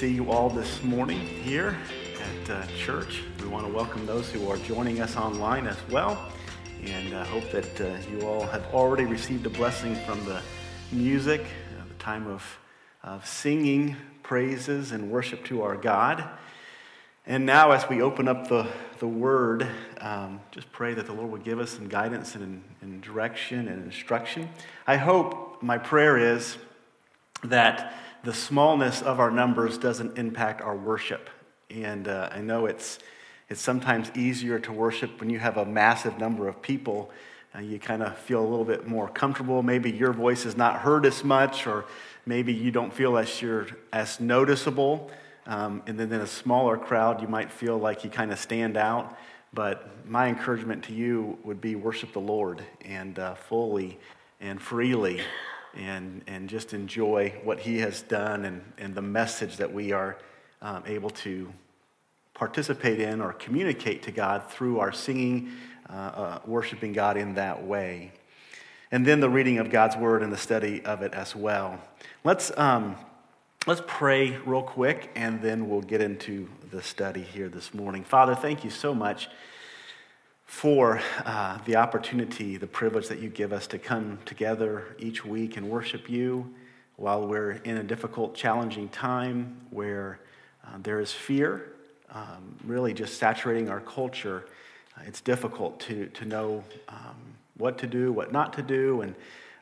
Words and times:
see 0.00 0.14
you 0.14 0.30
all 0.30 0.48
this 0.48 0.82
morning 0.82 1.20
here 1.20 1.76
at 2.42 2.50
uh, 2.50 2.66
church. 2.78 3.22
We 3.42 3.48
want 3.48 3.66
to 3.66 3.72
welcome 3.74 4.06
those 4.06 4.30
who 4.30 4.48
are 4.48 4.56
joining 4.56 5.02
us 5.02 5.14
online 5.14 5.66
as 5.66 5.76
well, 5.90 6.32
and 6.82 7.14
I 7.14 7.20
uh, 7.20 7.24
hope 7.26 7.50
that 7.50 7.78
uh, 7.82 7.98
you 8.10 8.26
all 8.26 8.46
have 8.46 8.64
already 8.72 9.04
received 9.04 9.44
a 9.44 9.50
blessing 9.50 9.94
from 10.06 10.24
the 10.24 10.40
music, 10.90 11.42
uh, 11.42 11.84
the 11.86 12.02
time 12.02 12.26
of, 12.28 12.42
of 13.02 13.26
singing 13.26 13.94
praises 14.22 14.92
and 14.92 15.10
worship 15.10 15.44
to 15.44 15.60
our 15.60 15.76
God. 15.76 16.26
And 17.26 17.44
now, 17.44 17.72
as 17.72 17.86
we 17.86 18.00
open 18.00 18.26
up 18.26 18.48
the, 18.48 18.68
the 19.00 19.06
Word, 19.06 19.68
um, 20.00 20.40
just 20.50 20.72
pray 20.72 20.94
that 20.94 21.04
the 21.04 21.12
Lord 21.12 21.30
would 21.30 21.44
give 21.44 21.60
us 21.60 21.72
some 21.72 21.88
guidance 21.88 22.36
and, 22.36 22.64
and 22.80 23.02
direction 23.02 23.68
and 23.68 23.84
instruction. 23.84 24.48
I 24.86 24.96
hope, 24.96 25.62
my 25.62 25.76
prayer 25.76 26.16
is 26.16 26.56
that 27.44 27.99
the 28.22 28.34
smallness 28.34 29.02
of 29.02 29.18
our 29.20 29.30
numbers 29.30 29.78
doesn't 29.78 30.18
impact 30.18 30.60
our 30.60 30.76
worship. 30.76 31.30
And 31.70 32.08
uh, 32.08 32.28
I 32.32 32.40
know 32.40 32.66
it's, 32.66 32.98
it's 33.48 33.60
sometimes 33.60 34.10
easier 34.14 34.58
to 34.60 34.72
worship 34.72 35.20
when 35.20 35.30
you 35.30 35.38
have 35.38 35.56
a 35.56 35.64
massive 35.64 36.18
number 36.18 36.48
of 36.48 36.60
people. 36.60 37.10
You 37.60 37.78
kind 37.78 38.02
of 38.02 38.16
feel 38.16 38.40
a 38.40 38.46
little 38.46 38.64
bit 38.64 38.86
more 38.86 39.08
comfortable. 39.08 39.62
Maybe 39.62 39.90
your 39.90 40.12
voice 40.12 40.44
is 40.44 40.56
not 40.56 40.76
heard 40.76 41.04
as 41.04 41.24
much, 41.24 41.66
or 41.66 41.84
maybe 42.24 42.52
you 42.52 42.70
don't 42.70 42.92
feel 42.92 43.16
as 43.16 43.42
you're 43.42 43.66
as 43.92 44.20
noticeable. 44.20 45.10
Um, 45.46 45.82
and 45.86 45.98
then 45.98 46.12
in 46.12 46.20
a 46.20 46.26
smaller 46.26 46.76
crowd, 46.76 47.20
you 47.20 47.26
might 47.26 47.50
feel 47.50 47.76
like 47.76 48.04
you 48.04 48.10
kind 48.10 48.30
of 48.30 48.38
stand 48.38 48.76
out. 48.76 49.16
But 49.52 49.88
my 50.06 50.28
encouragement 50.28 50.84
to 50.84 50.92
you 50.92 51.38
would 51.42 51.60
be 51.60 51.74
worship 51.74 52.12
the 52.12 52.20
Lord 52.20 52.62
and 52.84 53.18
uh, 53.18 53.34
fully 53.34 53.98
and 54.40 54.62
freely 54.62 55.20
and, 55.76 56.22
and 56.26 56.48
just 56.48 56.72
enjoy 56.74 57.34
what 57.44 57.60
he 57.60 57.78
has 57.78 58.02
done 58.02 58.44
and, 58.44 58.62
and 58.78 58.94
the 58.94 59.02
message 59.02 59.56
that 59.58 59.72
we 59.72 59.92
are 59.92 60.16
um, 60.62 60.82
able 60.86 61.10
to 61.10 61.52
participate 62.34 63.00
in 63.00 63.20
or 63.20 63.32
communicate 63.34 64.02
to 64.04 64.12
God 64.12 64.50
through 64.50 64.80
our 64.80 64.92
singing, 64.92 65.52
uh, 65.88 65.92
uh, 65.92 66.38
worshiping 66.46 66.92
God 66.92 67.16
in 67.16 67.34
that 67.34 67.64
way. 67.64 68.12
And 68.90 69.06
then 69.06 69.20
the 69.20 69.30
reading 69.30 69.58
of 69.58 69.70
God's 69.70 69.96
word 69.96 70.22
and 70.22 70.32
the 70.32 70.38
study 70.38 70.84
of 70.84 71.02
it 71.02 71.14
as 71.14 71.36
well. 71.36 71.78
Let's, 72.24 72.56
um, 72.58 72.96
let's 73.66 73.82
pray 73.86 74.36
real 74.44 74.62
quick 74.62 75.10
and 75.14 75.40
then 75.40 75.68
we'll 75.68 75.82
get 75.82 76.00
into 76.00 76.48
the 76.70 76.82
study 76.82 77.22
here 77.22 77.48
this 77.48 77.72
morning. 77.72 78.02
Father, 78.04 78.34
thank 78.34 78.64
you 78.64 78.70
so 78.70 78.94
much 78.94 79.28
for 80.50 81.00
uh, 81.24 81.58
the 81.64 81.76
opportunity, 81.76 82.56
the 82.56 82.66
privilege 82.66 83.06
that 83.06 83.20
you 83.20 83.28
give 83.28 83.52
us 83.52 83.68
to 83.68 83.78
come 83.78 84.18
together 84.24 84.96
each 84.98 85.24
week 85.24 85.56
and 85.56 85.70
worship 85.70 86.10
you 86.10 86.52
while 86.96 87.24
we're 87.24 87.52
in 87.52 87.76
a 87.76 87.84
difficult, 87.84 88.34
challenging 88.34 88.88
time 88.88 89.56
where 89.70 90.18
uh, 90.66 90.76
there 90.82 90.98
is 90.98 91.12
fear, 91.12 91.74
um, 92.12 92.56
really 92.64 92.92
just 92.92 93.16
saturating 93.16 93.70
our 93.70 93.78
culture. 93.78 94.44
Uh, 94.98 95.02
it's 95.06 95.20
difficult 95.20 95.78
to, 95.78 96.06
to 96.06 96.24
know 96.24 96.64
um, 96.88 97.16
what 97.56 97.78
to 97.78 97.86
do, 97.86 98.12
what 98.12 98.32
not 98.32 98.52
to 98.52 98.60
do. 98.60 99.02
And 99.02 99.14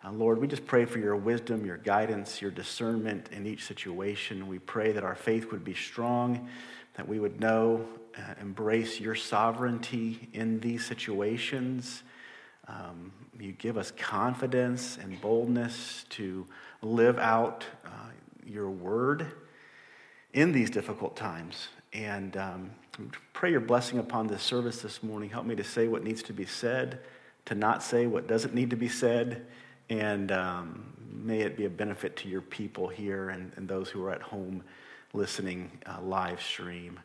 uh, 0.03 0.11
Lord, 0.11 0.41
we 0.41 0.49
just 0.49 0.67
pray 0.67 0.87
for 0.87 0.99
your 0.99 1.17
wisdom, 1.17 1.67
your 1.67 1.77
guidance, 1.77 2.41
your 2.41 2.51
discernment 2.51 3.29
in 3.31 3.47
each 3.47 3.67
situation. 3.67 4.49
We 4.49 4.59
pray 4.59 4.93
that 4.93 5.05
our 5.05 5.15
faith 5.15 5.53
would 5.53 5.65
be 5.65 5.75
strong, 5.75 6.49
that 6.95 7.07
we 7.07 7.21
would 7.21 7.41
know 7.41 7.87
uh, 8.19 8.35
embrace 8.41 9.01
your 9.01 9.15
sovereignty 9.15 10.29
in 10.33 10.61
these 10.61 10.85
situations. 10.85 12.03
Um, 12.67 13.13
you 13.39 13.53
give 13.53 13.79
us 13.79 13.93
confidence 13.93 14.99
and 15.01 15.21
boldness 15.21 16.05
to 16.11 16.47
live 16.83 17.19
out 17.19 17.65
uh, 17.87 17.91
your 18.45 18.71
word 18.71 19.33
in 20.33 20.53
these 20.53 20.71
difficult 20.71 21.17
times. 21.17 21.69
And 21.93 22.37
um, 22.37 22.71
pray 23.33 23.51
your 23.51 23.61
blessing 23.61 23.99
upon 23.99 24.27
this 24.27 24.43
service 24.43 24.83
this 24.83 25.03
morning. 25.03 25.31
Help 25.31 25.47
me 25.47 25.55
to 25.57 25.65
say 25.65 25.89
what 25.89 26.05
needs 26.05 26.23
to 26.25 26.33
be 26.33 26.45
said, 26.45 27.01
to 27.47 27.55
not 27.55 27.83
say 27.83 28.07
what 28.07 28.27
doesn't 28.27 28.55
need 28.55 28.71
to 28.71 28.77
be 28.77 28.89
said. 28.89 29.47
And 29.89 30.31
um, 30.33 30.93
may 31.11 31.41
it 31.41 31.57
be 31.57 31.65
a 31.65 31.71
benefit 31.71 32.17
to 32.17 32.29
your 32.29 32.43
people 32.43 32.89
here 32.89 33.31
and, 33.31 33.53
and 33.57 33.69
those 33.69 33.89
who 33.89 34.03
are 34.05 34.11
at 34.11 34.23
home 34.23 34.63
listening 35.15 35.71
uh, 35.87 36.01
live 36.03 36.43
stream. 36.43 37.01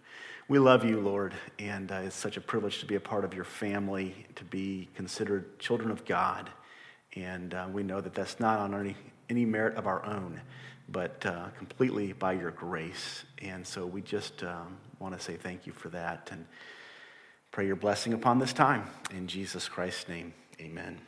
We 0.50 0.60
love 0.60 0.84
you, 0.84 1.00
Lord, 1.00 1.34
and 1.58 1.90
uh, 1.90 2.02
it's 2.04 2.18
such 2.18 2.36
a 2.36 2.42
privilege 2.42 2.80
to 2.80 2.86
be 2.86 2.96
a 2.96 3.00
part 3.00 3.24
of 3.24 3.34
your 3.34 3.46
family, 3.46 4.26
to 4.36 4.44
be 4.44 4.90
considered 4.94 5.58
children 5.58 5.90
of 5.90 6.04
God. 6.04 6.50
And 7.16 7.54
uh, 7.54 7.68
we 7.72 7.82
know 7.82 8.02
that 8.02 8.14
that's 8.14 8.42
not 8.42 8.60
on 8.60 8.74
any, 8.74 8.98
any 9.30 9.46
merit 9.46 9.78
of 9.78 9.88
our 9.88 10.06
own, 10.06 10.42
but 10.90 11.26
uh, 11.26 11.48
completely 11.58 12.12
by 12.12 12.34
your 12.34 12.52
grace. 12.52 13.24
And 13.42 13.66
so 13.66 13.86
we 13.86 14.02
just 14.02 14.44
um, 14.44 14.78
want 15.00 15.18
to 15.18 15.24
say 15.24 15.38
thank 15.38 15.66
you 15.66 15.72
for 15.72 15.88
that 15.90 16.28
and 16.30 16.46
pray 17.52 17.66
your 17.66 17.78
blessing 17.78 18.12
upon 18.12 18.40
this 18.40 18.52
time. 18.52 18.88
In 19.12 19.28
Jesus 19.28 19.70
Christ's 19.70 20.10
name, 20.10 20.34
amen. 20.60 21.00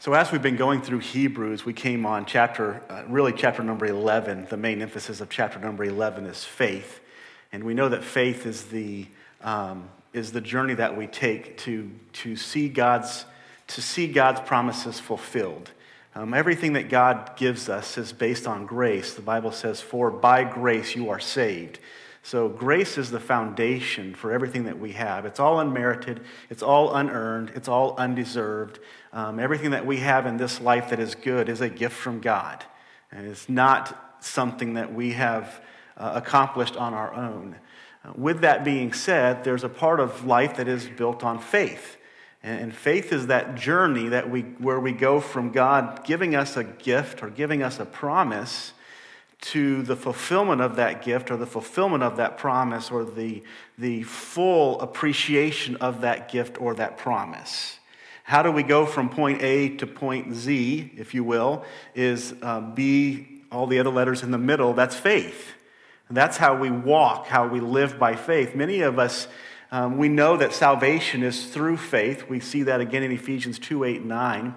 So, 0.00 0.14
as 0.14 0.32
we've 0.32 0.40
been 0.40 0.56
going 0.56 0.80
through 0.80 1.00
Hebrews, 1.00 1.66
we 1.66 1.74
came 1.74 2.06
on 2.06 2.24
chapter, 2.24 2.80
uh, 2.88 3.02
really 3.06 3.34
chapter 3.34 3.62
number 3.62 3.84
11. 3.84 4.46
The 4.48 4.56
main 4.56 4.80
emphasis 4.80 5.20
of 5.20 5.28
chapter 5.28 5.58
number 5.58 5.84
11 5.84 6.24
is 6.24 6.42
faith. 6.42 7.00
And 7.52 7.64
we 7.64 7.74
know 7.74 7.90
that 7.90 8.02
faith 8.02 8.46
is 8.46 8.64
the, 8.64 9.06
um, 9.42 9.90
is 10.14 10.32
the 10.32 10.40
journey 10.40 10.72
that 10.72 10.96
we 10.96 11.06
take 11.06 11.58
to, 11.58 11.90
to, 12.14 12.34
see 12.34 12.70
God's, 12.70 13.26
to 13.66 13.82
see 13.82 14.06
God's 14.06 14.40
promises 14.40 14.98
fulfilled. 14.98 15.70
Um, 16.14 16.32
everything 16.32 16.72
that 16.72 16.88
God 16.88 17.36
gives 17.36 17.68
us 17.68 17.98
is 17.98 18.10
based 18.10 18.46
on 18.46 18.64
grace. 18.64 19.12
The 19.12 19.20
Bible 19.20 19.52
says, 19.52 19.82
For 19.82 20.10
by 20.10 20.44
grace 20.44 20.96
you 20.96 21.10
are 21.10 21.20
saved. 21.20 21.78
So, 22.22 22.48
grace 22.48 22.96
is 22.96 23.10
the 23.10 23.20
foundation 23.20 24.14
for 24.14 24.32
everything 24.32 24.64
that 24.64 24.78
we 24.78 24.92
have. 24.92 25.26
It's 25.26 25.40
all 25.40 25.60
unmerited, 25.60 26.20
it's 26.48 26.62
all 26.62 26.94
unearned, 26.94 27.52
it's 27.54 27.68
all 27.68 27.96
undeserved. 27.96 28.78
Um, 29.12 29.40
everything 29.40 29.72
that 29.72 29.86
we 29.86 29.98
have 29.98 30.26
in 30.26 30.36
this 30.36 30.60
life 30.60 30.90
that 30.90 31.00
is 31.00 31.14
good 31.14 31.48
is 31.48 31.60
a 31.60 31.68
gift 31.68 31.96
from 31.96 32.20
God. 32.20 32.64
And 33.10 33.26
it's 33.26 33.48
not 33.48 34.16
something 34.20 34.74
that 34.74 34.94
we 34.94 35.12
have 35.12 35.60
uh, 35.96 36.12
accomplished 36.14 36.76
on 36.76 36.94
our 36.94 37.12
own. 37.12 37.56
Uh, 38.04 38.12
with 38.14 38.40
that 38.42 38.64
being 38.64 38.92
said, 38.92 39.42
there's 39.42 39.64
a 39.64 39.68
part 39.68 40.00
of 40.00 40.24
life 40.24 40.56
that 40.56 40.68
is 40.68 40.88
built 40.88 41.24
on 41.24 41.40
faith. 41.40 41.96
And, 42.42 42.60
and 42.60 42.74
faith 42.74 43.12
is 43.12 43.26
that 43.26 43.56
journey 43.56 44.08
that 44.08 44.30
we, 44.30 44.42
where 44.42 44.78
we 44.78 44.92
go 44.92 45.20
from 45.20 45.50
God 45.50 46.04
giving 46.04 46.34
us 46.36 46.56
a 46.56 46.64
gift 46.64 47.22
or 47.22 47.30
giving 47.30 47.62
us 47.62 47.80
a 47.80 47.84
promise 47.84 48.72
to 49.40 49.82
the 49.82 49.96
fulfillment 49.96 50.60
of 50.60 50.76
that 50.76 51.02
gift 51.02 51.30
or 51.30 51.36
the 51.36 51.46
fulfillment 51.46 52.02
of 52.02 52.16
that 52.18 52.36
promise 52.36 52.90
or 52.90 53.04
the, 53.04 53.42
the 53.78 54.02
full 54.02 54.80
appreciation 54.80 55.76
of 55.76 56.02
that 56.02 56.30
gift 56.30 56.60
or 56.60 56.74
that 56.74 56.98
promise. 56.98 57.79
How 58.30 58.44
do 58.44 58.52
we 58.52 58.62
go 58.62 58.86
from 58.86 59.08
point 59.08 59.42
A 59.42 59.70
to 59.78 59.88
point 59.88 60.34
Z, 60.34 60.92
if 60.96 61.14
you 61.14 61.24
will, 61.24 61.64
is 61.96 62.32
uh, 62.42 62.60
B, 62.60 63.42
all 63.50 63.66
the 63.66 63.80
other 63.80 63.90
letters 63.90 64.22
in 64.22 64.30
the 64.30 64.38
middle, 64.38 64.72
that's 64.72 64.94
faith. 64.94 65.54
And 66.06 66.16
that's 66.16 66.36
how 66.36 66.54
we 66.56 66.70
walk, 66.70 67.26
how 67.26 67.48
we 67.48 67.58
live 67.58 67.98
by 67.98 68.14
faith. 68.14 68.54
Many 68.54 68.82
of 68.82 69.00
us, 69.00 69.26
um, 69.72 69.98
we 69.98 70.08
know 70.08 70.36
that 70.36 70.52
salvation 70.52 71.24
is 71.24 71.46
through 71.46 71.78
faith. 71.78 72.28
We 72.28 72.38
see 72.38 72.62
that 72.62 72.80
again 72.80 73.02
in 73.02 73.10
Ephesians 73.10 73.58
2 73.58 73.82
8 73.82 74.04
9. 74.04 74.54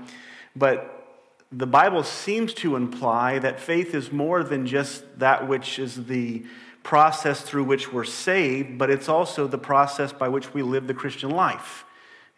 But 0.55 1.07
the 1.51 1.65
Bible 1.65 2.03
seems 2.03 2.53
to 2.53 2.75
imply 2.75 3.39
that 3.39 3.59
faith 3.59 3.95
is 3.95 4.11
more 4.11 4.43
than 4.43 4.67
just 4.67 5.17
that 5.17 5.47
which 5.47 5.79
is 5.79 6.05
the 6.05 6.45
process 6.83 7.41
through 7.41 7.63
which 7.63 7.91
we're 7.91 8.03
saved, 8.03 8.77
but 8.77 8.91
it's 8.91 9.09
also 9.09 9.47
the 9.47 9.57
process 9.57 10.13
by 10.13 10.27
which 10.27 10.53
we 10.53 10.61
live 10.61 10.85
the 10.85 10.93
Christian 10.93 11.31
life. 11.31 11.85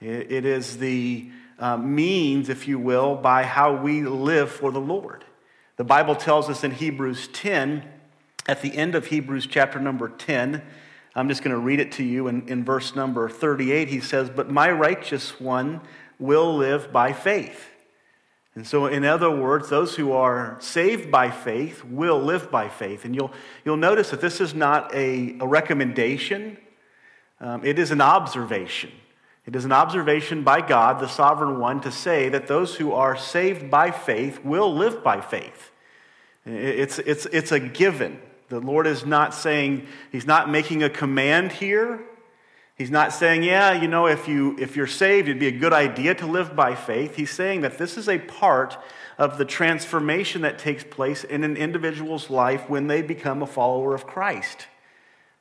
It 0.06 0.46
is 0.46 0.78
the 0.78 1.30
uh, 1.58 1.78
means, 1.78 2.50
if 2.50 2.68
you 2.68 2.78
will, 2.78 3.16
by 3.16 3.44
how 3.44 3.76
we 3.76 4.04
live 4.04 4.52
for 4.52 4.72
the 4.72 4.80
Lord. 4.80 5.26
The 5.78 5.84
Bible 5.84 6.16
tells 6.16 6.50
us 6.50 6.64
in 6.64 6.72
Hebrews 6.72 7.28
10, 7.30 7.84
at 8.48 8.62
the 8.62 8.76
end 8.76 8.94
of 8.94 9.08
Hebrews 9.08 9.48
chapter 9.48 9.80
number 9.80 10.10
10, 10.10 10.62
I'm 11.16 11.28
just 11.28 11.42
going 11.44 11.56
to 11.56 11.60
read 11.60 11.80
it 11.80 11.94
to 11.94 12.04
you 12.04 12.28
in, 12.28 12.48
in 12.48 12.64
verse 12.64 12.96
number 12.96 13.30
38. 13.30 13.88
He 13.88 14.00
says, 14.00 14.30
But 14.30 14.52
my 14.52 14.70
righteous 14.70 15.40
one 15.40 15.82
will 16.20 16.56
live 16.56 16.92
by 16.92 17.12
faith. 17.14 17.70
And 18.54 18.66
so, 18.66 18.86
in 18.86 19.04
other 19.04 19.32
words, 19.32 19.70
those 19.70 19.96
who 19.96 20.12
are 20.12 20.58
saved 20.60 21.10
by 21.10 21.32
faith 21.32 21.84
will 21.84 22.20
live 22.20 22.52
by 22.52 22.70
faith. 22.70 23.04
And 23.04 23.16
you'll, 23.16 23.32
you'll 23.66 23.76
notice 23.76 24.12
that 24.12 24.22
this 24.22 24.40
is 24.40 24.54
not 24.54 24.94
a, 24.94 25.38
a 25.40 25.48
recommendation, 25.48 26.58
um, 27.42 27.66
it 27.66 27.80
is 27.80 27.92
an 27.92 28.02
observation. 28.02 28.92
It 29.46 29.56
is 29.56 29.66
an 29.66 29.72
observation 29.72 30.44
by 30.44 30.62
God, 30.62 31.00
the 31.00 31.08
sovereign 31.08 31.60
one, 31.60 31.82
to 31.82 31.92
say 31.92 32.30
that 32.30 32.48
those 32.48 32.76
who 32.76 32.94
are 32.94 33.16
saved 33.16 33.70
by 33.70 33.92
faith 33.92 34.44
will 34.44 34.74
live 34.74 35.04
by 35.04 35.22
faith. 35.22 35.72
It's, 36.46 37.00
it's, 37.00 37.26
it's 37.28 37.52
a 37.52 37.60
given. 37.60 38.20
The 38.50 38.60
Lord 38.60 38.88
is 38.88 39.06
not 39.06 39.34
saying, 39.34 39.88
He's 40.12 40.26
not 40.26 40.50
making 40.50 40.84
a 40.84 40.90
command 40.90 41.52
here. 41.52 42.02
He's 42.76 42.92
not 42.92 43.14
saying, 43.14 43.44
yeah, 43.44 43.72
you 43.72 43.88
know, 43.88 44.06
if, 44.06 44.28
you, 44.28 44.58
if 44.60 44.76
you're 44.76 44.86
saved, 44.86 45.30
it'd 45.30 45.40
be 45.40 45.48
a 45.48 45.52
good 45.52 45.72
idea 45.72 46.14
to 46.16 46.26
live 46.26 46.58
by 46.58 46.76
faith. 46.76 47.16
He's 47.16 47.32
saying 47.32 47.62
that 47.62 47.78
this 47.78 47.98
is 47.98 48.10
a 48.10 48.20
part 48.20 48.78
of 49.18 49.38
the 49.38 49.46
transformation 49.46 50.42
that 50.42 50.60
takes 50.60 50.84
place 50.84 51.24
in 51.24 51.46
an 51.46 51.56
individual's 51.56 52.30
life 52.30 52.70
when 52.70 52.88
they 52.88 53.02
become 53.02 53.42
a 53.42 53.48
follower 53.48 53.96
of 53.96 54.06
Christ. 54.06 54.68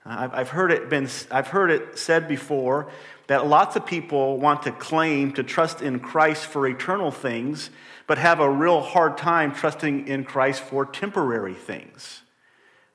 I've 0.07 0.51
heard 0.51 0.71
it, 0.71 0.91
been, 0.91 1.09
I've 1.31 1.49
heard 1.49 1.71
it 1.71 1.99
said 1.99 2.29
before 2.29 2.91
that 3.27 3.47
lots 3.47 3.75
of 3.75 3.87
people 3.87 4.39
want 4.39 4.63
to 4.65 4.73
claim 4.73 5.33
to 5.33 5.43
trust 5.43 5.81
in 5.81 5.99
Christ 5.99 6.45
for 6.45 6.67
eternal 6.67 7.11
things, 7.11 7.71
but 8.07 8.19
have 8.19 8.41
a 8.41 8.51
real 8.51 8.83
hard 8.83 9.17
time 9.17 9.55
trusting 9.55 10.07
in 10.07 10.25
Christ 10.25 10.61
for 10.63 10.85
temporary 10.85 11.55
things. 11.55 12.21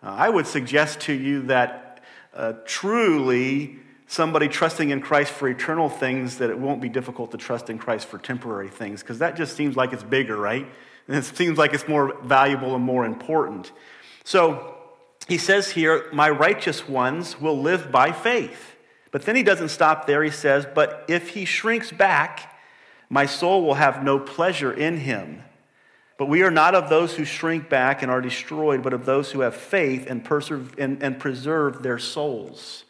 Uh, 0.04 0.10
I 0.10 0.30
would 0.30 0.46
suggest 0.46 1.00
to 1.02 1.14
you 1.14 1.42
that 1.44 2.04
uh, 2.36 2.54
truly 2.66 3.80
somebody 4.06 4.48
trusting 4.48 4.92
in 4.92 5.02
Christ 5.02 5.32
for 5.32 5.50
eternal 5.50 5.90
things 5.90 6.38
that 6.38 6.52
it 6.52 6.60
won't 6.60 6.82
be 6.82 6.90
difficult 6.90 7.32
to 7.32 7.38
trust 7.38 7.72
in 7.72 7.80
Christ 7.80 8.08
for 8.08 8.20
temporary 8.20 8.70
things 8.70 9.02
because 9.02 9.20
that 9.20 9.36
just 9.36 9.56
seems 9.56 9.76
like 9.76 9.94
it's 9.94 10.04
bigger, 10.04 10.38
right? 10.38 10.68
And 11.08 11.18
it 11.18 11.24
seems 11.24 11.58
like 11.58 11.74
it's 11.74 11.88
more 11.88 12.16
valuable 12.24 12.76
and 12.76 12.84
more 12.84 13.04
important. 13.04 13.72
So 14.24 14.79
he 15.30 15.38
says 15.38 15.72
here, 15.72 16.10
My 16.12 16.30
righteous 16.30 16.90
ones 16.90 17.40
will 17.40 17.58
live 17.58 17.92
by 17.92 18.12
faith. 18.12 18.76
But 19.12 19.24
then 19.24 19.36
he 19.36 19.44
doesn't 19.44 19.70
stop 19.70 20.08
there. 20.08 20.24
He 20.24 20.32
says, 20.32 20.66
But 20.74 21.06
if 21.08 21.30
he 21.30 21.46
shrinks 21.46 21.92
back, 21.92 22.60
my 23.10 23.26
soul 23.26 23.64
will 23.64 23.76
have 23.76 24.04
no 24.04 24.20
pleasure 24.20 24.74
in 24.74 24.98
him. 24.98 25.44
But 26.18 26.28
we 26.28 26.42
are 26.42 26.52
not 26.52 26.76
of 26.76 26.90
those 26.90 27.16
who 27.16 27.24
shrink 27.26 27.70
back 27.70 28.02
and 28.02 28.12
are 28.12 28.22
destroyed, 28.22 28.84
but 28.84 28.92
of 28.94 29.06
those 29.06 29.32
who 29.32 29.40
have 29.42 29.56
faith 29.56 30.06
and, 30.10 30.26
perserve, 30.26 30.74
and, 30.78 31.02
and 31.02 31.18
preserve 31.18 31.82
their 31.82 31.98
souls. 31.98 32.84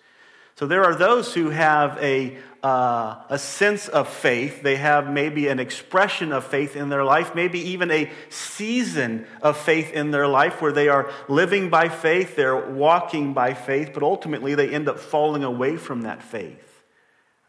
So 0.55 0.65
there 0.65 0.83
are 0.83 0.95
those 0.95 1.33
who 1.33 1.51
have 1.51 1.97
a, 2.01 2.37
uh, 2.63 3.21
a 3.29 3.39
sense 3.39 3.87
of 3.87 4.07
faith. 4.07 4.61
They 4.61 4.75
have 4.75 5.09
maybe 5.09 5.47
an 5.47 5.59
expression 5.59 6.31
of 6.31 6.45
faith 6.45 6.75
in 6.75 6.89
their 6.89 7.03
life, 7.03 7.33
maybe 7.33 7.59
even 7.59 7.89
a 7.91 8.11
season 8.29 9.25
of 9.41 9.57
faith 9.57 9.93
in 9.93 10.11
their 10.11 10.27
life 10.27 10.61
where 10.61 10.73
they 10.73 10.89
are 10.89 11.11
living 11.27 11.69
by 11.69 11.89
faith, 11.89 12.35
they're 12.35 12.69
walking 12.69 13.33
by 13.33 13.53
faith, 13.53 13.91
but 13.93 14.03
ultimately 14.03 14.55
they 14.55 14.69
end 14.69 14.89
up 14.89 14.99
falling 14.99 15.43
away 15.43 15.77
from 15.77 16.01
that 16.01 16.21
faith. 16.21 16.65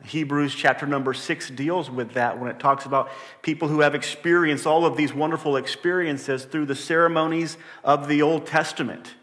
Hebrews 0.04 0.54
chapter 0.54 0.86
number 0.86 1.12
six 1.12 1.50
deals 1.50 1.90
with 1.90 2.12
that 2.12 2.38
when 2.38 2.50
it 2.50 2.58
talks 2.58 2.86
about 2.86 3.10
people 3.42 3.68
who 3.68 3.80
have 3.80 3.94
experienced 3.94 4.66
all 4.66 4.86
of 4.86 4.96
these 4.96 5.12
wonderful 5.12 5.56
experiences 5.56 6.44
through 6.44 6.66
the 6.66 6.74
ceremonies 6.74 7.58
of 7.84 8.08
the 8.08 8.22
Old 8.22 8.46
Testament. 8.46 9.14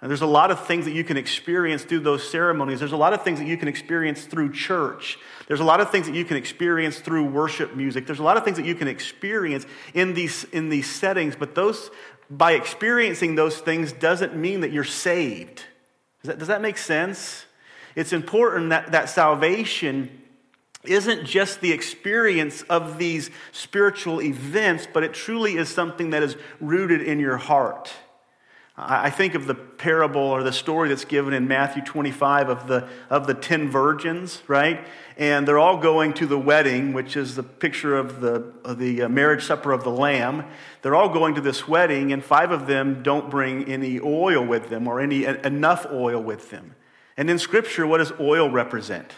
And 0.00 0.08
there's 0.08 0.22
a 0.22 0.26
lot 0.26 0.52
of 0.52 0.64
things 0.64 0.84
that 0.84 0.92
you 0.92 1.02
can 1.02 1.16
experience 1.16 1.82
through 1.82 2.00
those 2.00 2.28
ceremonies. 2.28 2.78
There's 2.78 2.92
a 2.92 2.96
lot 2.96 3.12
of 3.12 3.22
things 3.22 3.40
that 3.40 3.46
you 3.46 3.56
can 3.56 3.66
experience 3.66 4.24
through 4.24 4.52
church. 4.52 5.18
There's 5.48 5.58
a 5.58 5.64
lot 5.64 5.80
of 5.80 5.90
things 5.90 6.06
that 6.06 6.14
you 6.14 6.24
can 6.24 6.36
experience 6.36 7.00
through 7.00 7.24
worship 7.24 7.74
music. 7.74 8.06
There's 8.06 8.20
a 8.20 8.24
lot 8.24 8.36
of 8.36 8.44
things 8.44 8.58
that 8.58 8.66
you 8.66 8.76
can 8.76 8.86
experience 8.86 9.66
in 9.94 10.14
these, 10.14 10.44
in 10.44 10.68
these 10.68 10.88
settings, 10.88 11.34
but 11.34 11.56
those, 11.56 11.90
by 12.30 12.52
experiencing 12.52 13.34
those 13.34 13.58
things 13.58 13.92
doesn't 13.92 14.36
mean 14.36 14.60
that 14.60 14.70
you're 14.70 14.84
saved. 14.84 15.64
Does 16.22 16.28
that, 16.28 16.38
does 16.38 16.48
that 16.48 16.62
make 16.62 16.78
sense? 16.78 17.46
It's 17.96 18.12
important 18.12 18.70
that, 18.70 18.92
that 18.92 19.08
salvation 19.08 20.22
isn't 20.84 21.24
just 21.24 21.60
the 21.60 21.72
experience 21.72 22.62
of 22.62 22.98
these 22.98 23.30
spiritual 23.50 24.22
events, 24.22 24.86
but 24.92 25.02
it 25.02 25.12
truly 25.12 25.56
is 25.56 25.68
something 25.68 26.10
that 26.10 26.22
is 26.22 26.36
rooted 26.60 27.02
in 27.02 27.18
your 27.18 27.36
heart. 27.36 27.92
I 28.80 29.10
think 29.10 29.34
of 29.34 29.46
the 29.46 29.56
parable 29.56 30.20
or 30.20 30.44
the 30.44 30.52
story 30.52 30.88
that's 30.88 31.04
given 31.04 31.34
in 31.34 31.48
Matthew 31.48 31.82
25 31.82 32.48
of 32.48 32.68
the, 32.68 32.88
of 33.10 33.26
the 33.26 33.34
10 33.34 33.68
virgins, 33.68 34.40
right? 34.46 34.86
And 35.16 35.48
they're 35.48 35.58
all 35.58 35.78
going 35.78 36.12
to 36.14 36.26
the 36.26 36.38
wedding, 36.38 36.92
which 36.92 37.16
is 37.16 37.34
the 37.34 37.42
picture 37.42 37.96
of 37.96 38.20
the, 38.20 38.52
of 38.64 38.78
the 38.78 39.02
uh, 39.02 39.08
marriage 39.08 39.42
supper 39.42 39.72
of 39.72 39.82
the 39.82 39.90
Lamb. 39.90 40.44
They're 40.82 40.94
all 40.94 41.08
going 41.08 41.34
to 41.34 41.40
this 41.40 41.66
wedding, 41.66 42.12
and 42.12 42.24
five 42.24 42.52
of 42.52 42.68
them 42.68 43.02
don't 43.02 43.28
bring 43.28 43.64
any 43.64 43.98
oil 43.98 44.46
with 44.46 44.68
them 44.68 44.86
or 44.86 45.00
any 45.00 45.24
enough 45.24 45.84
oil 45.90 46.22
with 46.22 46.50
them. 46.50 46.76
And 47.16 47.28
in 47.28 47.40
Scripture, 47.40 47.84
what 47.84 47.98
does 47.98 48.12
oil 48.20 48.48
represent? 48.48 49.12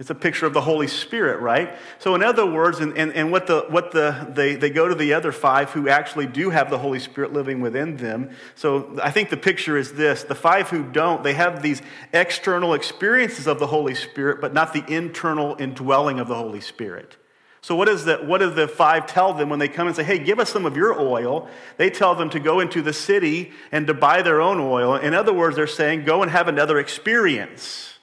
It's 0.00 0.10
a 0.10 0.14
picture 0.14 0.44
of 0.44 0.52
the 0.52 0.60
Holy 0.60 0.88
Spirit, 0.88 1.40
right? 1.40 1.76
So, 2.00 2.16
in 2.16 2.22
other 2.24 2.44
words, 2.44 2.80
and, 2.80 2.98
and, 2.98 3.12
and 3.12 3.30
what, 3.30 3.46
the, 3.46 3.66
what 3.68 3.92
the, 3.92 4.26
they, 4.28 4.56
they 4.56 4.68
go 4.68 4.88
to 4.88 4.94
the 4.94 5.14
other 5.14 5.30
five 5.30 5.70
who 5.70 5.88
actually 5.88 6.26
do 6.26 6.50
have 6.50 6.68
the 6.68 6.78
Holy 6.78 6.98
Spirit 6.98 7.32
living 7.32 7.60
within 7.60 7.96
them. 7.96 8.30
So, 8.56 8.98
I 9.00 9.12
think 9.12 9.30
the 9.30 9.36
picture 9.36 9.76
is 9.76 9.92
this 9.92 10.24
the 10.24 10.34
five 10.34 10.68
who 10.68 10.82
don't, 10.82 11.22
they 11.22 11.34
have 11.34 11.62
these 11.62 11.80
external 12.12 12.74
experiences 12.74 13.46
of 13.46 13.60
the 13.60 13.68
Holy 13.68 13.94
Spirit, 13.94 14.40
but 14.40 14.52
not 14.52 14.72
the 14.72 14.84
internal 14.92 15.54
indwelling 15.60 16.18
of 16.18 16.26
the 16.26 16.34
Holy 16.34 16.60
Spirit. 16.60 17.16
So, 17.60 17.76
what, 17.76 17.88
is 17.88 18.04
the, 18.04 18.16
what 18.16 18.38
do 18.38 18.50
the 18.50 18.66
five 18.66 19.06
tell 19.06 19.32
them 19.32 19.48
when 19.48 19.60
they 19.60 19.68
come 19.68 19.86
and 19.86 19.94
say, 19.94 20.02
Hey, 20.02 20.18
give 20.18 20.40
us 20.40 20.50
some 20.50 20.66
of 20.66 20.76
your 20.76 21.00
oil? 21.00 21.48
They 21.76 21.88
tell 21.88 22.16
them 22.16 22.30
to 22.30 22.40
go 22.40 22.58
into 22.58 22.82
the 22.82 22.92
city 22.92 23.52
and 23.70 23.86
to 23.86 23.94
buy 23.94 24.22
their 24.22 24.40
own 24.40 24.58
oil. 24.58 24.96
In 24.96 25.14
other 25.14 25.32
words, 25.32 25.54
they're 25.54 25.68
saying, 25.68 26.04
Go 26.04 26.20
and 26.20 26.32
have 26.32 26.48
another 26.48 26.80
experience. 26.80 27.93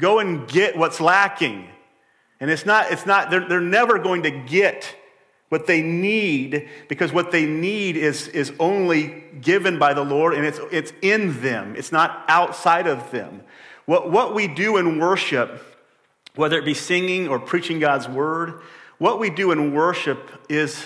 Go 0.00 0.20
and 0.20 0.48
get 0.48 0.76
what's 0.76 1.00
lacking. 1.00 1.68
And 2.40 2.50
it's 2.50 2.64
not, 2.64 2.92
it's 2.92 3.06
not, 3.06 3.30
they're, 3.30 3.48
they're 3.48 3.60
never 3.60 3.98
going 3.98 4.22
to 4.22 4.30
get 4.30 4.94
what 5.48 5.66
they 5.66 5.82
need 5.82 6.68
because 6.88 7.12
what 7.12 7.32
they 7.32 7.46
need 7.46 7.96
is, 7.96 8.28
is 8.28 8.52
only 8.60 9.24
given 9.40 9.78
by 9.78 9.94
the 9.94 10.04
Lord 10.04 10.34
and 10.34 10.44
it's, 10.44 10.60
it's 10.70 10.92
in 11.00 11.40
them, 11.40 11.74
it's 11.76 11.90
not 11.90 12.24
outside 12.28 12.86
of 12.86 13.10
them. 13.10 13.42
What, 13.86 14.10
what 14.10 14.34
we 14.34 14.46
do 14.46 14.76
in 14.76 14.98
worship, 14.98 15.62
whether 16.34 16.58
it 16.58 16.64
be 16.64 16.74
singing 16.74 17.28
or 17.28 17.38
preaching 17.38 17.78
God's 17.80 18.08
word, 18.08 18.60
what 18.98 19.18
we 19.18 19.30
do 19.30 19.50
in 19.50 19.72
worship 19.72 20.30
is 20.48 20.84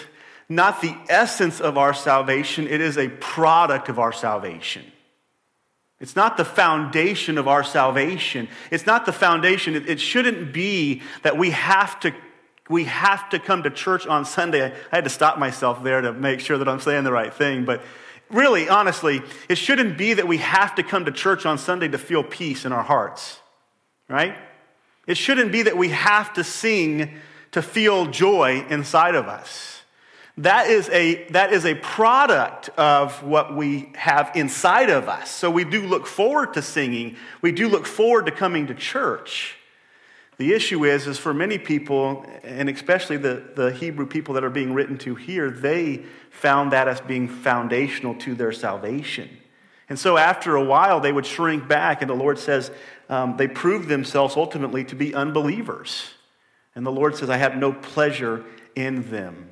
not 0.48 0.80
the 0.80 0.94
essence 1.08 1.60
of 1.60 1.76
our 1.76 1.94
salvation, 1.94 2.68
it 2.68 2.80
is 2.80 2.96
a 2.96 3.08
product 3.08 3.88
of 3.88 3.98
our 3.98 4.12
salvation. 4.12 4.84
It's 6.02 6.16
not 6.16 6.36
the 6.36 6.44
foundation 6.44 7.38
of 7.38 7.46
our 7.46 7.62
salvation. 7.62 8.48
It's 8.72 8.86
not 8.86 9.06
the 9.06 9.12
foundation. 9.12 9.76
It, 9.76 9.88
it, 9.88 10.00
shouldn't 10.00 10.52
be 10.52 11.00
that 11.22 11.38
we 11.38 11.50
have 11.50 12.00
to 12.00 12.12
we 12.68 12.84
have 12.84 13.30
to 13.30 13.38
come 13.38 13.62
to 13.62 13.70
church 13.70 14.06
on 14.06 14.24
Sunday. 14.24 14.64
I, 14.64 14.72
I 14.90 14.96
had 14.96 15.04
to 15.04 15.10
stop 15.10 15.38
myself 15.38 15.84
there 15.84 16.00
to 16.00 16.12
make 16.12 16.40
sure 16.40 16.58
that 16.58 16.68
I'm 16.68 16.80
saying 16.80 17.04
the 17.04 17.12
right 17.12 17.32
thing, 17.32 17.64
but 17.64 17.82
really, 18.30 18.68
honestly, 18.68 19.22
it 19.48 19.56
shouldn't 19.56 19.96
be 19.96 20.14
that 20.14 20.26
we 20.26 20.38
have 20.38 20.74
to 20.74 20.82
come 20.82 21.04
to 21.04 21.12
church 21.12 21.46
on 21.46 21.56
Sunday 21.56 21.86
to 21.88 21.98
feel 21.98 22.24
peace 22.24 22.64
in 22.64 22.72
our 22.72 22.82
hearts. 22.82 23.38
Right? 24.08 24.36
It 25.06 25.16
shouldn't 25.16 25.52
be 25.52 25.62
that 25.62 25.76
we 25.76 25.90
have 25.90 26.32
to 26.32 26.42
sing 26.42 27.20
to 27.52 27.62
feel 27.62 28.06
joy 28.06 28.66
inside 28.68 29.14
of 29.14 29.28
us. 29.28 29.81
That 30.38 30.68
is, 30.70 30.88
a, 30.88 31.24
that 31.30 31.52
is 31.52 31.66
a 31.66 31.74
product 31.74 32.70
of 32.70 33.22
what 33.22 33.54
we 33.54 33.92
have 33.94 34.30
inside 34.34 34.88
of 34.88 35.08
us. 35.08 35.30
So 35.30 35.50
we 35.50 35.64
do 35.64 35.86
look 35.86 36.06
forward 36.06 36.54
to 36.54 36.62
singing. 36.62 37.16
We 37.42 37.52
do 37.52 37.68
look 37.68 37.86
forward 37.86 38.26
to 38.26 38.32
coming 38.32 38.66
to 38.68 38.74
church. 38.74 39.56
The 40.38 40.54
issue 40.54 40.84
is, 40.86 41.06
is 41.06 41.18
for 41.18 41.34
many 41.34 41.58
people, 41.58 42.24
and 42.42 42.70
especially 42.70 43.18
the, 43.18 43.50
the 43.54 43.72
Hebrew 43.72 44.06
people 44.06 44.34
that 44.34 44.42
are 44.42 44.50
being 44.50 44.72
written 44.72 44.96
to 44.98 45.14
here, 45.14 45.50
they 45.50 46.02
found 46.30 46.72
that 46.72 46.88
as 46.88 47.00
being 47.02 47.28
foundational 47.28 48.14
to 48.16 48.34
their 48.34 48.52
salvation. 48.52 49.28
And 49.90 49.98
so 49.98 50.16
after 50.16 50.56
a 50.56 50.64
while, 50.64 51.00
they 51.00 51.12
would 51.12 51.26
shrink 51.26 51.68
back, 51.68 52.00
and 52.00 52.08
the 52.08 52.14
Lord 52.14 52.38
says 52.38 52.70
um, 53.10 53.36
they 53.36 53.46
proved 53.46 53.88
themselves 53.88 54.36
ultimately 54.36 54.84
to 54.84 54.96
be 54.96 55.14
unbelievers. 55.14 56.14
And 56.74 56.86
the 56.86 56.90
Lord 56.90 57.14
says, 57.14 57.28
I 57.28 57.36
have 57.36 57.56
no 57.56 57.74
pleasure 57.74 58.42
in 58.74 59.10
them. 59.10 59.51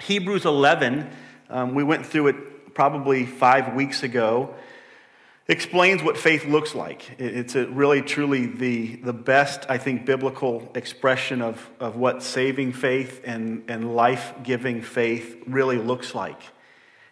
Hebrews 0.00 0.44
11, 0.44 1.10
um, 1.48 1.74
we 1.74 1.82
went 1.82 2.06
through 2.06 2.28
it 2.28 2.74
probably 2.74 3.24
five 3.24 3.74
weeks 3.74 4.02
ago, 4.02 4.54
explains 5.48 6.02
what 6.02 6.18
faith 6.18 6.44
looks 6.44 6.74
like. 6.74 7.18
It's 7.18 7.54
really, 7.54 8.02
truly 8.02 8.46
the, 8.46 8.96
the 8.96 9.12
best, 9.12 9.64
I 9.68 9.78
think, 9.78 10.04
biblical 10.04 10.70
expression 10.74 11.40
of, 11.40 11.70
of 11.80 11.96
what 11.96 12.22
saving 12.22 12.72
faith 12.72 13.22
and, 13.24 13.64
and 13.68 13.94
life 13.96 14.34
giving 14.42 14.82
faith 14.82 15.42
really 15.46 15.78
looks 15.78 16.14
like. 16.14 16.40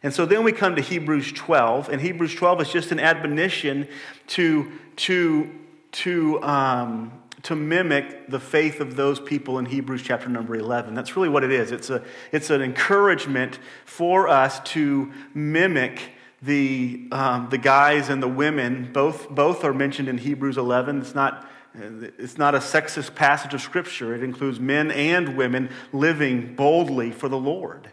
And 0.02 0.12
so 0.12 0.26
then 0.26 0.44
we 0.44 0.52
come 0.52 0.76
to 0.76 0.82
Hebrews 0.82 1.32
12, 1.32 1.88
and 1.88 2.00
Hebrews 2.02 2.34
12 2.34 2.60
is 2.60 2.68
just 2.70 2.92
an 2.92 3.00
admonition 3.00 3.88
to, 4.28 4.70
to, 4.96 5.50
to 5.92 6.42
um, 6.42 7.12
to 7.44 7.54
mimic 7.54 8.28
the 8.28 8.40
faith 8.40 8.80
of 8.80 8.96
those 8.96 9.20
people 9.20 9.58
in 9.58 9.66
Hebrews 9.66 10.02
chapter 10.02 10.28
number 10.28 10.56
11. 10.56 10.94
That's 10.94 11.16
really 11.16 11.28
what 11.28 11.44
it 11.44 11.52
is. 11.52 11.72
It's, 11.72 11.90
a, 11.90 12.02
it's 12.32 12.50
an 12.50 12.62
encouragement 12.62 13.58
for 13.84 14.28
us 14.28 14.60
to 14.60 15.12
mimic 15.34 16.00
the, 16.42 17.08
um, 17.12 17.48
the 17.50 17.58
guys 17.58 18.08
and 18.08 18.22
the 18.22 18.28
women. 18.28 18.90
Both, 18.92 19.30
both 19.30 19.64
are 19.64 19.72
mentioned 19.72 20.08
in 20.08 20.18
Hebrews 20.18 20.58
11. 20.58 21.00
It's 21.00 21.14
not, 21.14 21.48
it's 21.74 22.36
not 22.38 22.54
a 22.54 22.58
sexist 22.58 23.14
passage 23.14 23.54
of 23.54 23.60
Scripture, 23.60 24.14
it 24.14 24.22
includes 24.22 24.60
men 24.60 24.90
and 24.90 25.36
women 25.36 25.70
living 25.92 26.54
boldly 26.54 27.10
for 27.10 27.28
the 27.28 27.38
Lord. 27.38 27.90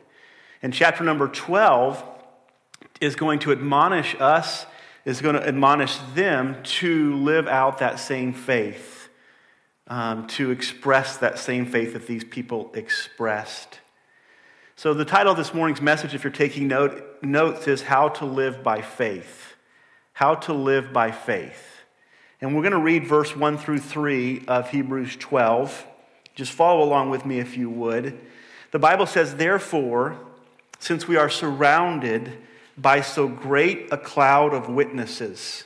And 0.62 0.74
chapter 0.74 1.03
number 1.03 1.27
12 1.27 2.03
is 3.00 3.15
going 3.15 3.39
to 3.39 3.51
admonish 3.51 4.15
us 4.20 4.65
is 5.05 5.22
going 5.22 5.36
to 5.36 5.48
admonish 5.48 5.98
them 6.13 6.62
to 6.63 7.15
live 7.15 7.48
out 7.48 7.79
that 7.79 8.00
same 8.00 8.34
faith, 8.34 9.00
um, 9.91 10.25
to 10.25 10.51
express 10.51 11.17
that 11.17 11.38
same 11.38 11.65
faith 11.65 11.91
that 11.91 12.07
these 12.07 12.24
people 12.24 12.71
expressed. 12.74 13.81
So, 14.77 14.93
the 14.93 15.03
title 15.03 15.33
of 15.33 15.38
this 15.38 15.53
morning's 15.53 15.81
message, 15.81 16.15
if 16.15 16.24
you're 16.24 16.31
taking 16.31 16.69
note, 16.69 17.21
notes, 17.21 17.67
is 17.67 17.81
How 17.81 18.07
to 18.07 18.25
Live 18.25 18.63
by 18.63 18.81
Faith. 18.81 19.53
How 20.13 20.36
to 20.36 20.53
Live 20.53 20.93
by 20.93 21.12
Faith. 21.12 21.81
And 22.39 22.55
we're 22.55 22.62
going 22.62 22.71
to 22.71 22.79
read 22.79 23.05
verse 23.05 23.36
1 23.36 23.57
through 23.57 23.79
3 23.79 24.45
of 24.48 24.69
Hebrews 24.69 25.17
12. 25.17 25.86
Just 26.36 26.53
follow 26.53 26.83
along 26.83 27.10
with 27.10 27.25
me 27.25 27.39
if 27.39 27.57
you 27.57 27.69
would. 27.69 28.17
The 28.71 28.79
Bible 28.79 29.05
says, 29.05 29.36
Therefore, 29.36 30.17
since 30.79 31.05
we 31.05 31.17
are 31.17 31.29
surrounded 31.29 32.31
by 32.77 33.01
so 33.01 33.27
great 33.27 33.89
a 33.91 33.98
cloud 33.98 34.53
of 34.53 34.69
witnesses. 34.69 35.65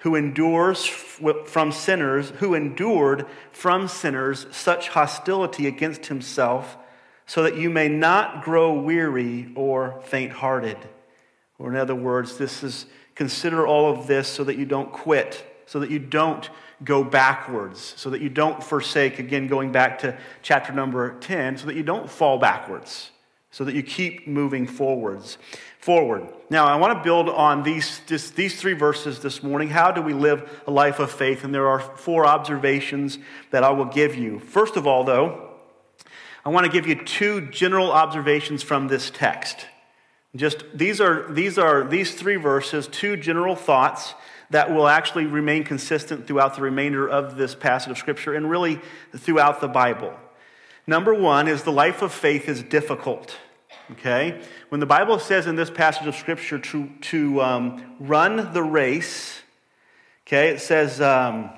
who 0.00 0.16
endures 0.16 0.86
from 0.86 1.72
sinners, 1.72 2.30
who 2.38 2.54
endured 2.54 3.26
from 3.52 3.86
sinners 3.86 4.46
such 4.50 4.88
hostility 4.88 5.66
against 5.66 6.06
himself, 6.06 6.76
so 7.26 7.42
that 7.42 7.56
you 7.56 7.70
may 7.70 7.88
not 7.88 8.42
grow 8.42 8.72
weary 8.72 9.52
or 9.54 10.00
faint 10.04 10.32
hearted. 10.32 10.78
Or, 11.58 11.70
in 11.70 11.76
other 11.76 11.94
words, 11.94 12.38
this 12.38 12.62
is 12.62 12.86
consider 13.14 13.66
all 13.66 13.92
of 13.92 14.06
this 14.06 14.26
so 14.26 14.44
that 14.44 14.56
you 14.56 14.64
don't 14.64 14.90
quit, 14.90 15.44
so 15.66 15.80
that 15.80 15.90
you 15.90 15.98
don't 15.98 16.48
go 16.82 17.04
backwards, 17.04 17.92
so 17.96 18.08
that 18.08 18.22
you 18.22 18.30
don't 18.30 18.64
forsake, 18.64 19.18
again, 19.18 19.46
going 19.46 19.70
back 19.70 19.98
to 19.98 20.16
chapter 20.40 20.72
number 20.72 21.18
10, 21.20 21.58
so 21.58 21.66
that 21.66 21.76
you 21.76 21.82
don't 21.82 22.08
fall 22.08 22.38
backwards, 22.38 23.10
so 23.50 23.64
that 23.64 23.74
you 23.74 23.82
keep 23.82 24.28
moving 24.28 24.66
forwards 24.66 25.38
forward. 25.80 26.28
Now, 26.50 26.66
I 26.66 26.76
want 26.76 26.96
to 26.96 27.02
build 27.02 27.28
on 27.28 27.62
these, 27.62 28.00
just 28.06 28.36
these 28.36 28.60
three 28.60 28.74
verses 28.74 29.20
this 29.20 29.42
morning. 29.42 29.70
How 29.70 29.90
do 29.90 30.02
we 30.02 30.12
live 30.12 30.62
a 30.66 30.70
life 30.70 30.98
of 30.98 31.10
faith? 31.10 31.42
And 31.42 31.54
there 31.54 31.68
are 31.68 31.80
four 31.80 32.26
observations 32.26 33.18
that 33.50 33.64
I 33.64 33.70
will 33.70 33.86
give 33.86 34.14
you. 34.14 34.38
First 34.40 34.76
of 34.76 34.86
all, 34.86 35.04
though, 35.04 35.48
I 36.44 36.50
want 36.50 36.66
to 36.66 36.72
give 36.72 36.86
you 36.86 36.94
two 36.94 37.48
general 37.48 37.92
observations 37.92 38.62
from 38.62 38.88
this 38.88 39.10
text. 39.10 39.66
Just 40.36 40.64
these 40.72 41.00
are 41.00 41.30
these 41.32 41.58
are 41.58 41.82
these 41.82 42.14
three 42.14 42.36
verses, 42.36 42.86
two 42.86 43.16
general 43.16 43.56
thoughts 43.56 44.14
that 44.50 44.70
will 44.70 44.86
actually 44.86 45.26
remain 45.26 45.64
consistent 45.64 46.26
throughout 46.26 46.54
the 46.54 46.62
remainder 46.62 47.08
of 47.08 47.36
this 47.36 47.54
passage 47.54 47.90
of 47.90 47.98
scripture 47.98 48.34
and 48.34 48.48
really 48.48 48.80
throughout 49.16 49.60
the 49.60 49.68
Bible. 49.68 50.14
Number 50.90 51.14
1 51.14 51.46
is 51.46 51.62
the 51.62 51.70
life 51.70 52.02
of 52.02 52.12
faith 52.12 52.48
is 52.48 52.64
difficult. 52.64 53.36
Okay? 53.92 54.42
When 54.70 54.80
the 54.80 54.86
Bible 54.86 55.20
says 55.20 55.46
in 55.46 55.54
this 55.54 55.70
passage 55.70 56.08
of 56.08 56.16
Scripture 56.16 56.58
to, 56.58 56.90
to 57.02 57.40
um, 57.40 57.94
run 58.00 58.52
the 58.52 58.64
race, 58.64 59.40
okay, 60.26 60.48
it 60.48 60.60
says, 60.60 61.00
um, 61.00 61.50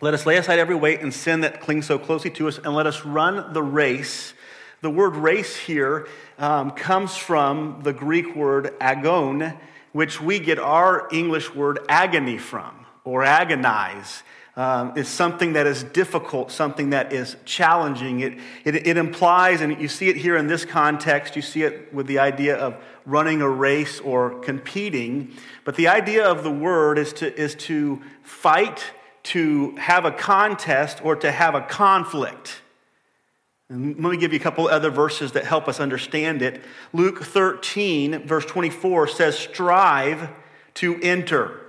let 0.00 0.14
us 0.14 0.26
lay 0.26 0.36
aside 0.36 0.58
every 0.58 0.74
weight 0.74 1.00
and 1.00 1.14
sin 1.14 1.42
that 1.42 1.60
clings 1.60 1.86
so 1.86 1.96
closely 1.96 2.28
to 2.30 2.48
us, 2.48 2.58
and 2.58 2.74
let 2.74 2.88
us 2.88 3.04
run 3.04 3.52
the 3.52 3.62
race. 3.62 4.34
The 4.80 4.90
word 4.90 5.14
race 5.14 5.56
here 5.56 6.08
um, 6.36 6.72
comes 6.72 7.16
from 7.16 7.82
the 7.84 7.92
Greek 7.92 8.34
word 8.34 8.74
agon, 8.80 9.54
which 9.92 10.20
we 10.20 10.40
get 10.40 10.58
our 10.58 11.06
English 11.12 11.54
word 11.54 11.78
agony 11.88 12.38
from, 12.38 12.84
or 13.04 13.22
agonize 13.22 14.24
um, 14.56 14.96
is 14.96 15.08
something 15.08 15.52
that 15.52 15.66
is 15.66 15.84
difficult, 15.84 16.50
something 16.50 16.90
that 16.90 17.12
is 17.12 17.36
challenging. 17.44 18.20
It, 18.20 18.38
it, 18.64 18.86
it 18.86 18.96
implies, 18.96 19.60
and 19.60 19.80
you 19.80 19.88
see 19.88 20.08
it 20.08 20.16
here 20.16 20.36
in 20.36 20.46
this 20.46 20.64
context, 20.64 21.36
you 21.36 21.42
see 21.42 21.62
it 21.62 21.92
with 21.94 22.06
the 22.06 22.18
idea 22.18 22.56
of 22.56 22.76
running 23.06 23.42
a 23.42 23.48
race 23.48 24.00
or 24.00 24.38
competing. 24.40 25.32
But 25.64 25.76
the 25.76 25.88
idea 25.88 26.24
of 26.24 26.42
the 26.42 26.50
word 26.50 26.98
is 26.98 27.12
to, 27.14 27.34
is 27.34 27.54
to 27.56 28.02
fight, 28.22 28.84
to 29.24 29.76
have 29.76 30.04
a 30.04 30.10
contest, 30.10 31.04
or 31.04 31.16
to 31.16 31.30
have 31.30 31.54
a 31.54 31.62
conflict. 31.62 32.62
And 33.68 34.02
let 34.02 34.10
me 34.10 34.16
give 34.16 34.32
you 34.32 34.40
a 34.40 34.42
couple 34.42 34.66
other 34.66 34.90
verses 34.90 35.32
that 35.32 35.44
help 35.44 35.68
us 35.68 35.78
understand 35.78 36.42
it. 36.42 36.60
Luke 36.92 37.22
13, 37.22 38.26
verse 38.26 38.44
24 38.44 39.06
says, 39.06 39.38
Strive 39.38 40.28
to 40.74 41.00
enter 41.00 41.60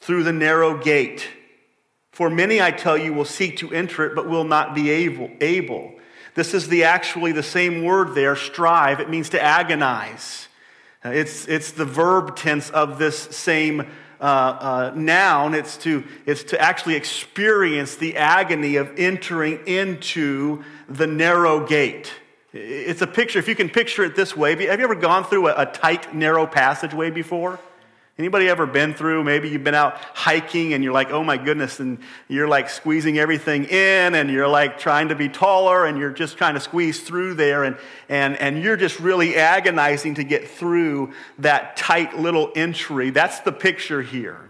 through 0.00 0.24
the 0.24 0.32
narrow 0.32 0.76
gate. 0.76 1.28
For 2.16 2.30
many, 2.30 2.62
I 2.62 2.70
tell 2.70 2.96
you, 2.96 3.12
will 3.12 3.26
seek 3.26 3.58
to 3.58 3.70
enter 3.74 4.06
it, 4.06 4.14
but 4.14 4.26
will 4.26 4.44
not 4.44 4.74
be 4.74 4.88
able. 4.88 5.28
able. 5.38 5.92
This 6.34 6.54
is 6.54 6.66
the 6.66 6.84
actually 6.84 7.32
the 7.32 7.42
same 7.42 7.84
word 7.84 8.14
there, 8.14 8.36
strive. 8.36 9.00
It 9.00 9.10
means 9.10 9.28
to 9.28 9.42
agonize. 9.42 10.48
Uh, 11.04 11.10
it's, 11.10 11.46
it's 11.46 11.72
the 11.72 11.84
verb 11.84 12.34
tense 12.34 12.70
of 12.70 12.98
this 12.98 13.18
same 13.18 13.82
uh, 14.18 14.24
uh, 14.24 14.92
noun. 14.96 15.52
It's 15.52 15.76
to, 15.76 16.04
it's 16.24 16.42
to 16.44 16.58
actually 16.58 16.94
experience 16.94 17.96
the 17.96 18.16
agony 18.16 18.76
of 18.76 18.90
entering 18.96 19.66
into 19.66 20.64
the 20.88 21.06
narrow 21.06 21.66
gate. 21.66 22.10
It's 22.54 23.02
a 23.02 23.06
picture, 23.06 23.38
if 23.40 23.46
you 23.46 23.54
can 23.54 23.68
picture 23.68 24.04
it 24.04 24.16
this 24.16 24.34
way. 24.34 24.52
Have 24.52 24.60
you 24.78 24.84
ever 24.86 24.94
gone 24.94 25.24
through 25.24 25.48
a, 25.48 25.54
a 25.54 25.66
tight, 25.66 26.14
narrow 26.14 26.46
passageway 26.46 27.10
before? 27.10 27.60
Anybody 28.18 28.48
ever 28.48 28.64
been 28.64 28.94
through? 28.94 29.24
Maybe 29.24 29.50
you've 29.50 29.62
been 29.62 29.74
out 29.74 29.98
hiking 30.14 30.72
and 30.72 30.82
you're 30.82 30.94
like, 30.94 31.10
oh 31.10 31.22
my 31.22 31.36
goodness, 31.36 31.80
and 31.80 31.98
you're 32.28 32.48
like 32.48 32.70
squeezing 32.70 33.18
everything 33.18 33.64
in 33.64 34.14
and 34.14 34.30
you're 34.30 34.48
like 34.48 34.78
trying 34.78 35.08
to 35.08 35.14
be 35.14 35.28
taller 35.28 35.84
and 35.84 35.98
you're 35.98 36.12
just 36.12 36.38
trying 36.38 36.54
to 36.54 36.60
squeeze 36.60 37.00
through 37.00 37.34
there 37.34 37.64
and, 37.64 37.76
and, 38.08 38.36
and 38.36 38.62
you're 38.62 38.78
just 38.78 38.98
really 39.00 39.36
agonizing 39.36 40.14
to 40.14 40.24
get 40.24 40.48
through 40.48 41.12
that 41.38 41.76
tight 41.76 42.18
little 42.18 42.50
entry. 42.56 43.10
That's 43.10 43.40
the 43.40 43.52
picture 43.52 44.00
here. 44.00 44.48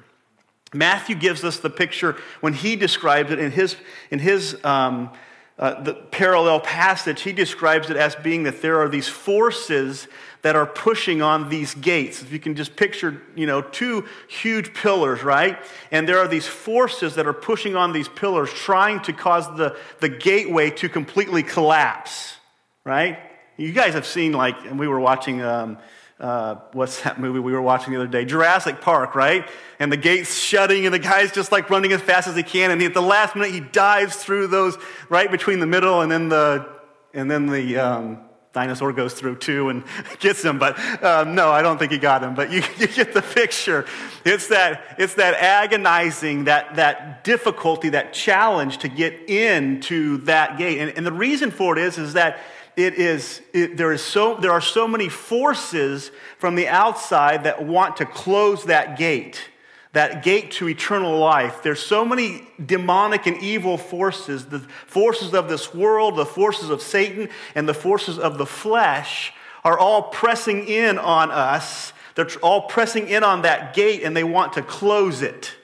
Matthew 0.72 1.16
gives 1.16 1.42
us 1.42 1.58
the 1.58 1.70
picture 1.70 2.16
when 2.40 2.52
he 2.52 2.76
describes 2.76 3.32
it 3.32 3.40
in 3.40 3.50
his, 3.50 3.74
in 4.12 4.20
his 4.20 4.56
um, 4.62 5.10
uh, 5.58 5.82
the 5.82 5.94
parallel 5.94 6.60
passage. 6.60 7.22
He 7.22 7.32
describes 7.32 7.90
it 7.90 7.96
as 7.96 8.14
being 8.14 8.44
that 8.44 8.62
there 8.62 8.78
are 8.78 8.88
these 8.88 9.08
forces 9.08 10.06
that 10.42 10.56
are 10.56 10.66
pushing 10.66 11.22
on 11.22 11.48
these 11.48 11.74
gates. 11.74 12.22
If 12.22 12.32
you 12.32 12.38
can 12.38 12.54
just 12.54 12.76
picture, 12.76 13.20
you 13.34 13.46
know, 13.46 13.62
two 13.62 14.06
huge 14.28 14.74
pillars, 14.74 15.22
right? 15.22 15.58
And 15.90 16.08
there 16.08 16.18
are 16.18 16.28
these 16.28 16.46
forces 16.46 17.14
that 17.16 17.26
are 17.26 17.32
pushing 17.32 17.76
on 17.76 17.92
these 17.92 18.08
pillars, 18.08 18.52
trying 18.52 19.00
to 19.02 19.12
cause 19.12 19.46
the, 19.56 19.76
the 20.00 20.08
gateway 20.08 20.70
to 20.70 20.88
completely 20.88 21.42
collapse, 21.42 22.36
right? 22.84 23.18
You 23.56 23.72
guys 23.72 23.94
have 23.94 24.06
seen, 24.06 24.32
like, 24.32 24.56
and 24.66 24.78
we 24.78 24.86
were 24.86 25.00
watching, 25.00 25.42
um, 25.42 25.78
uh, 26.20 26.56
what's 26.72 27.02
that 27.02 27.20
movie 27.20 27.40
we 27.40 27.52
were 27.52 27.62
watching 27.62 27.92
the 27.92 27.98
other 27.98 28.08
day? 28.08 28.24
Jurassic 28.24 28.80
Park, 28.80 29.14
right? 29.14 29.48
And 29.78 29.90
the 29.90 29.96
gate's 29.96 30.38
shutting, 30.38 30.84
and 30.86 30.94
the 30.94 30.98
guy's 30.98 31.32
just 31.32 31.52
like 31.52 31.68
running 31.68 31.92
as 31.92 32.00
fast 32.00 32.28
as 32.28 32.36
he 32.36 32.42
can, 32.42 32.70
and 32.70 32.82
at 32.82 32.94
the 32.94 33.02
last 33.02 33.34
minute 33.34 33.52
he 33.52 33.60
dives 33.60 34.16
through 34.16 34.46
those 34.46 34.76
right 35.08 35.30
between 35.30 35.60
the 35.60 35.66
middle 35.66 36.00
and 36.00 36.10
then 36.10 36.28
the 36.28 36.66
and 37.12 37.30
then 37.30 37.46
the 37.46 37.78
um, 37.78 38.20
dinosaur 38.56 38.90
goes 38.90 39.12
through 39.12 39.36
too 39.36 39.68
and 39.68 39.84
gets 40.18 40.42
him. 40.42 40.58
But 40.58 40.78
um, 41.04 41.34
no, 41.34 41.50
I 41.50 41.60
don't 41.60 41.78
think 41.78 41.92
he 41.92 41.98
got 41.98 42.22
him. 42.22 42.34
But 42.34 42.50
you, 42.50 42.62
you, 42.78 42.88
get 42.88 43.12
the 43.12 43.22
picture. 43.22 43.84
It's 44.24 44.48
that, 44.48 44.96
it's 44.98 45.14
that 45.14 45.34
agonizing, 45.34 46.44
that, 46.44 46.76
that 46.76 47.22
difficulty, 47.22 47.90
that 47.90 48.14
challenge 48.14 48.78
to 48.78 48.88
get 48.88 49.28
into 49.28 50.16
that 50.18 50.56
gate. 50.56 50.80
And, 50.80 50.96
and 50.96 51.06
the 51.06 51.12
reason 51.12 51.50
for 51.50 51.76
it 51.76 51.84
is, 51.84 51.98
is 51.98 52.14
that 52.14 52.38
it 52.76 52.94
is, 52.94 53.42
it, 53.52 53.76
there, 53.76 53.92
is 53.92 54.02
so, 54.02 54.36
there 54.36 54.52
are 54.52 54.60
so 54.60 54.88
many 54.88 55.10
forces 55.10 56.10
from 56.38 56.54
the 56.54 56.68
outside 56.68 57.44
that 57.44 57.64
want 57.64 57.98
to 57.98 58.06
close 58.06 58.64
that 58.64 58.98
gate 58.98 59.50
that 59.96 60.22
gate 60.22 60.50
to 60.50 60.68
eternal 60.68 61.18
life. 61.18 61.62
There's 61.62 61.80
so 61.80 62.04
many 62.04 62.46
demonic 62.62 63.24
and 63.24 63.42
evil 63.42 63.78
forces, 63.78 64.44
the 64.44 64.58
forces 64.58 65.32
of 65.32 65.48
this 65.48 65.72
world, 65.72 66.16
the 66.16 66.26
forces 66.26 66.68
of 66.68 66.82
Satan, 66.82 67.30
and 67.54 67.66
the 67.66 67.72
forces 67.72 68.18
of 68.18 68.36
the 68.36 68.44
flesh 68.44 69.32
are 69.64 69.78
all 69.78 70.02
pressing 70.02 70.68
in 70.68 70.98
on 70.98 71.30
us. 71.30 71.94
They're 72.14 72.28
all 72.42 72.68
pressing 72.68 73.08
in 73.08 73.24
on 73.24 73.40
that 73.42 73.72
gate 73.72 74.02
and 74.02 74.14
they 74.14 74.22
want 74.22 74.52
to 74.52 74.62
close 74.62 75.22
it. 75.22 75.56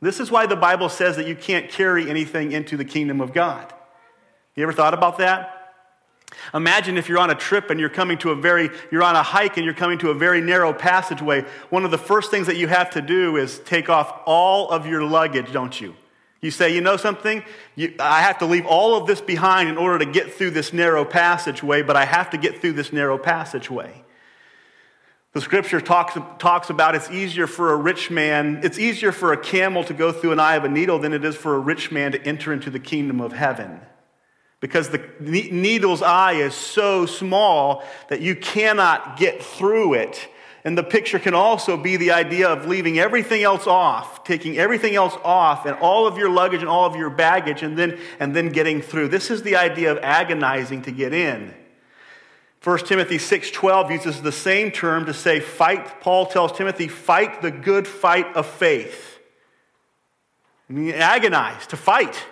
This 0.00 0.20
is 0.20 0.30
why 0.30 0.46
the 0.46 0.54
Bible 0.54 0.88
says 0.88 1.16
that 1.16 1.26
you 1.26 1.34
can't 1.34 1.68
carry 1.68 2.08
anything 2.08 2.52
into 2.52 2.76
the 2.76 2.84
kingdom 2.84 3.20
of 3.20 3.32
God. 3.32 3.74
You 4.54 4.62
ever 4.62 4.72
thought 4.72 4.94
about 4.94 5.18
that? 5.18 5.59
Imagine 6.54 6.98
if 6.98 7.08
you're 7.08 7.18
on 7.18 7.30
a 7.30 7.34
trip 7.34 7.70
and 7.70 7.78
you're 7.78 7.88
coming 7.88 8.18
to 8.18 8.30
a 8.30 8.34
very, 8.34 8.70
you're 8.90 9.02
on 9.02 9.16
a 9.16 9.22
hike 9.22 9.56
and 9.56 9.64
you're 9.64 9.74
coming 9.74 9.98
to 9.98 10.10
a 10.10 10.14
very 10.14 10.40
narrow 10.40 10.72
passageway. 10.72 11.44
One 11.70 11.84
of 11.84 11.90
the 11.90 11.98
first 11.98 12.30
things 12.30 12.46
that 12.46 12.56
you 12.56 12.68
have 12.68 12.90
to 12.90 13.02
do 13.02 13.36
is 13.36 13.58
take 13.60 13.88
off 13.88 14.22
all 14.26 14.70
of 14.70 14.86
your 14.86 15.02
luggage, 15.02 15.52
don't 15.52 15.78
you? 15.80 15.94
You 16.40 16.50
say, 16.50 16.74
you 16.74 16.80
know 16.80 16.96
something? 16.96 17.44
You, 17.76 17.94
I 18.00 18.22
have 18.22 18.38
to 18.38 18.46
leave 18.46 18.64
all 18.64 18.96
of 18.96 19.06
this 19.06 19.20
behind 19.20 19.68
in 19.68 19.76
order 19.76 20.04
to 20.04 20.10
get 20.10 20.32
through 20.32 20.52
this 20.52 20.72
narrow 20.72 21.04
passageway, 21.04 21.82
but 21.82 21.96
I 21.96 22.06
have 22.06 22.30
to 22.30 22.38
get 22.38 22.60
through 22.60 22.72
this 22.72 22.92
narrow 22.92 23.18
passageway. 23.18 24.04
The 25.32 25.40
scripture 25.40 25.80
talks, 25.80 26.18
talks 26.38 26.70
about 26.70 26.94
it's 26.94 27.10
easier 27.10 27.46
for 27.46 27.72
a 27.72 27.76
rich 27.76 28.10
man, 28.10 28.60
it's 28.64 28.78
easier 28.78 29.12
for 29.12 29.32
a 29.32 29.36
camel 29.36 29.84
to 29.84 29.94
go 29.94 30.10
through 30.10 30.32
an 30.32 30.40
eye 30.40 30.56
of 30.56 30.64
a 30.64 30.68
needle 30.68 30.98
than 30.98 31.12
it 31.12 31.24
is 31.24 31.36
for 31.36 31.54
a 31.54 31.58
rich 31.58 31.92
man 31.92 32.12
to 32.12 32.22
enter 32.26 32.52
into 32.52 32.70
the 32.70 32.80
kingdom 32.80 33.20
of 33.20 33.32
heaven. 33.32 33.80
Because 34.60 34.90
the 34.90 35.02
needle's 35.20 36.02
eye 36.02 36.34
is 36.34 36.54
so 36.54 37.06
small 37.06 37.82
that 38.08 38.20
you 38.20 38.36
cannot 38.36 39.18
get 39.18 39.42
through 39.42 39.94
it 39.94 40.28
and 40.64 40.76
the 40.76 40.82
picture 40.82 41.18
can 41.18 41.34
also 41.34 41.76
be 41.76 41.96
the 41.96 42.10
idea 42.10 42.48
of 42.48 42.66
leaving 42.66 42.98
everything 42.98 43.42
else 43.42 43.66
off, 43.66 44.24
taking 44.24 44.58
everything 44.58 44.94
else 44.94 45.16
off 45.24 45.64
and 45.64 45.74
all 45.76 46.06
of 46.06 46.18
your 46.18 46.28
luggage 46.28 46.60
and 46.60 46.68
all 46.68 46.84
of 46.84 46.96
your 46.96 47.08
baggage 47.08 47.62
and 47.62 47.78
then, 47.78 47.98
and 48.18 48.36
then 48.36 48.50
getting 48.50 48.82
through. 48.82 49.08
This 49.08 49.30
is 49.30 49.42
the 49.42 49.56
idea 49.56 49.90
of 49.90 49.98
agonizing 49.98 50.82
to 50.82 50.92
get 50.92 51.14
in. 51.14 51.54
1 52.62 52.78
Timothy 52.86 53.16
6:12 53.16 53.90
uses 53.90 54.20
the 54.20 54.32
same 54.32 54.70
term 54.70 55.06
to 55.06 55.14
say 55.14 55.40
fight. 55.40 56.02
Paul 56.02 56.26
tells 56.26 56.52
Timothy, 56.52 56.88
fight 56.88 57.40
the 57.40 57.50
good 57.50 57.88
fight 57.88 58.26
of 58.36 58.44
faith. 58.44 59.18
I 60.68 60.74
mean, 60.74 60.94
agonize, 60.94 61.66
to 61.68 61.78
fight, 61.78 62.22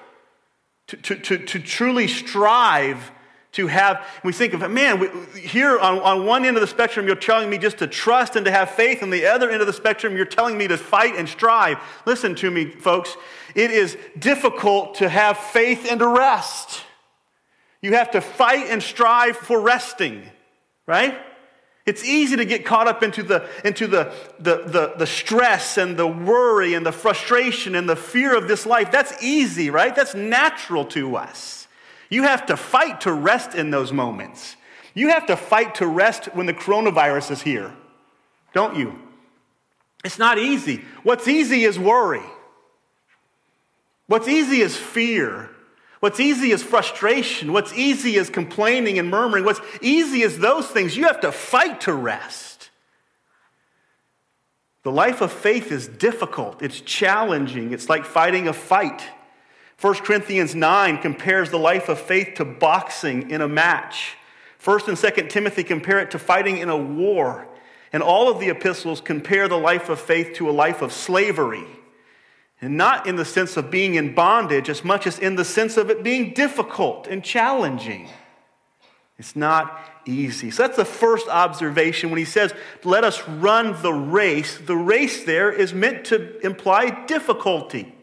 to, 0.88 0.96
to, 0.96 1.16
to, 1.16 1.38
to 1.38 1.58
truly 1.60 2.08
strive 2.08 3.12
to 3.52 3.66
have, 3.66 4.06
we 4.24 4.32
think 4.32 4.52
of, 4.52 4.70
man, 4.70 4.98
we, 4.98 5.08
here 5.38 5.78
on, 5.78 5.98
on 6.00 6.26
one 6.26 6.44
end 6.44 6.56
of 6.56 6.60
the 6.60 6.66
spectrum, 6.66 7.06
you're 7.06 7.16
telling 7.16 7.48
me 7.48 7.56
just 7.56 7.78
to 7.78 7.86
trust 7.86 8.36
and 8.36 8.44
to 8.44 8.50
have 8.50 8.70
faith. 8.70 9.02
On 9.02 9.10
the 9.10 9.26
other 9.26 9.50
end 9.50 9.60
of 9.60 9.66
the 9.66 9.72
spectrum, 9.72 10.16
you're 10.16 10.26
telling 10.26 10.58
me 10.58 10.68
to 10.68 10.76
fight 10.76 11.16
and 11.16 11.28
strive. 11.28 11.78
Listen 12.04 12.34
to 12.36 12.50
me, 12.50 12.70
folks. 12.70 13.16
It 13.54 13.70
is 13.70 13.96
difficult 14.18 14.96
to 14.96 15.08
have 15.08 15.38
faith 15.38 15.86
and 15.90 15.98
to 16.00 16.06
rest. 16.06 16.82
You 17.80 17.94
have 17.94 18.10
to 18.10 18.20
fight 18.20 18.66
and 18.68 18.82
strive 18.82 19.36
for 19.36 19.60
resting, 19.60 20.24
right? 20.86 21.18
It's 21.88 22.04
easy 22.04 22.36
to 22.36 22.44
get 22.44 22.66
caught 22.66 22.86
up 22.86 23.02
into 23.02 23.22
the, 23.22 23.48
into 23.64 23.86
the, 23.86 24.12
the, 24.38 24.56
the, 24.66 24.92
the, 24.98 25.06
stress 25.06 25.78
and 25.78 25.96
the 25.96 26.06
worry 26.06 26.74
and 26.74 26.84
the 26.84 26.92
frustration 26.92 27.74
and 27.74 27.88
the 27.88 27.96
fear 27.96 28.36
of 28.36 28.46
this 28.46 28.66
life. 28.66 28.92
That's 28.92 29.14
easy, 29.22 29.70
right? 29.70 29.96
That's 29.96 30.14
natural 30.14 30.84
to 30.86 31.16
us. 31.16 31.66
You 32.10 32.24
have 32.24 32.44
to 32.46 32.58
fight 32.58 33.00
to 33.02 33.12
rest 33.12 33.54
in 33.54 33.70
those 33.70 33.90
moments. 33.90 34.56
You 34.92 35.08
have 35.08 35.26
to 35.28 35.36
fight 35.36 35.76
to 35.76 35.86
rest 35.86 36.26
when 36.34 36.44
the 36.44 36.52
coronavirus 36.52 37.30
is 37.30 37.40
here, 37.40 37.72
don't 38.52 38.76
you? 38.76 39.00
It's 40.04 40.18
not 40.18 40.36
easy. 40.36 40.84
What's 41.04 41.26
easy 41.26 41.64
is 41.64 41.78
worry. 41.78 42.22
What's 44.08 44.28
easy 44.28 44.60
is 44.60 44.76
fear. 44.76 45.48
What's 46.00 46.20
easy 46.20 46.52
is 46.52 46.62
frustration. 46.62 47.52
What's 47.52 47.72
easy 47.72 48.16
is 48.16 48.30
complaining 48.30 48.98
and 48.98 49.10
murmuring. 49.10 49.44
What's 49.44 49.60
easy 49.80 50.22
is 50.22 50.38
those 50.38 50.68
things. 50.68 50.96
You 50.96 51.04
have 51.04 51.20
to 51.20 51.32
fight 51.32 51.82
to 51.82 51.92
rest. 51.92 52.70
The 54.84 54.92
life 54.92 55.20
of 55.20 55.32
faith 55.32 55.70
is 55.72 55.86
difficult, 55.86 56.62
it's 56.62 56.80
challenging, 56.80 57.72
it's 57.72 57.88
like 57.88 58.06
fighting 58.06 58.48
a 58.48 58.52
fight. 58.52 59.02
1 59.80 59.94
Corinthians 59.96 60.54
9 60.54 60.98
compares 60.98 61.50
the 61.50 61.58
life 61.58 61.88
of 61.88 61.98
faith 61.98 62.34
to 62.36 62.44
boxing 62.44 63.30
in 63.30 63.40
a 63.40 63.48
match. 63.48 64.16
1 64.64 64.80
and 64.88 64.96
2 64.96 65.10
Timothy 65.28 65.62
compare 65.62 65.98
it 66.00 66.10
to 66.12 66.18
fighting 66.18 66.58
in 66.58 66.68
a 66.68 66.76
war. 66.76 67.46
And 67.92 68.02
all 68.02 68.30
of 68.30 68.40
the 68.40 68.48
epistles 68.48 69.00
compare 69.00 69.46
the 69.46 69.58
life 69.58 69.88
of 69.88 70.00
faith 70.00 70.34
to 70.36 70.48
a 70.48 70.52
life 70.52 70.82
of 70.82 70.92
slavery. 70.92 71.66
And 72.60 72.76
not 72.76 73.06
in 73.06 73.16
the 73.16 73.24
sense 73.24 73.56
of 73.56 73.70
being 73.70 73.94
in 73.94 74.14
bondage 74.14 74.68
as 74.68 74.84
much 74.84 75.06
as 75.06 75.18
in 75.18 75.36
the 75.36 75.44
sense 75.44 75.76
of 75.76 75.90
it 75.90 76.02
being 76.02 76.34
difficult 76.34 77.06
and 77.06 77.22
challenging. 77.22 78.08
It's 79.18 79.36
not 79.36 79.80
easy. 80.06 80.50
So 80.50 80.62
that's 80.62 80.76
the 80.76 80.84
first 80.84 81.28
observation 81.28 82.10
when 82.10 82.18
he 82.18 82.24
says, 82.24 82.52
let 82.84 83.04
us 83.04 83.26
run 83.28 83.80
the 83.82 83.92
race. 83.92 84.58
The 84.58 84.76
race 84.76 85.24
there 85.24 85.52
is 85.52 85.74
meant 85.74 86.06
to 86.06 86.44
imply 86.44 87.04
difficulty. 87.06 87.94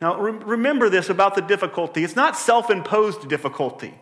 Now, 0.00 0.20
re- 0.20 0.32
remember 0.32 0.88
this 0.88 1.08
about 1.10 1.36
the 1.36 1.42
difficulty. 1.42 2.02
It's 2.02 2.16
not 2.16 2.36
self 2.36 2.70
imposed 2.70 3.28
difficulty. 3.28 3.94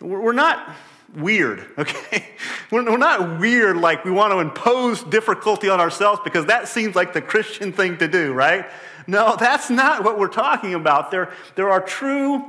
We're 0.00 0.32
not 0.32 0.74
weird, 1.14 1.66
okay? 1.78 2.26
We're 2.70 2.96
not 2.96 3.38
weird 3.38 3.76
like 3.76 4.04
we 4.04 4.10
want 4.10 4.32
to 4.32 4.38
impose 4.38 5.02
difficulty 5.02 5.68
on 5.68 5.80
ourselves 5.80 6.20
because 6.24 6.46
that 6.46 6.68
seems 6.68 6.96
like 6.96 7.12
the 7.12 7.22
Christian 7.22 7.72
thing 7.72 7.98
to 7.98 8.08
do, 8.08 8.32
right? 8.32 8.66
No, 9.08 9.36
that's 9.36 9.70
not 9.70 10.04
what 10.04 10.18
we're 10.18 10.28
talking 10.28 10.74
about. 10.74 11.10
There, 11.10 11.32
there 11.54 11.70
are 11.70 11.80
true 11.80 12.44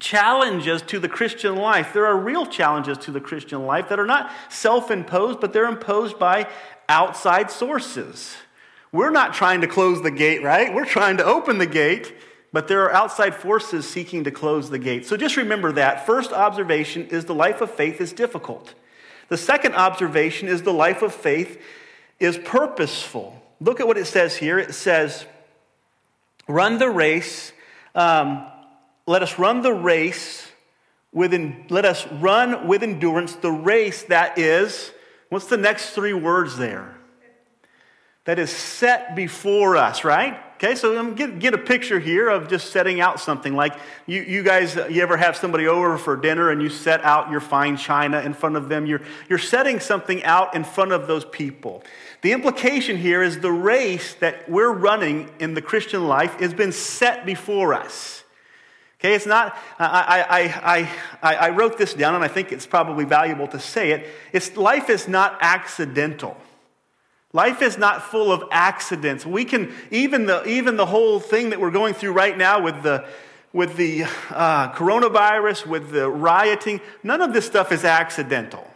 challenges 0.00 0.80
to 0.82 0.98
the 0.98 1.08
Christian 1.08 1.54
life. 1.54 1.92
There 1.92 2.06
are 2.06 2.16
real 2.16 2.46
challenges 2.46 2.96
to 2.98 3.10
the 3.10 3.20
Christian 3.20 3.66
life 3.66 3.90
that 3.90 4.00
are 4.00 4.06
not 4.06 4.32
self 4.48 4.90
imposed, 4.90 5.38
but 5.38 5.52
they're 5.52 5.68
imposed 5.68 6.18
by 6.18 6.48
outside 6.88 7.50
sources. 7.50 8.34
We're 8.90 9.10
not 9.10 9.34
trying 9.34 9.60
to 9.60 9.66
close 9.66 10.02
the 10.02 10.10
gate, 10.10 10.42
right? 10.42 10.72
We're 10.72 10.86
trying 10.86 11.18
to 11.18 11.24
open 11.24 11.58
the 11.58 11.66
gate, 11.66 12.14
but 12.54 12.68
there 12.68 12.82
are 12.84 12.92
outside 12.92 13.34
forces 13.34 13.86
seeking 13.86 14.24
to 14.24 14.30
close 14.30 14.70
the 14.70 14.78
gate. 14.78 15.04
So 15.04 15.18
just 15.18 15.36
remember 15.36 15.72
that. 15.72 16.06
First 16.06 16.32
observation 16.32 17.06
is 17.08 17.26
the 17.26 17.34
life 17.34 17.60
of 17.60 17.70
faith 17.70 18.00
is 18.00 18.14
difficult. 18.14 18.74
The 19.28 19.36
second 19.36 19.74
observation 19.74 20.48
is 20.48 20.62
the 20.62 20.72
life 20.72 21.02
of 21.02 21.14
faith 21.14 21.60
is 22.18 22.38
purposeful. 22.38 23.42
Look 23.60 23.78
at 23.78 23.86
what 23.86 23.98
it 23.98 24.06
says 24.06 24.36
here. 24.36 24.58
It 24.58 24.74
says, 24.74 25.26
run 26.48 26.78
the 26.78 26.88
race. 26.88 27.52
Um, 27.94 28.46
let 29.06 29.22
us 29.22 29.38
run 29.38 29.62
the 29.62 29.72
race 29.72 30.50
with, 31.12 31.32
let 31.70 31.84
us 31.84 32.06
run 32.06 32.66
with 32.68 32.82
endurance 32.82 33.34
the 33.34 33.50
race 33.50 34.04
that 34.04 34.38
is, 34.38 34.92
what's 35.28 35.46
the 35.46 35.56
next 35.56 35.90
three 35.90 36.14
words 36.14 36.56
there? 36.56 36.96
that 38.24 38.38
is 38.38 38.50
set 38.50 39.16
before 39.16 39.76
us, 39.76 40.04
right? 40.04 40.38
Okay, 40.54 40.76
so 40.76 40.96
um, 40.96 41.14
get, 41.14 41.40
get 41.40 41.54
a 41.54 41.58
picture 41.58 41.98
here 41.98 42.28
of 42.28 42.48
just 42.48 42.70
setting 42.70 43.00
out 43.00 43.18
something. 43.18 43.56
Like 43.56 43.74
you, 44.06 44.22
you 44.22 44.44
guys, 44.44 44.76
you 44.76 45.02
ever 45.02 45.16
have 45.16 45.36
somebody 45.36 45.66
over 45.66 45.98
for 45.98 46.16
dinner 46.16 46.50
and 46.50 46.62
you 46.62 46.68
set 46.68 47.02
out 47.02 47.32
your 47.32 47.40
fine 47.40 47.76
china 47.76 48.20
in 48.20 48.32
front 48.32 48.54
of 48.54 48.68
them? 48.68 48.86
You're, 48.86 49.00
you're 49.28 49.40
setting 49.40 49.80
something 49.80 50.22
out 50.22 50.54
in 50.54 50.62
front 50.62 50.92
of 50.92 51.08
those 51.08 51.24
people. 51.24 51.82
The 52.22 52.32
implication 52.32 52.96
here 52.96 53.22
is 53.22 53.40
the 53.40 53.52
race 53.52 54.14
that 54.14 54.48
we're 54.48 54.72
running 54.72 55.28
in 55.40 55.54
the 55.54 55.62
Christian 55.62 56.06
life 56.06 56.38
has 56.38 56.54
been 56.54 56.72
set 56.72 57.26
before 57.26 57.74
us. 57.74 58.22
Okay, 59.00 59.14
it's 59.14 59.26
not, 59.26 59.58
I, 59.80 60.24
I, 60.62 60.88
I, 61.20 61.34
I, 61.34 61.50
wrote 61.50 61.76
this 61.76 61.92
down 61.92 62.14
and 62.14 62.22
I 62.22 62.28
think 62.28 62.52
it's 62.52 62.66
probably 62.66 63.04
valuable 63.04 63.48
to 63.48 63.58
say 63.58 63.90
it. 63.90 64.06
It's, 64.32 64.56
life 64.56 64.88
is 64.88 65.08
not 65.08 65.38
accidental. 65.40 66.36
Life 67.32 67.62
is 67.62 67.76
not 67.76 68.04
full 68.04 68.30
of 68.30 68.44
accidents. 68.52 69.26
We 69.26 69.44
can, 69.44 69.72
even 69.90 70.26
the, 70.26 70.46
even 70.48 70.76
the 70.76 70.86
whole 70.86 71.18
thing 71.18 71.50
that 71.50 71.60
we're 71.60 71.72
going 71.72 71.94
through 71.94 72.12
right 72.12 72.38
now 72.38 72.62
with 72.62 72.84
the, 72.84 73.04
with 73.52 73.76
the 73.76 74.04
uh, 74.30 74.70
coronavirus, 74.72 75.66
with 75.66 75.90
the 75.90 76.08
rioting, 76.08 76.80
none 77.02 77.20
of 77.20 77.32
this 77.32 77.44
stuff 77.44 77.72
is 77.72 77.84
accidental. 77.84 78.71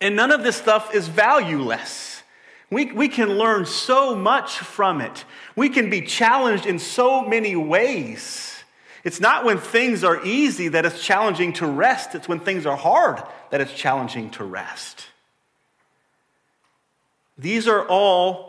And 0.00 0.14
none 0.14 0.30
of 0.30 0.42
this 0.42 0.56
stuff 0.56 0.94
is 0.94 1.08
valueless. 1.08 2.22
We, 2.70 2.92
we 2.92 3.08
can 3.08 3.38
learn 3.38 3.66
so 3.66 4.14
much 4.14 4.58
from 4.58 5.00
it. 5.00 5.24
We 5.56 5.68
can 5.68 5.90
be 5.90 6.02
challenged 6.02 6.66
in 6.66 6.78
so 6.78 7.22
many 7.22 7.56
ways. 7.56 8.62
It's 9.04 9.20
not 9.20 9.44
when 9.44 9.58
things 9.58 10.04
are 10.04 10.24
easy 10.24 10.68
that 10.68 10.84
it's 10.84 11.02
challenging 11.02 11.54
to 11.54 11.66
rest, 11.66 12.14
it's 12.14 12.28
when 12.28 12.40
things 12.40 12.66
are 12.66 12.76
hard 12.76 13.22
that 13.50 13.60
it's 13.60 13.72
challenging 13.72 14.30
to 14.32 14.44
rest. 14.44 15.06
These 17.38 17.68
are 17.68 17.86
all 17.86 18.48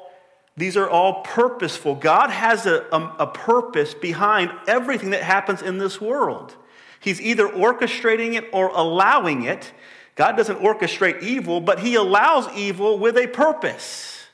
these 0.58 0.76
are 0.76 0.90
all 0.90 1.22
purposeful. 1.22 1.96
God 1.96 2.30
has 2.30 2.66
a, 2.66 2.86
a, 2.92 3.16
a, 3.20 3.28
purpose 3.28 3.94
behind 3.94 4.52
everything 4.68 5.12
that 5.12 5.24
happens 5.24 5.62
in 5.62 5.78
this 5.78 6.02
world. 6.02 6.54
He's 7.00 7.22
either 7.22 7.48
orchestrating 7.48 8.34
it 8.34 8.50
or 8.52 8.68
allowing 8.68 9.44
it. 9.44 9.72
God 10.20 10.36
doesn't 10.36 10.60
orchestrate 10.60 11.24
evil, 11.24 11.62
but 11.62 11.80
He 11.80 11.96
allows 11.96 12.54
evil 12.54 13.00
with 13.00 13.16
a 13.16 13.28
purpose. 13.28 14.26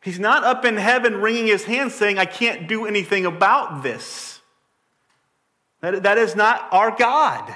He's 0.00 0.18
not 0.18 0.42
up 0.42 0.64
in 0.64 0.78
heaven 0.78 1.16
wringing 1.16 1.48
His 1.48 1.64
hands 1.64 1.94
saying, 1.94 2.18
I 2.18 2.24
can't 2.24 2.66
do 2.66 2.86
anything 2.86 3.26
about 3.26 3.82
this. 3.82 4.40
That, 5.82 6.02
that 6.04 6.16
is 6.16 6.34
not 6.34 6.66
our 6.72 6.96
God. 6.96 7.54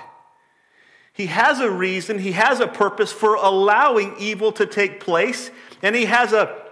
He 1.14 1.26
has 1.28 1.60
a 1.60 1.70
reason, 1.70 2.18
he 2.18 2.32
has 2.32 2.60
a 2.60 2.66
purpose 2.66 3.10
for 3.10 3.34
allowing 3.34 4.16
evil 4.18 4.52
to 4.52 4.66
take 4.66 5.00
place, 5.00 5.50
and 5.80 5.96
he 5.96 6.04
has 6.04 6.34
a 6.34 6.62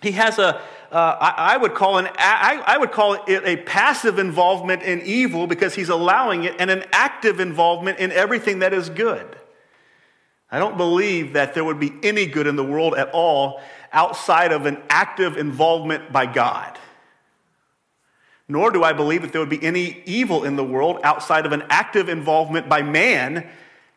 he 0.00 0.12
has 0.12 0.38
a 0.38 0.62
uh, 0.90 1.16
I, 1.20 1.54
I, 1.54 1.56
would 1.56 1.74
call 1.74 1.98
an 1.98 2.08
I, 2.18 2.62
I 2.66 2.78
would 2.78 2.90
call 2.90 3.14
it 3.14 3.42
a 3.44 3.56
passive 3.58 4.18
involvement 4.18 4.82
in 4.82 5.00
evil 5.02 5.46
because 5.46 5.74
he's 5.74 5.88
allowing 5.88 6.44
it, 6.44 6.56
and 6.58 6.70
an 6.70 6.84
active 6.92 7.38
involvement 7.38 7.98
in 8.00 8.10
everything 8.10 8.58
that 8.60 8.72
is 8.72 8.90
good. 8.90 9.36
I 10.50 10.58
don't 10.58 10.76
believe 10.76 11.34
that 11.34 11.54
there 11.54 11.64
would 11.64 11.78
be 11.78 11.92
any 12.02 12.26
good 12.26 12.48
in 12.48 12.56
the 12.56 12.64
world 12.64 12.94
at 12.96 13.10
all 13.10 13.60
outside 13.92 14.52
of 14.52 14.66
an 14.66 14.78
active 14.88 15.36
involvement 15.36 16.12
by 16.12 16.26
God. 16.26 16.78
nor 18.48 18.72
do 18.72 18.82
I 18.82 18.92
believe 18.92 19.22
that 19.22 19.30
there 19.30 19.40
would 19.40 19.48
be 19.48 19.64
any 19.64 20.02
evil 20.06 20.42
in 20.42 20.56
the 20.56 20.64
world 20.64 20.98
outside 21.04 21.46
of 21.46 21.52
an 21.52 21.62
active 21.70 22.08
involvement 22.08 22.68
by 22.68 22.82
man 22.82 23.46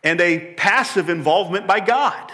and 0.03 0.21
a 0.21 0.53
passive 0.53 1.09
involvement 1.09 1.65
by 1.65 1.79
God. 1.79 2.31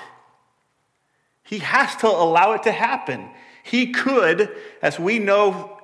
He 1.44 1.60
has 1.60 1.96
to 1.98 2.08
allow 2.08 2.52
it 2.54 2.64
to 2.64 2.72
happen. 2.74 3.30
He 3.70 3.92
could, 3.92 4.50
as 4.82 4.98
we 4.98 5.20
know 5.20 5.78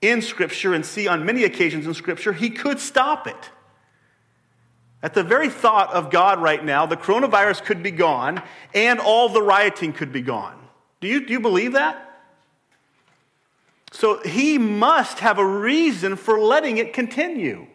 in 0.00 0.22
Scripture 0.22 0.74
and 0.74 0.86
see 0.86 1.08
on 1.08 1.26
many 1.26 1.42
occasions 1.42 1.88
in 1.88 1.94
Scripture, 1.94 2.32
he 2.32 2.50
could 2.50 2.78
stop 2.78 3.26
it. 3.26 3.50
At 5.02 5.14
the 5.14 5.24
very 5.24 5.48
thought 5.48 5.92
of 5.92 6.12
God 6.12 6.40
right 6.40 6.64
now, 6.64 6.86
the 6.86 6.96
coronavirus 6.96 7.64
could 7.64 7.82
be 7.82 7.90
gone 7.90 8.40
and 8.72 9.00
all 9.00 9.28
the 9.28 9.42
rioting 9.42 9.92
could 9.92 10.12
be 10.12 10.20
gone. 10.20 10.56
Do 11.00 11.08
you, 11.08 11.26
do 11.26 11.32
you 11.32 11.40
believe 11.40 11.72
that? 11.72 12.20
So 13.90 14.20
he 14.22 14.56
must 14.56 15.18
have 15.18 15.40
a 15.40 15.44
reason 15.44 16.14
for 16.14 16.38
letting 16.38 16.78
it 16.78 16.92
continue. 16.92 17.66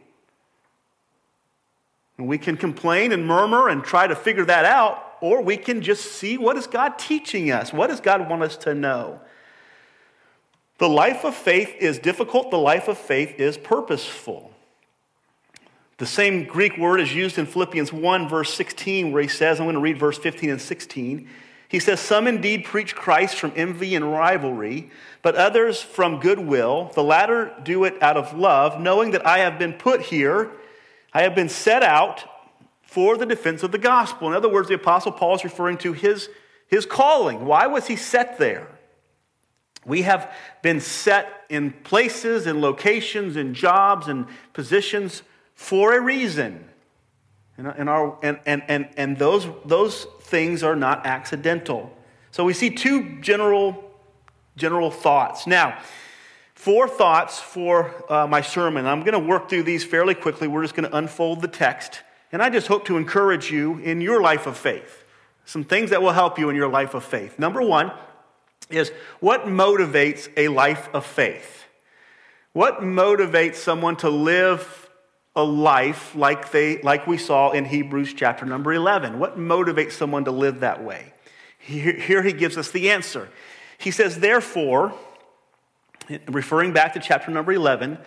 And 2.17 2.25
we 2.25 2.37
can 2.37 2.55
complain 2.55 3.11
and 3.11 3.27
murmur 3.27 3.67
and 3.67 3.83
try 3.83 4.07
to 4.07 4.15
figure 4.15 4.45
that 4.45 4.63
out, 4.63 5.03
or 5.19 5.41
we 5.41 5.57
can 5.57 5.81
just 5.81 6.13
see 6.13 6.37
what 6.37 6.55
is 6.55 6.67
God 6.67 6.97
teaching 6.97 7.51
us? 7.51 7.73
What 7.73 7.87
does 7.87 7.99
God 7.99 8.29
want 8.29 8.43
us 8.43 8.55
to 8.59 8.73
know? 8.73 9.19
The 10.77 10.89
life 10.89 11.25
of 11.25 11.35
faith 11.35 11.75
is 11.79 11.97
difficult, 11.97 12.51
the 12.51 12.57
life 12.57 12.87
of 12.87 12.97
faith 12.97 13.39
is 13.39 13.57
purposeful. 13.57 14.51
The 15.97 16.05
same 16.05 16.43
Greek 16.43 16.77
word 16.77 16.99
is 16.99 17.15
used 17.15 17.39
in 17.39 17.47
Philippians 17.47 17.91
1, 17.91 18.29
verse 18.29 18.53
16, 18.53 19.11
where 19.11 19.23
he 19.23 19.27
says, 19.27 19.59
I'm 19.59 19.65
going 19.65 19.73
to 19.73 19.81
read 19.81 19.97
verse 19.97 20.19
15 20.19 20.51
and 20.51 20.61
16. 20.61 21.27
He 21.69 21.79
says, 21.79 21.99
Some 21.99 22.27
indeed 22.27 22.65
preach 22.65 22.95
Christ 22.95 23.35
from 23.35 23.51
envy 23.55 23.95
and 23.95 24.11
rivalry, 24.11 24.91
but 25.23 25.33
others 25.33 25.81
from 25.81 26.19
goodwill. 26.19 26.91
The 26.93 27.03
latter 27.03 27.51
do 27.63 27.83
it 27.83 28.01
out 28.01 28.15
of 28.15 28.37
love, 28.37 28.79
knowing 28.79 29.11
that 29.11 29.25
I 29.25 29.39
have 29.39 29.57
been 29.57 29.73
put 29.73 30.01
here, 30.01 30.51
I 31.11 31.23
have 31.23 31.33
been 31.33 31.49
set 31.49 31.81
out 31.81 32.23
for 32.83 33.17
the 33.17 33.25
defense 33.25 33.63
of 33.63 33.71
the 33.71 33.79
gospel. 33.79 34.27
In 34.27 34.35
other 34.35 34.49
words, 34.49 34.67
the 34.67 34.75
Apostle 34.75 35.11
Paul 35.11 35.35
is 35.35 35.43
referring 35.43 35.79
to 35.79 35.93
his, 35.93 36.29
his 36.67 36.85
calling. 36.85 37.45
Why 37.45 37.65
was 37.65 37.87
he 37.87 37.95
set 37.95 38.37
there? 38.37 38.67
We 39.85 40.01
have 40.01 40.33
been 40.61 40.81
set 40.81 41.45
in 41.49 41.71
places 41.71 42.45
and 42.45 42.61
locations 42.61 43.35
and 43.35 43.55
jobs 43.55 44.07
and 44.07 44.27
positions 44.53 45.23
for 45.55 45.97
a 45.97 46.01
reason. 46.01 46.67
And, 47.57 47.89
our, 47.89 48.19
and, 48.21 48.39
and, 48.45 48.63
and, 48.67 48.89
and 48.97 49.17
those, 49.17 49.47
those 49.65 50.05
things 50.21 50.61
are 50.61 50.75
not 50.75 51.05
accidental. 51.05 51.91
So 52.31 52.43
we 52.43 52.53
see 52.53 52.69
two 52.69 53.19
general, 53.21 53.91
general 54.55 54.91
thoughts. 54.91 55.47
Now, 55.47 55.79
four 56.53 56.87
thoughts 56.87 57.39
for 57.39 57.95
uh, 58.11 58.27
my 58.27 58.41
sermon. 58.41 58.85
I'm 58.85 58.99
going 58.99 59.13
to 59.13 59.27
work 59.27 59.49
through 59.49 59.63
these 59.63 59.83
fairly 59.83 60.13
quickly. 60.13 60.47
We're 60.47 60.61
just 60.61 60.75
going 60.75 60.87
to 60.87 60.95
unfold 60.95 61.41
the 61.41 61.47
text. 61.47 62.01
And 62.31 62.43
I 62.43 62.49
just 62.49 62.67
hope 62.67 62.85
to 62.85 62.97
encourage 62.97 63.51
you 63.51 63.79
in 63.79 64.01
your 64.01 64.21
life 64.21 64.45
of 64.45 64.57
faith. 64.57 65.03
Some 65.45 65.63
things 65.63 65.89
that 65.91 66.01
will 66.01 66.11
help 66.11 66.37
you 66.37 66.49
in 66.49 66.55
your 66.55 66.67
life 66.67 66.93
of 66.93 67.03
faith. 67.03 67.39
Number 67.39 67.61
one 67.61 67.91
is 68.69 68.91
what 69.19 69.43
motivates 69.43 70.29
a 70.35 70.47
life 70.49 70.89
of 70.93 71.05
faith? 71.05 71.65
What 72.53 72.81
motivates 72.81 73.55
someone 73.55 73.97
to 73.97 74.09
live 74.09 74.89
a 75.35 75.43
life 75.43 76.15
like, 76.15 76.51
they, 76.51 76.81
like 76.81 77.05
we 77.05 77.17
saw 77.17 77.51
in 77.51 77.65
Hebrews 77.65 78.13
chapter 78.13 78.45
number 78.45 78.73
11? 78.73 79.19
What 79.19 79.37
motivates 79.37 79.91
someone 79.91 80.25
to 80.25 80.31
live 80.31 80.61
that 80.61 80.83
way? 80.83 81.13
Here, 81.59 81.93
here 81.93 82.23
he 82.23 82.33
gives 82.33 82.57
us 82.57 82.71
the 82.71 82.89
answer. 82.89 83.29
He 83.77 83.91
says, 83.91 84.19
therefore, 84.19 84.93
referring 86.27 86.73
back 86.73 86.93
to 86.93 86.99
chapter 86.99 87.29
number 87.29 87.51
11, 87.51 87.97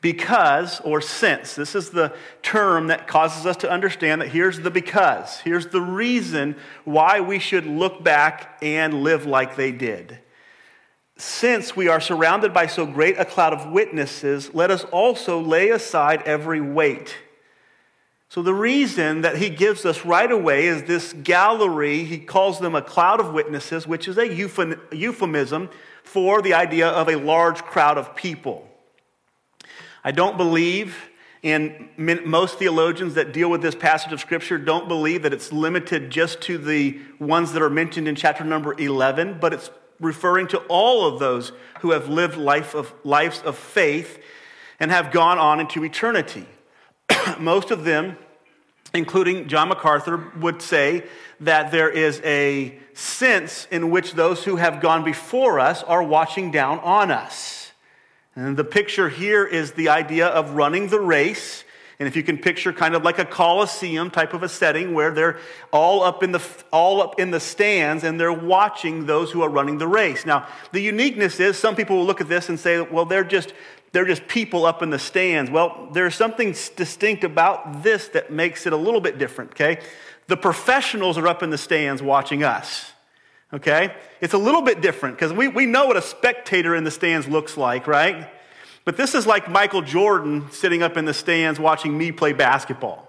because 0.00 0.80
or 0.80 1.00
since. 1.00 1.54
This 1.54 1.74
is 1.74 1.90
the 1.90 2.14
term 2.42 2.86
that 2.86 3.06
causes 3.06 3.46
us 3.46 3.56
to 3.58 3.70
understand 3.70 4.20
that 4.20 4.28
here's 4.28 4.60
the 4.60 4.70
because. 4.70 5.40
Here's 5.40 5.66
the 5.66 5.80
reason 5.80 6.56
why 6.84 7.20
we 7.20 7.38
should 7.38 7.66
look 7.66 8.02
back 8.02 8.58
and 8.62 9.02
live 9.02 9.26
like 9.26 9.56
they 9.56 9.72
did. 9.72 10.18
Since 11.16 11.76
we 11.76 11.88
are 11.88 12.00
surrounded 12.00 12.54
by 12.54 12.66
so 12.66 12.86
great 12.86 13.18
a 13.18 13.26
cloud 13.26 13.52
of 13.52 13.70
witnesses, 13.70 14.54
let 14.54 14.70
us 14.70 14.84
also 14.84 15.38
lay 15.38 15.68
aside 15.68 16.22
every 16.22 16.62
weight. 16.62 17.14
So, 18.30 18.42
the 18.42 18.54
reason 18.54 19.22
that 19.22 19.36
he 19.36 19.50
gives 19.50 19.84
us 19.84 20.06
right 20.06 20.30
away 20.30 20.66
is 20.66 20.84
this 20.84 21.12
gallery. 21.12 22.04
He 22.04 22.16
calls 22.16 22.60
them 22.60 22.76
a 22.76 22.80
cloud 22.80 23.18
of 23.18 23.34
witnesses, 23.34 23.88
which 23.88 24.06
is 24.06 24.16
a 24.16 24.32
euphemism 24.92 25.68
for 26.04 26.40
the 26.40 26.54
idea 26.54 26.88
of 26.88 27.08
a 27.08 27.16
large 27.16 27.62
crowd 27.64 27.98
of 27.98 28.14
people. 28.14 28.69
I 30.02 30.12
don't 30.12 30.36
believe, 30.36 30.96
and 31.42 31.88
most 31.96 32.58
theologians 32.58 33.14
that 33.14 33.32
deal 33.32 33.50
with 33.50 33.62
this 33.62 33.74
passage 33.74 34.12
of 34.12 34.20
Scripture 34.20 34.58
don't 34.58 34.88
believe 34.88 35.22
that 35.22 35.32
it's 35.32 35.52
limited 35.52 36.10
just 36.10 36.40
to 36.42 36.58
the 36.58 36.98
ones 37.18 37.52
that 37.52 37.62
are 37.62 37.70
mentioned 37.70 38.08
in 38.08 38.14
chapter 38.14 38.44
number 38.44 38.74
11, 38.78 39.38
but 39.40 39.52
it's 39.52 39.70
referring 40.00 40.48
to 40.48 40.58
all 40.68 41.06
of 41.06 41.18
those 41.18 41.52
who 41.80 41.90
have 41.90 42.08
lived 42.08 42.36
life 42.36 42.74
of, 42.74 42.92
lives 43.04 43.42
of 43.42 43.56
faith 43.56 44.18
and 44.78 44.90
have 44.90 45.12
gone 45.12 45.38
on 45.38 45.60
into 45.60 45.84
eternity. 45.84 46.46
Most 47.38 47.70
of 47.70 47.84
them, 47.84 48.16
including 48.94 49.46
John 49.48 49.68
MacArthur, 49.68 50.32
would 50.40 50.62
say 50.62 51.04
that 51.40 51.70
there 51.70 51.90
is 51.90 52.20
a 52.24 52.78
sense 52.94 53.66
in 53.70 53.90
which 53.90 54.14
those 54.14 54.44
who 54.44 54.56
have 54.56 54.80
gone 54.80 55.04
before 55.04 55.60
us 55.60 55.82
are 55.82 56.02
watching 56.02 56.50
down 56.50 56.78
on 56.80 57.10
us. 57.10 57.59
And 58.46 58.56
the 58.56 58.64
picture 58.64 59.08
here 59.08 59.44
is 59.44 59.72
the 59.72 59.90
idea 59.90 60.26
of 60.26 60.52
running 60.52 60.88
the 60.88 61.00
race 61.00 61.64
and 62.00 62.06
if 62.06 62.16
you 62.16 62.22
can 62.22 62.38
picture 62.38 62.72
kind 62.72 62.94
of 62.94 63.04
like 63.04 63.18
a 63.18 63.26
coliseum 63.26 64.10
type 64.10 64.32
of 64.32 64.42
a 64.42 64.48
setting 64.48 64.94
where 64.94 65.10
they're 65.10 65.38
all 65.70 66.02
up 66.02 66.22
in 66.22 66.32
the, 66.32 66.42
all 66.72 67.02
up 67.02 67.20
in 67.20 67.30
the 67.30 67.38
stands 67.38 68.04
and 68.04 68.18
they're 68.18 68.32
watching 68.32 69.04
those 69.04 69.30
who 69.30 69.42
are 69.42 69.50
running 69.50 69.76
the 69.76 69.86
race. 69.86 70.24
Now, 70.24 70.48
the 70.72 70.80
uniqueness 70.80 71.38
is 71.40 71.58
some 71.58 71.76
people 71.76 71.98
will 71.98 72.06
look 72.06 72.22
at 72.22 72.28
this 72.28 72.48
and 72.48 72.58
say, 72.58 72.80
well, 72.80 73.04
they're 73.04 73.22
just, 73.22 73.52
they're 73.92 74.06
just 74.06 74.26
people 74.28 74.64
up 74.64 74.82
in 74.82 74.88
the 74.88 74.98
stands. 74.98 75.50
Well, 75.50 75.90
there's 75.92 76.14
something 76.14 76.56
distinct 76.74 77.22
about 77.22 77.82
this 77.82 78.08
that 78.08 78.32
makes 78.32 78.66
it 78.66 78.72
a 78.72 78.78
little 78.78 79.02
bit 79.02 79.18
different, 79.18 79.50
okay? 79.50 79.82
The 80.26 80.38
professionals 80.38 81.18
are 81.18 81.28
up 81.28 81.42
in 81.42 81.50
the 81.50 81.58
stands 81.58 82.02
watching 82.02 82.42
us. 82.44 82.92
Okay? 83.52 83.94
It's 84.20 84.34
a 84.34 84.38
little 84.38 84.62
bit 84.62 84.80
different 84.80 85.16
because 85.16 85.32
we, 85.32 85.48
we 85.48 85.66
know 85.66 85.86
what 85.86 85.96
a 85.96 86.02
spectator 86.02 86.74
in 86.74 86.84
the 86.84 86.90
stands 86.90 87.26
looks 87.28 87.56
like, 87.56 87.86
right? 87.86 88.30
But 88.84 88.96
this 88.96 89.14
is 89.14 89.26
like 89.26 89.48
Michael 89.48 89.82
Jordan 89.82 90.50
sitting 90.50 90.82
up 90.82 90.96
in 90.96 91.04
the 91.04 91.14
stands 91.14 91.58
watching 91.58 91.96
me 91.96 92.12
play 92.12 92.32
basketball. 92.32 93.06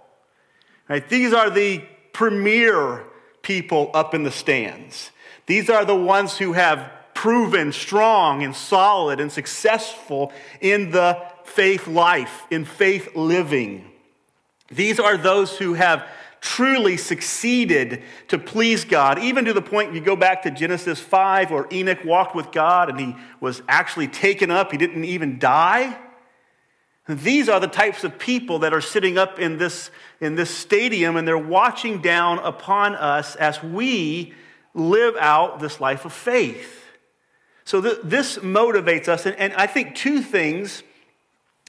Right? 0.90 1.08
These 1.08 1.34
are 1.34 1.50
the 1.50 1.84
premier 2.12 3.06
people 3.42 3.92
up 3.94 4.14
in 4.14 4.24
the 4.24 4.32
stands. 4.32 5.12
These 5.46 5.70
are 5.70 5.86
the 5.86 5.96
ones 5.96 6.38
who 6.38 6.54
have 6.54 6.92
proven 7.14 7.72
strong 7.72 8.44
and 8.44 8.56
solid 8.56 9.20
and 9.20 9.32
successful 9.32 10.34
in 10.60 10.92
the 10.92 11.22
faith 11.44 11.88
life, 11.88 12.44
in 12.50 12.66
faith 12.66 13.16
living. 13.16 13.90
These 14.70 15.00
are 15.00 15.18
those 15.18 15.58
who 15.58 15.74
have 15.74 16.08
truly 16.42 16.98
succeeded 16.98 18.02
to 18.28 18.38
please 18.38 18.84
God, 18.84 19.20
even 19.20 19.46
to 19.46 19.54
the 19.54 19.62
point 19.62 19.94
you 19.94 20.02
go 20.02 20.16
back 20.16 20.42
to 20.44 20.52
Genesis 20.52 21.00
5, 21.00 21.52
where 21.52 21.68
Enoch 21.72 22.04
walked 22.04 22.36
with 22.36 22.52
God 22.52 22.90
and 22.90 23.00
he 23.00 23.16
was 23.40 23.62
actually 23.70 24.08
taken 24.08 24.50
up, 24.50 24.72
he 24.72 24.78
didn't 24.78 25.06
even 25.06 25.38
die. 25.38 25.98
These 27.08 27.48
are 27.48 27.60
the 27.60 27.68
types 27.68 28.04
of 28.04 28.18
people 28.18 28.60
that 28.60 28.74
are 28.74 28.82
sitting 28.82 29.18
up 29.18 29.40
in 29.40 29.58
this, 29.58 29.92
in 30.20 30.36
this 30.36 30.50
stadium 30.50 31.16
and 31.16 31.28
they're 31.28 31.38
watching 31.38 32.02
down 32.02 32.40
upon 32.40 32.96
us 32.96 33.36
as 33.36 33.62
we 33.62 34.34
live 34.74 35.16
out 35.18 35.60
this 35.60 35.80
life 35.80 36.06
of 36.06 36.14
faith. 36.14 36.86
So 37.66 37.82
th- 37.82 38.00
this 38.04 38.38
motivates 38.40 39.08
us, 39.08 39.26
and, 39.26 39.36
and 39.38 39.54
I 39.54 39.68
think 39.68 39.94
two 39.96 40.22
things 40.22 40.82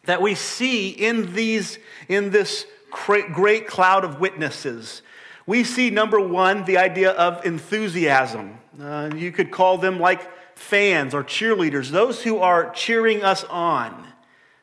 that 0.04 0.22
we 0.22 0.34
see 0.34 0.88
in 0.88 1.34
these 1.34 1.78
in 2.08 2.30
this 2.30 2.66
great 2.92 3.66
cloud 3.66 4.04
of 4.04 4.20
witnesses. 4.20 5.02
We 5.46 5.64
see, 5.64 5.90
number 5.90 6.20
one, 6.20 6.64
the 6.64 6.78
idea 6.78 7.10
of 7.10 7.44
enthusiasm. 7.44 8.58
Uh, 8.80 9.10
you 9.16 9.32
could 9.32 9.50
call 9.50 9.78
them 9.78 9.98
like 9.98 10.28
fans 10.56 11.14
or 11.14 11.24
cheerleaders, 11.24 11.90
those 11.90 12.22
who 12.22 12.38
are 12.38 12.70
cheering 12.70 13.24
us 13.24 13.42
on. 13.44 14.06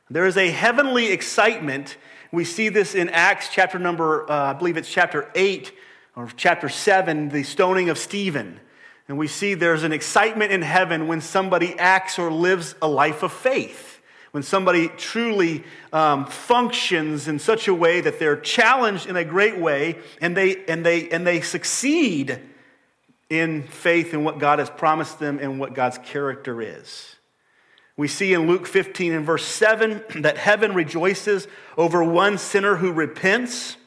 There 0.09 0.25
is 0.25 0.37
a 0.37 0.49
heavenly 0.49 1.11
excitement. 1.11 1.97
We 2.31 2.45
see 2.45 2.69
this 2.69 2.95
in 2.95 3.09
Acts 3.09 3.49
chapter 3.51 3.77
number, 3.77 4.29
uh, 4.31 4.51
I 4.51 4.53
believe 4.53 4.77
it's 4.77 4.91
chapter 4.91 5.29
8 5.35 5.73
or 6.15 6.29
chapter 6.35 6.69
7, 6.69 7.29
the 7.29 7.43
stoning 7.43 7.89
of 7.89 7.97
Stephen. 7.97 8.59
And 9.07 9.17
we 9.17 9.27
see 9.27 9.55
there's 9.55 9.83
an 9.83 9.91
excitement 9.91 10.51
in 10.51 10.61
heaven 10.61 11.07
when 11.07 11.21
somebody 11.21 11.77
acts 11.77 12.19
or 12.19 12.31
lives 12.31 12.75
a 12.81 12.87
life 12.87 13.23
of 13.23 13.33
faith 13.33 13.88
when 14.31 14.43
somebody 14.43 14.87
truly 14.89 15.63
um, 15.91 16.25
functions 16.25 17.27
in 17.27 17.39
such 17.39 17.67
a 17.67 17.73
way 17.73 18.01
that 18.01 18.19
they're 18.19 18.39
challenged 18.39 19.07
in 19.07 19.15
a 19.15 19.23
great 19.23 19.57
way 19.57 19.97
and 20.21 20.37
they, 20.37 20.63
and, 20.65 20.85
they, 20.85 21.09
and 21.09 21.25
they 21.25 21.41
succeed 21.41 22.39
in 23.29 23.63
faith 23.63 24.13
in 24.13 24.23
what 24.23 24.39
God 24.39 24.59
has 24.59 24.69
promised 24.69 25.19
them 25.19 25.39
and 25.39 25.59
what 25.59 25.73
God's 25.73 25.97
character 25.99 26.61
is. 26.61 27.15
We 27.97 28.07
see 28.07 28.33
in 28.33 28.47
Luke 28.47 28.65
15 28.65 29.11
and 29.11 29.25
verse 29.25 29.45
7 29.45 30.03
that 30.21 30.37
heaven 30.37 30.73
rejoices 30.73 31.47
over 31.77 32.03
one 32.03 32.37
sinner 32.37 32.75
who 32.75 32.91
repents, 32.91 33.77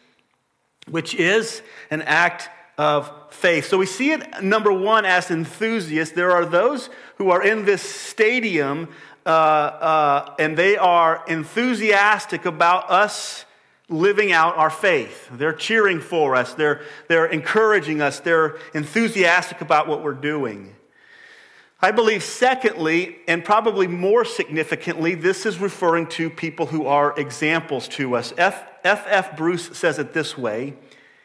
which 0.88 1.14
is 1.14 1.62
an 1.90 2.02
act 2.02 2.50
of 2.78 3.10
faith. 3.30 3.66
So 3.68 3.78
we 3.78 3.86
see 3.86 4.12
it, 4.12 4.42
number 4.42 4.72
one, 4.72 5.04
as 5.04 5.30
enthusiasts. 5.30 6.14
There 6.14 6.32
are 6.32 6.44
those 6.44 6.90
who 7.16 7.30
are 7.30 7.42
in 7.42 7.64
this 7.64 7.82
stadium 7.82 8.88
uh, 9.24 9.28
uh, 9.28 10.34
and 10.38 10.56
they 10.56 10.76
are 10.76 11.24
enthusiastic 11.28 12.44
about 12.44 12.90
us 12.90 13.44
living 13.88 14.32
out 14.32 14.56
our 14.56 14.70
faith. 14.70 15.28
They're 15.32 15.52
cheering 15.52 16.00
for 16.00 16.34
us, 16.34 16.54
they're, 16.54 16.82
they're 17.08 17.26
encouraging 17.26 18.00
us, 18.00 18.20
they're 18.20 18.56
enthusiastic 18.74 19.60
about 19.60 19.86
what 19.86 20.02
we're 20.02 20.14
doing. 20.14 20.74
I 21.84 21.90
believe, 21.90 22.22
secondly, 22.22 23.18
and 23.26 23.44
probably 23.44 23.88
more 23.88 24.24
significantly, 24.24 25.16
this 25.16 25.44
is 25.44 25.58
referring 25.58 26.06
to 26.08 26.30
people 26.30 26.66
who 26.66 26.86
are 26.86 27.18
examples 27.18 27.88
to 27.88 28.14
us. 28.14 28.32
F. 28.38 28.64
F. 28.84 29.04
F. 29.08 29.36
Bruce 29.36 29.76
says 29.76 29.98
it 29.98 30.12
this 30.12 30.38
way 30.38 30.74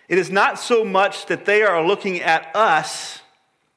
It 0.09 0.17
is 0.17 0.31
not 0.31 0.59
so 0.59 0.83
much 0.83 1.27
that 1.27 1.45
they 1.45 1.61
are 1.61 1.85
looking 1.85 2.21
at 2.21 2.55
us, 2.55 3.21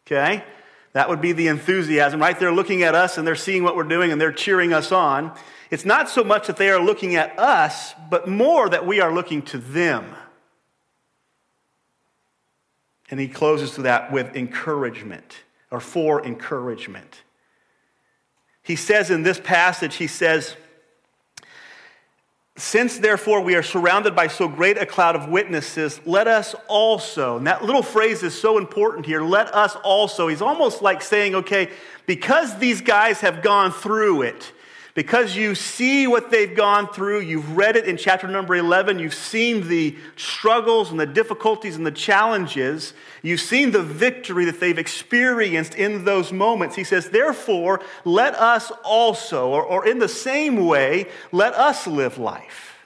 okay? 0.06 0.42
That 0.92 1.08
would 1.08 1.20
be 1.20 1.32
the 1.32 1.48
enthusiasm, 1.48 2.20
right? 2.20 2.38
They're 2.38 2.52
looking 2.52 2.82
at 2.82 2.94
us 2.94 3.16
and 3.16 3.26
they're 3.26 3.36
seeing 3.36 3.62
what 3.62 3.76
we're 3.76 3.84
doing 3.84 4.10
and 4.10 4.20
they're 4.20 4.32
cheering 4.32 4.72
us 4.72 4.90
on. 4.90 5.32
It's 5.70 5.84
not 5.84 6.08
so 6.08 6.24
much 6.24 6.48
that 6.48 6.56
they 6.56 6.70
are 6.70 6.80
looking 6.80 7.14
at 7.14 7.38
us, 7.38 7.94
but 8.10 8.28
more 8.28 8.68
that 8.68 8.86
we 8.86 9.00
are 9.00 9.12
looking 9.12 9.42
to 9.42 9.58
them. 9.58 10.14
And 13.08 13.20
he 13.20 13.28
closes 13.28 13.74
to 13.74 13.82
that 13.82 14.12
with 14.12 14.36
encouragement 14.36 15.42
or 15.70 15.80
for 15.80 16.24
encouragement. 16.24 17.22
He 18.62 18.76
says 18.76 19.10
in 19.10 19.22
this 19.22 19.40
passage, 19.40 19.96
he 19.96 20.06
says, 20.06 20.56
since 22.60 22.98
therefore 22.98 23.40
we 23.40 23.54
are 23.54 23.62
surrounded 23.62 24.14
by 24.14 24.26
so 24.26 24.46
great 24.46 24.76
a 24.76 24.84
cloud 24.84 25.16
of 25.16 25.28
witnesses, 25.28 26.00
let 26.04 26.28
us 26.28 26.54
also, 26.68 27.38
and 27.38 27.46
that 27.46 27.64
little 27.64 27.82
phrase 27.82 28.22
is 28.22 28.38
so 28.38 28.58
important 28.58 29.06
here, 29.06 29.22
let 29.22 29.54
us 29.54 29.76
also. 29.76 30.28
He's 30.28 30.42
almost 30.42 30.82
like 30.82 31.02
saying, 31.02 31.34
okay, 31.34 31.70
because 32.06 32.58
these 32.58 32.80
guys 32.80 33.20
have 33.20 33.42
gone 33.42 33.72
through 33.72 34.22
it, 34.22 34.52
because 34.94 35.36
you 35.36 35.54
see 35.54 36.06
what 36.06 36.30
they've 36.30 36.54
gone 36.54 36.88
through, 36.88 37.20
you've 37.20 37.56
read 37.56 37.76
it 37.76 37.84
in 37.84 37.96
chapter 37.96 38.26
number 38.26 38.56
11, 38.56 38.98
you've 38.98 39.14
seen 39.14 39.68
the 39.68 39.96
struggles 40.16 40.90
and 40.90 40.98
the 40.98 41.06
difficulties 41.06 41.76
and 41.76 41.86
the 41.86 41.92
challenges, 41.92 42.92
you've 43.22 43.40
seen 43.40 43.70
the 43.70 43.82
victory 43.82 44.44
that 44.46 44.58
they've 44.58 44.78
experienced 44.78 45.74
in 45.74 46.04
those 46.04 46.32
moments. 46.32 46.76
He 46.76 46.84
says, 46.84 47.10
therefore, 47.10 47.80
let 48.04 48.34
us 48.34 48.72
also, 48.84 49.48
or, 49.48 49.62
or 49.62 49.86
in 49.86 49.98
the 49.98 50.08
same 50.08 50.66
way, 50.66 51.06
let 51.30 51.54
us 51.54 51.86
live 51.86 52.18
life. 52.18 52.76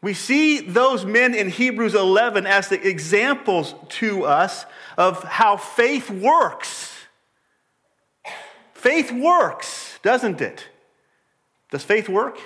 We 0.00 0.14
see 0.14 0.60
those 0.60 1.04
men 1.06 1.34
in 1.34 1.48
Hebrews 1.48 1.94
11 1.94 2.46
as 2.46 2.68
the 2.68 2.86
examples 2.86 3.74
to 3.88 4.24
us 4.24 4.66
of 4.98 5.24
how 5.24 5.56
faith 5.56 6.10
works. 6.10 6.92
Faith 8.74 9.10
works, 9.10 9.98
doesn't 10.02 10.42
it? 10.42 10.68
Does 11.74 11.82
faith 11.82 12.08
work? 12.08 12.38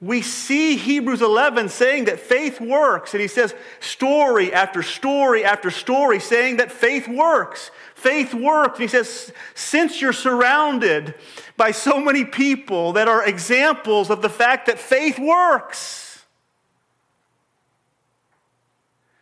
We 0.00 0.22
see 0.22 0.76
Hebrews 0.76 1.22
11 1.22 1.68
saying 1.68 2.06
that 2.06 2.18
faith 2.18 2.60
works. 2.60 3.14
And 3.14 3.20
he 3.20 3.28
says 3.28 3.54
story 3.78 4.52
after 4.52 4.82
story 4.82 5.44
after 5.44 5.70
story 5.70 6.18
saying 6.18 6.56
that 6.56 6.72
faith 6.72 7.06
works. 7.06 7.70
Faith 7.94 8.34
works. 8.34 8.80
And 8.80 8.82
he 8.82 8.88
says, 8.88 9.32
since 9.54 10.00
you're 10.02 10.12
surrounded 10.12 11.14
by 11.56 11.70
so 11.70 12.00
many 12.00 12.24
people 12.24 12.94
that 12.94 13.06
are 13.06 13.24
examples 13.24 14.10
of 14.10 14.20
the 14.20 14.28
fact 14.28 14.66
that 14.66 14.80
faith 14.80 15.16
works, 15.16 16.24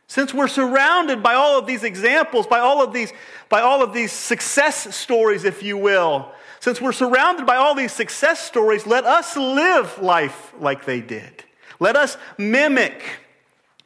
since 0.06 0.32
we're 0.32 0.48
surrounded 0.48 1.22
by 1.22 1.34
all 1.34 1.58
of 1.58 1.66
these 1.66 1.84
examples, 1.84 2.46
by 2.46 2.60
all 2.60 2.82
of 2.82 2.94
these, 2.94 3.12
by 3.50 3.60
all 3.60 3.82
of 3.82 3.92
these 3.92 4.10
success 4.10 4.96
stories, 4.96 5.44
if 5.44 5.62
you 5.62 5.76
will, 5.76 6.32
since 6.64 6.80
we're 6.80 6.92
surrounded 6.92 7.44
by 7.44 7.56
all 7.56 7.74
these 7.74 7.92
success 7.92 8.40
stories, 8.40 8.86
let 8.86 9.04
us 9.04 9.36
live 9.36 9.98
life 10.00 10.54
like 10.58 10.86
they 10.86 11.02
did. 11.02 11.44
Let 11.78 11.94
us 11.94 12.16
mimic 12.38 13.02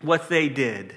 what 0.00 0.28
they 0.28 0.48
did. 0.48 0.96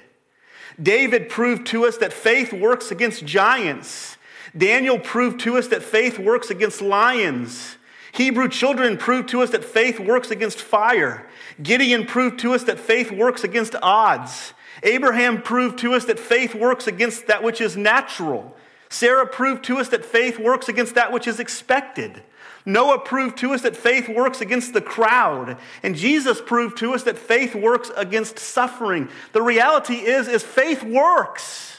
David 0.80 1.28
proved 1.28 1.66
to 1.66 1.84
us 1.84 1.96
that 1.96 2.12
faith 2.12 2.52
works 2.52 2.92
against 2.92 3.26
giants. 3.26 4.16
Daniel 4.56 4.96
proved 4.96 5.40
to 5.40 5.56
us 5.58 5.66
that 5.68 5.82
faith 5.82 6.20
works 6.20 6.50
against 6.50 6.80
lions. 6.82 7.76
Hebrew 8.12 8.48
children 8.48 8.96
proved 8.96 9.30
to 9.30 9.42
us 9.42 9.50
that 9.50 9.64
faith 9.64 9.98
works 9.98 10.30
against 10.30 10.60
fire. 10.60 11.26
Gideon 11.60 12.06
proved 12.06 12.38
to 12.42 12.54
us 12.54 12.62
that 12.62 12.78
faith 12.78 13.10
works 13.10 13.42
against 13.42 13.74
odds. 13.82 14.54
Abraham 14.84 15.42
proved 15.42 15.80
to 15.80 15.94
us 15.94 16.04
that 16.04 16.20
faith 16.20 16.54
works 16.54 16.86
against 16.86 17.26
that 17.26 17.42
which 17.42 17.60
is 17.60 17.76
natural. 17.76 18.54
Sarah 18.92 19.26
proved 19.26 19.64
to 19.64 19.78
us 19.78 19.88
that 19.88 20.04
faith 20.04 20.38
works 20.38 20.68
against 20.68 20.96
that 20.96 21.12
which 21.12 21.26
is 21.26 21.40
expected. 21.40 22.22
Noah 22.66 22.98
proved 22.98 23.38
to 23.38 23.54
us 23.54 23.62
that 23.62 23.74
faith 23.74 24.06
works 24.06 24.42
against 24.42 24.74
the 24.74 24.82
crowd. 24.82 25.56
And 25.82 25.96
Jesus 25.96 26.42
proved 26.44 26.76
to 26.78 26.92
us 26.92 27.02
that 27.04 27.16
faith 27.16 27.54
works 27.54 27.90
against 27.96 28.38
suffering. 28.38 29.08
The 29.32 29.40
reality 29.40 29.94
is, 29.94 30.28
is 30.28 30.42
faith 30.42 30.82
works. 30.82 31.78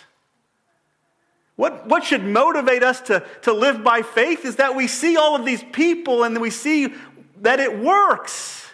What, 1.55 1.87
what 1.87 2.03
should 2.03 2.23
motivate 2.23 2.81
us 2.81 2.99
to, 3.01 3.23
to 3.43 3.53
live 3.53 3.83
by 3.83 4.01
faith 4.01 4.43
is 4.43 4.55
that 4.55 4.75
we 4.75 4.87
see 4.87 5.15
all 5.15 5.35
of 5.35 5.45
these 5.45 5.63
people 5.71 6.23
and 6.23 6.41
we 6.41 6.49
see 6.49 6.95
that 7.41 7.59
it 7.59 7.77
works. 7.77 8.67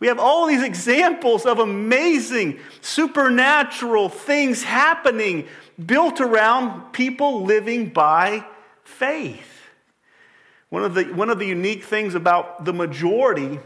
We 0.00 0.06
have 0.06 0.18
all 0.18 0.46
these 0.46 0.62
examples 0.62 1.44
of 1.44 1.58
amazing 1.58 2.60
supernatural 2.80 4.08
things 4.08 4.62
happening 4.62 5.46
built 5.84 6.20
around 6.20 6.92
people 6.92 7.44
living 7.44 7.88
by 7.90 8.44
faith. 8.84 9.50
One 10.68 10.84
of, 10.84 10.94
the, 10.94 11.04
one 11.04 11.30
of 11.30 11.38
the 11.38 11.46
unique 11.46 11.84
things 11.84 12.14
about 12.14 12.64
the 12.64 12.72
majority 12.72 13.60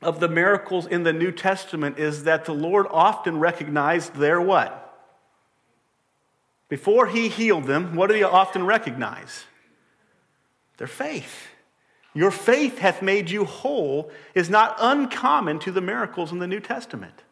of 0.00 0.20
the 0.20 0.28
miracles 0.28 0.86
in 0.86 1.02
the 1.02 1.12
New 1.12 1.30
Testament 1.30 1.98
is 1.98 2.24
that 2.24 2.44
the 2.44 2.54
Lord 2.54 2.86
often 2.90 3.38
recognized 3.38 4.14
their 4.14 4.40
what? 4.40 4.78
Before 6.68 7.06
he 7.06 7.28
healed 7.28 7.64
them, 7.64 7.94
what 7.94 8.08
do 8.08 8.14
he 8.14 8.22
often 8.22 8.64
recognize? 8.64 9.44
Their 10.78 10.86
faith. 10.86 11.48
Your 12.14 12.30
faith 12.30 12.78
hath 12.78 13.02
made 13.02 13.30
you 13.30 13.44
whole 13.44 14.10
is 14.34 14.50
not 14.50 14.76
uncommon 14.80 15.58
to 15.60 15.70
the 15.70 15.80
miracles 15.80 16.32
in 16.32 16.38
the 16.38 16.46
New 16.46 16.60
Testament. 16.60 17.22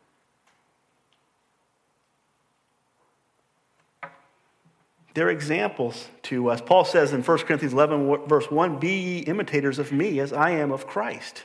They're 5.21 5.29
examples 5.29 6.09
to 6.23 6.49
us. 6.49 6.63
Paul 6.63 6.87
says 6.87 7.13
in 7.13 7.23
1 7.23 7.39
Corinthians 7.41 7.75
11, 7.75 8.27
verse 8.27 8.51
1 8.51 8.79
Be 8.79 8.99
ye 8.99 9.19
imitators 9.19 9.79
of 9.79 9.93
me 9.93 10.19
as 10.19 10.33
I 10.33 10.53
am 10.53 10.73
of 10.73 10.87
Christ. 10.87 11.45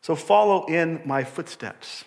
So 0.00 0.16
follow 0.16 0.64
in 0.64 1.02
my 1.04 1.22
footsteps. 1.22 2.06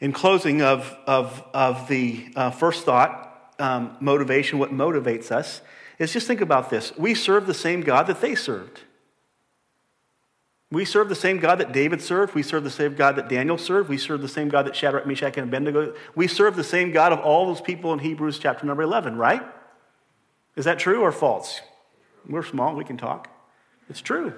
In 0.00 0.12
closing 0.12 0.62
of, 0.62 0.96
of, 1.06 1.44
of 1.52 1.88
the 1.88 2.32
uh, 2.36 2.50
first 2.52 2.86
thought, 2.86 3.52
um, 3.58 3.98
motivation, 4.00 4.58
what 4.58 4.70
motivates 4.70 5.30
us, 5.30 5.60
is 5.98 6.10
just 6.10 6.26
think 6.26 6.40
about 6.40 6.70
this. 6.70 6.96
We 6.96 7.12
serve 7.12 7.46
the 7.46 7.52
same 7.52 7.82
God 7.82 8.06
that 8.06 8.22
they 8.22 8.34
served. 8.34 8.80
We 10.70 10.84
serve 10.84 11.08
the 11.08 11.14
same 11.14 11.38
God 11.38 11.56
that 11.60 11.72
David 11.72 12.02
served. 12.02 12.34
We 12.34 12.42
serve 12.42 12.62
the 12.62 12.70
same 12.70 12.94
God 12.94 13.16
that 13.16 13.28
Daniel 13.28 13.56
served. 13.56 13.88
We 13.88 13.96
serve 13.96 14.20
the 14.20 14.28
same 14.28 14.50
God 14.50 14.66
that 14.66 14.76
Shadrach, 14.76 15.06
Meshach, 15.06 15.38
and 15.38 15.48
Abednego. 15.48 15.94
We 16.14 16.28
serve 16.28 16.56
the 16.56 16.64
same 16.64 16.92
God 16.92 17.12
of 17.12 17.20
all 17.20 17.46
those 17.46 17.62
people 17.62 17.92
in 17.94 18.00
Hebrews 18.00 18.38
chapter 18.38 18.66
number 18.66 18.82
11, 18.82 19.16
right? 19.16 19.42
Is 20.56 20.66
that 20.66 20.78
true 20.78 21.00
or 21.00 21.12
false? 21.12 21.62
We're 22.28 22.42
small, 22.42 22.74
we 22.74 22.84
can 22.84 22.98
talk. 22.98 23.30
It's 23.88 24.02
true. 24.02 24.34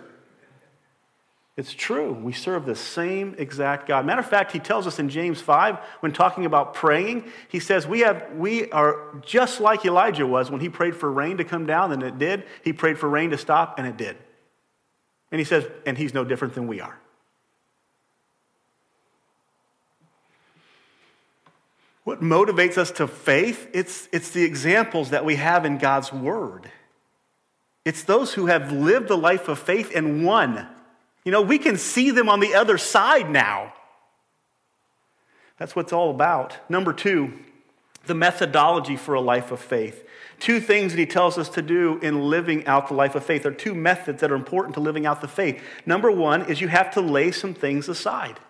It's 1.57 1.75
true. 1.75 2.12
We 2.12 2.33
serve 2.33 2.64
the 2.64 2.77
same 2.77 3.35
exact 3.37 3.88
God. 3.88 4.07
Matter 4.07 4.21
of 4.21 4.29
fact, 4.29 4.53
he 4.53 4.61
tells 4.61 4.87
us 4.87 5.01
in 5.01 5.09
James 5.09 5.40
5, 5.40 5.79
when 5.99 6.12
talking 6.12 6.47
about 6.47 6.75
praying, 6.75 7.25
he 7.49 7.59
says, 7.59 7.88
We, 7.88 8.01
have, 8.01 8.29
we 8.37 8.71
are 8.71 9.21
just 9.27 9.61
like 9.61 9.85
Elijah 9.85 10.27
was 10.27 10.51
when 10.51 10.61
he 10.61 10.69
prayed 10.69 10.95
for 10.95 11.11
rain 11.11 11.38
to 11.38 11.45
come 11.45 11.66
down, 11.66 11.90
and 11.90 12.03
it 12.05 12.19
did. 12.19 12.45
He 12.62 12.73
prayed 12.73 12.99
for 12.99 13.09
rain 13.09 13.31
to 13.31 13.38
stop, 13.38 13.79
and 13.79 13.87
it 13.87 13.97
did. 13.97 14.16
And 15.33 15.38
he 15.38 15.45
says, 15.45 15.66
and 15.87 15.97
he's 15.97 16.12
no 16.12 16.25
different 16.25 16.55
than 16.55 16.66
we 16.66 16.81
are. 16.81 16.99
What 22.05 22.21
motivates 22.21 22.79
us 22.79 22.90
to 22.93 23.07
faith? 23.07 23.69
It's, 23.73 24.09
it's 24.12 24.31
the 24.31 24.43
examples 24.43 25.11
that 25.11 25.25
we 25.25 25.37
have 25.37 25.64
in 25.64 25.79
God's 25.79 26.12
Word. 26.12 26.71
It's 27.85 28.03
those 28.03 28.35
who 28.35 28.47
have 28.47 28.73
lived 28.73 29.09
the 29.09 29.16
life 29.16 29.49
of 29.49 29.59
faith 29.59 29.93
and 29.95 30.25
won. 30.25 30.66
You 31.25 31.33
know, 31.33 31.43
we 31.43 31.59
can 31.59 31.77
see 31.77 32.11
them 32.11 32.29
on 32.29 32.40
the 32.40 32.55
other 32.55 32.79
side 32.79 33.31
now. 33.31 33.75
That's 35.59 35.77
what 35.77 35.87
it's 35.87 35.93
all 35.93 36.11
about. 36.11 36.57
Number 36.71 36.93
two, 36.93 37.38
the 38.06 38.14
methodology 38.14 38.96
for 38.96 39.14
a 39.14 39.20
life 39.20 39.50
of 39.50 39.60
faith. 39.60 40.06
Two 40.38 40.58
things 40.58 40.92
that 40.92 40.98
he 40.98 41.06
tells 41.06 41.36
us 41.36 41.50
to 41.50 41.62
do 41.62 41.98
in 41.98 42.30
living 42.30 42.66
out 42.66 42.88
the 42.88 42.94
life 42.94 43.14
of 43.14 43.24
faith. 43.24 43.44
Are 43.44 43.52
two 43.52 43.74
methods 43.74 44.20
that 44.20 44.32
are 44.32 44.36
important 44.36 44.74
to 44.74 44.80
living 44.80 45.04
out 45.04 45.20
the 45.20 45.28
faith. 45.28 45.62
Number 45.84 46.10
one 46.10 46.48
is 46.50 46.60
you 46.60 46.68
have 46.68 46.90
to 46.94 47.00
lay 47.00 47.30
some 47.30 47.52
things 47.52 47.88
aside. 47.88 48.40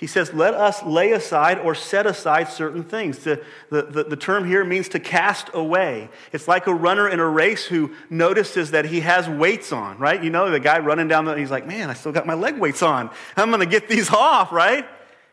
He 0.00 0.06
says, 0.06 0.32
let 0.32 0.54
us 0.54 0.82
lay 0.82 1.12
aside 1.12 1.58
or 1.58 1.74
set 1.74 2.06
aside 2.06 2.48
certain 2.48 2.84
things. 2.84 3.18
The, 3.18 3.44
the, 3.68 3.82
the, 3.82 4.04
the, 4.04 4.16
term 4.16 4.46
here 4.46 4.64
means 4.64 4.88
to 4.88 4.98
cast 4.98 5.50
away. 5.52 6.08
It's 6.32 6.48
like 6.48 6.66
a 6.66 6.72
runner 6.72 7.06
in 7.06 7.20
a 7.20 7.28
race 7.28 7.66
who 7.66 7.94
notices 8.08 8.70
that 8.70 8.86
he 8.86 9.00
has 9.00 9.28
weights 9.28 9.72
on, 9.72 9.98
right? 9.98 10.24
You 10.24 10.30
know, 10.30 10.50
the 10.50 10.58
guy 10.58 10.78
running 10.78 11.06
down 11.06 11.26
the, 11.26 11.34
he's 11.34 11.50
like, 11.50 11.66
man, 11.66 11.90
I 11.90 11.92
still 11.92 12.12
got 12.12 12.26
my 12.26 12.32
leg 12.32 12.56
weights 12.56 12.82
on. 12.82 13.10
I'm 13.36 13.50
going 13.50 13.60
to 13.60 13.66
get 13.66 13.90
these 13.90 14.08
off, 14.14 14.52
right? 14.52 14.86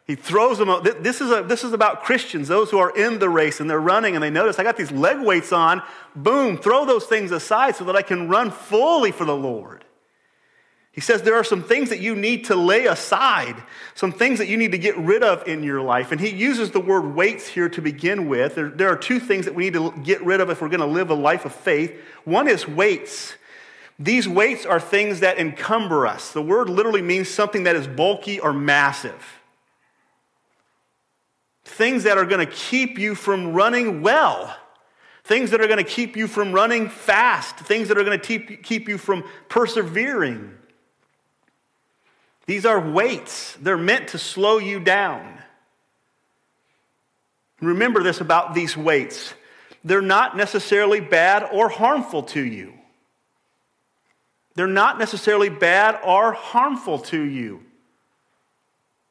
He 0.07 0.15
throws 0.15 0.57
them. 0.57 0.69
This 1.01 1.19
is, 1.19 1.31
a, 1.31 1.43
this 1.43 1.65
is 1.65 1.73
about 1.73 2.03
Christians, 2.03 2.47
those 2.47 2.71
who 2.71 2.77
are 2.77 2.95
in 2.95 3.19
the 3.19 3.27
race 3.27 3.59
and 3.59 3.69
they're 3.69 3.79
running 3.79 4.15
and 4.15 4.23
they 4.23 4.29
notice 4.29 4.57
I 4.57 4.63
got 4.63 4.77
these 4.77 4.91
leg 4.91 5.19
weights 5.19 5.51
on. 5.51 5.83
Boom, 6.15 6.57
throw 6.57 6.85
those 6.85 7.05
things 7.05 7.31
aside 7.31 7.75
so 7.75 7.83
that 7.83 7.95
I 7.97 8.01
can 8.01 8.29
run 8.29 8.49
fully 8.49 9.11
for 9.11 9.25
the 9.25 9.35
Lord. 9.35 9.83
He 10.93 11.01
says 11.01 11.21
there 11.21 11.35
are 11.35 11.43
some 11.43 11.61
things 11.61 11.89
that 11.89 11.99
you 11.99 12.15
need 12.15 12.45
to 12.45 12.55
lay 12.55 12.85
aside, 12.85 13.61
some 13.95 14.13
things 14.13 14.39
that 14.39 14.47
you 14.47 14.55
need 14.55 14.71
to 14.71 14.79
get 14.79 14.97
rid 14.97 15.23
of 15.23 15.45
in 15.45 15.61
your 15.61 15.81
life. 15.81 16.13
And 16.13 16.21
he 16.21 16.29
uses 16.29 16.71
the 16.71 16.79
word 16.79 17.13
weights 17.13 17.47
here 17.49 17.67
to 17.69 17.81
begin 17.81 18.29
with. 18.29 18.55
There, 18.55 18.69
there 18.69 18.89
are 18.89 18.95
two 18.95 19.19
things 19.19 19.45
that 19.45 19.53
we 19.53 19.65
need 19.65 19.73
to 19.73 19.91
get 20.03 20.23
rid 20.23 20.39
of 20.39 20.49
if 20.49 20.61
we're 20.61 20.69
going 20.69 20.79
to 20.79 20.87
live 20.87 21.11
a 21.11 21.15
life 21.15 21.43
of 21.43 21.53
faith. 21.53 21.93
One 22.23 22.47
is 22.47 22.65
weights. 22.65 23.35
These 23.99 24.27
weights 24.27 24.65
are 24.65 24.79
things 24.79 25.19
that 25.19 25.37
encumber 25.37 26.07
us. 26.07 26.31
The 26.31 26.41
word 26.41 26.69
literally 26.69 27.01
means 27.01 27.29
something 27.29 27.63
that 27.63 27.75
is 27.75 27.87
bulky 27.87 28.39
or 28.39 28.53
massive. 28.53 29.37
Things 31.67 32.03
that 32.03 32.17
are 32.17 32.25
going 32.25 32.45
to 32.45 32.51
keep 32.51 32.97
you 32.97 33.13
from 33.13 33.53
running 33.53 34.01
well 34.01 34.55
things 35.27 35.51
that 35.51 35.59
are 35.59 35.67
going 35.67 35.77
to 35.77 35.83
keep 35.83 36.15
you 36.15 36.25
from 36.25 36.53
running 36.53 36.87
fast, 36.87 37.57
things 37.57 37.89
that 37.89 37.97
are 37.97 38.05
going 38.05 38.17
to 38.17 38.25
keep, 38.25 38.63
keep 38.63 38.87
you 38.87 38.97
from 38.97 39.25
persevering. 39.49 40.53
These 42.45 42.65
are 42.65 42.79
weights, 42.79 43.57
they're 43.61 43.77
meant 43.77 44.09
to 44.09 44.17
slow 44.17 44.57
you 44.57 44.79
down. 44.79 45.37
Remember 47.59 48.01
this 48.03 48.21
about 48.21 48.53
these 48.53 48.75
weights 48.75 49.33
they're 49.83 50.01
not 50.01 50.35
necessarily 50.35 50.99
bad 50.99 51.47
or 51.51 51.69
harmful 51.69 52.23
to 52.23 52.41
you. 52.43 52.73
They're 54.55 54.67
not 54.67 54.99
necessarily 54.99 55.47
bad 55.47 55.99
or 56.03 56.33
harmful 56.33 56.99
to 56.99 57.21
you. 57.21 57.63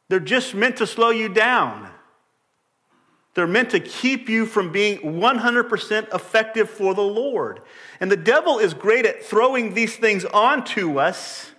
They're 0.08 0.20
just 0.20 0.54
meant 0.54 0.76
to 0.78 0.86
slow 0.86 1.10
you 1.10 1.30
down. 1.30 1.88
They're 3.36 3.46
meant 3.46 3.70
to 3.70 3.80
keep 3.80 4.28
you 4.28 4.46
from 4.46 4.72
being 4.72 4.98
100% 4.98 6.14
effective 6.14 6.68
for 6.68 6.94
the 6.94 7.02
Lord. 7.02 7.60
And 8.00 8.10
the 8.10 8.16
devil 8.16 8.58
is 8.58 8.74
great 8.74 9.06
at 9.06 9.22
throwing 9.22 9.74
these 9.74 9.94
things 9.94 10.24
onto 10.24 10.98
us 10.98 11.52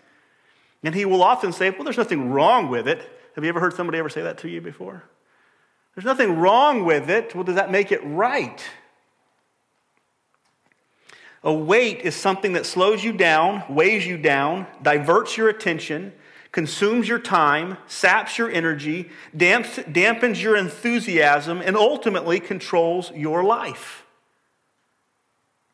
and 0.83 0.93
he 0.95 1.05
will 1.05 1.23
often 1.23 1.51
say, 1.51 1.69
Well, 1.69 1.83
there's 1.83 1.97
nothing 1.97 2.31
wrong 2.31 2.69
with 2.69 2.87
it. 2.87 3.01
Have 3.35 3.43
you 3.43 3.49
ever 3.49 3.59
heard 3.59 3.73
somebody 3.73 3.97
ever 3.97 4.09
say 4.09 4.21
that 4.21 4.37
to 4.39 4.49
you 4.49 4.61
before? 4.61 5.03
There's 5.95 6.05
nothing 6.05 6.37
wrong 6.37 6.85
with 6.85 7.09
it. 7.09 7.33
Well, 7.33 7.43
does 7.43 7.55
that 7.55 7.71
make 7.71 7.91
it 7.91 7.99
right? 8.03 8.63
A 11.43 11.53
weight 11.53 12.01
is 12.01 12.15
something 12.15 12.53
that 12.53 12.65
slows 12.65 13.03
you 13.03 13.13
down, 13.13 13.63
weighs 13.69 14.05
you 14.05 14.17
down, 14.17 14.67
diverts 14.81 15.37
your 15.37 15.49
attention, 15.49 16.13
consumes 16.51 17.07
your 17.07 17.19
time, 17.19 17.77
saps 17.87 18.37
your 18.37 18.49
energy, 18.49 19.09
damps, 19.35 19.77
dampens 19.77 20.41
your 20.41 20.55
enthusiasm, 20.55 21.61
and 21.61 21.75
ultimately 21.75 22.39
controls 22.39 23.11
your 23.11 23.43
life. 23.43 24.05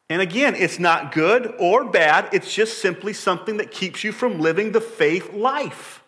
And 0.09 0.21
again, 0.21 0.55
it's 0.55 0.79
not 0.79 1.11
good 1.11 1.55
or 1.59 1.85
bad, 1.85 2.29
it's 2.33 2.53
just 2.53 2.79
simply 2.79 3.13
something 3.13 3.57
that 3.57 3.71
keeps 3.71 4.03
you 4.03 4.11
from 4.11 4.39
living 4.39 4.71
the 4.71 4.81
faith 4.81 5.33
life. 5.33 6.03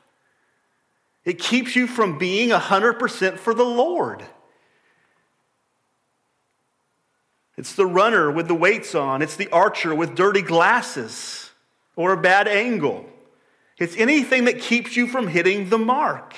It 1.23 1.39
keeps 1.39 1.75
you 1.75 1.87
from 1.87 2.19
being 2.19 2.49
100% 2.49 3.37
for 3.37 3.53
the 3.53 3.63
Lord. 3.63 4.23
It's 7.57 7.73
the 7.73 7.85
runner 7.85 8.29
with 8.29 8.47
the 8.47 8.55
weights 8.55 8.93
on, 8.93 9.21
it's 9.21 9.37
the 9.37 9.49
archer 9.49 9.95
with 9.95 10.15
dirty 10.15 10.41
glasses 10.41 11.49
or 11.95 12.11
a 12.11 12.17
bad 12.17 12.47
angle. 12.47 13.09
It's 13.77 13.97
anything 13.97 14.45
that 14.45 14.59
keeps 14.59 14.95
you 14.95 15.07
from 15.07 15.27
hitting 15.27 15.69
the 15.69 15.77
mark. 15.77 16.33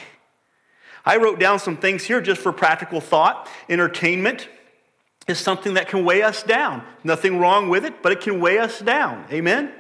I 1.06 1.17
wrote 1.17 1.39
down 1.39 1.60
some 1.60 1.78
things 1.78 2.04
here 2.04 2.19
just 2.19 2.41
for 2.41 2.52
practical 2.52 3.00
thought 3.00 3.47
entertainment, 3.69 4.50
is 5.28 5.38
something 5.38 5.73
that 5.73 5.89
can 5.89 6.06
weigh 6.06 6.21
us 6.21 6.41
down. 6.41 6.84
Nothing 7.04 7.38
wrong 7.39 7.69
with 7.69 7.86
it, 7.86 8.02
but 8.02 8.12
it 8.12 8.21
can 8.21 8.39
weigh 8.39 8.60
us 8.60 8.80
down. 8.80 9.26
Amen? 9.32 9.73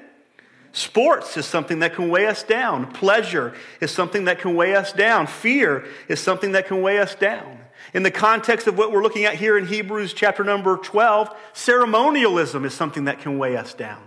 Sports 0.73 1.37
is 1.37 1.45
something 1.45 1.79
that 1.79 1.95
can 1.95 2.09
weigh 2.09 2.27
us 2.27 2.43
down. 2.43 2.91
Pleasure 2.91 3.53
is 3.79 3.89
something 3.89 4.25
that 4.25 4.39
can 4.39 4.55
weigh 4.55 4.75
us 4.75 4.91
down. 4.91 5.25
Fear 5.25 5.85
is 6.07 6.19
something 6.19 6.51
that 6.51 6.67
can 6.67 6.81
weigh 6.81 6.99
us 6.99 7.15
down. 7.15 7.59
In 7.93 8.03
the 8.03 8.11
context 8.11 8.67
of 8.67 8.77
what 8.77 8.91
we're 8.91 9.01
looking 9.01 9.25
at 9.25 9.35
here 9.35 9.57
in 9.57 9.65
Hebrews 9.65 10.13
chapter 10.13 10.43
number 10.43 10.77
12, 10.77 11.33
ceremonialism 11.53 12.65
is 12.65 12.73
something 12.73 13.05
that 13.05 13.19
can 13.19 13.37
weigh 13.37 13.55
us 13.55 13.73
down. 13.73 14.03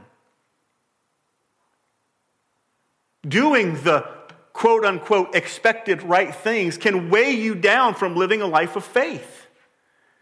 Doing 3.27 3.75
the 3.83 4.09
quote 4.53 4.85
unquote 4.85 5.35
expected 5.35 6.03
right 6.03 6.35
things 6.35 6.77
can 6.77 7.11
weigh 7.11 7.33
you 7.33 7.55
down 7.55 7.95
from 7.95 8.17
living 8.17 8.43
a 8.43 8.47
life 8.47 8.77
of 8.77 8.85
faith. 8.85 9.47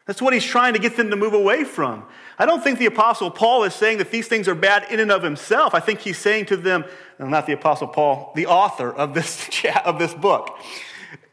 That's 0.07 0.23
what 0.23 0.33
he's 0.33 0.45
trying 0.45 0.73
to 0.73 0.79
get 0.79 0.97
them 0.97 1.11
to 1.11 1.17
move 1.17 1.35
away 1.35 1.65
from. 1.65 2.05
I 2.39 2.47
don't 2.47 2.65
think 2.65 2.79
the 2.79 2.87
Apostle 2.87 3.31
Paul 3.31 3.65
is 3.65 3.75
saying 3.75 3.99
that 3.99 4.11
these 4.11 4.27
things 4.27 4.49
are 4.49 4.55
bad 4.55 4.91
in 4.91 5.01
and 5.01 5.13
of 5.13 5.23
himself. 5.23 5.75
I 5.75 5.81
think 5.81 6.01
he's 6.01 6.17
saying 6.17 6.47
to 6.47 6.57
them, 6.57 6.87
not 7.19 7.47
the 7.47 7.53
Apostle 7.53 7.89
Paul, 7.89 8.33
the 8.35 8.47
author 8.47 8.91
of 8.91 9.13
this, 9.13 9.51
of 9.85 9.99
this 9.99 10.15
book, 10.15 10.59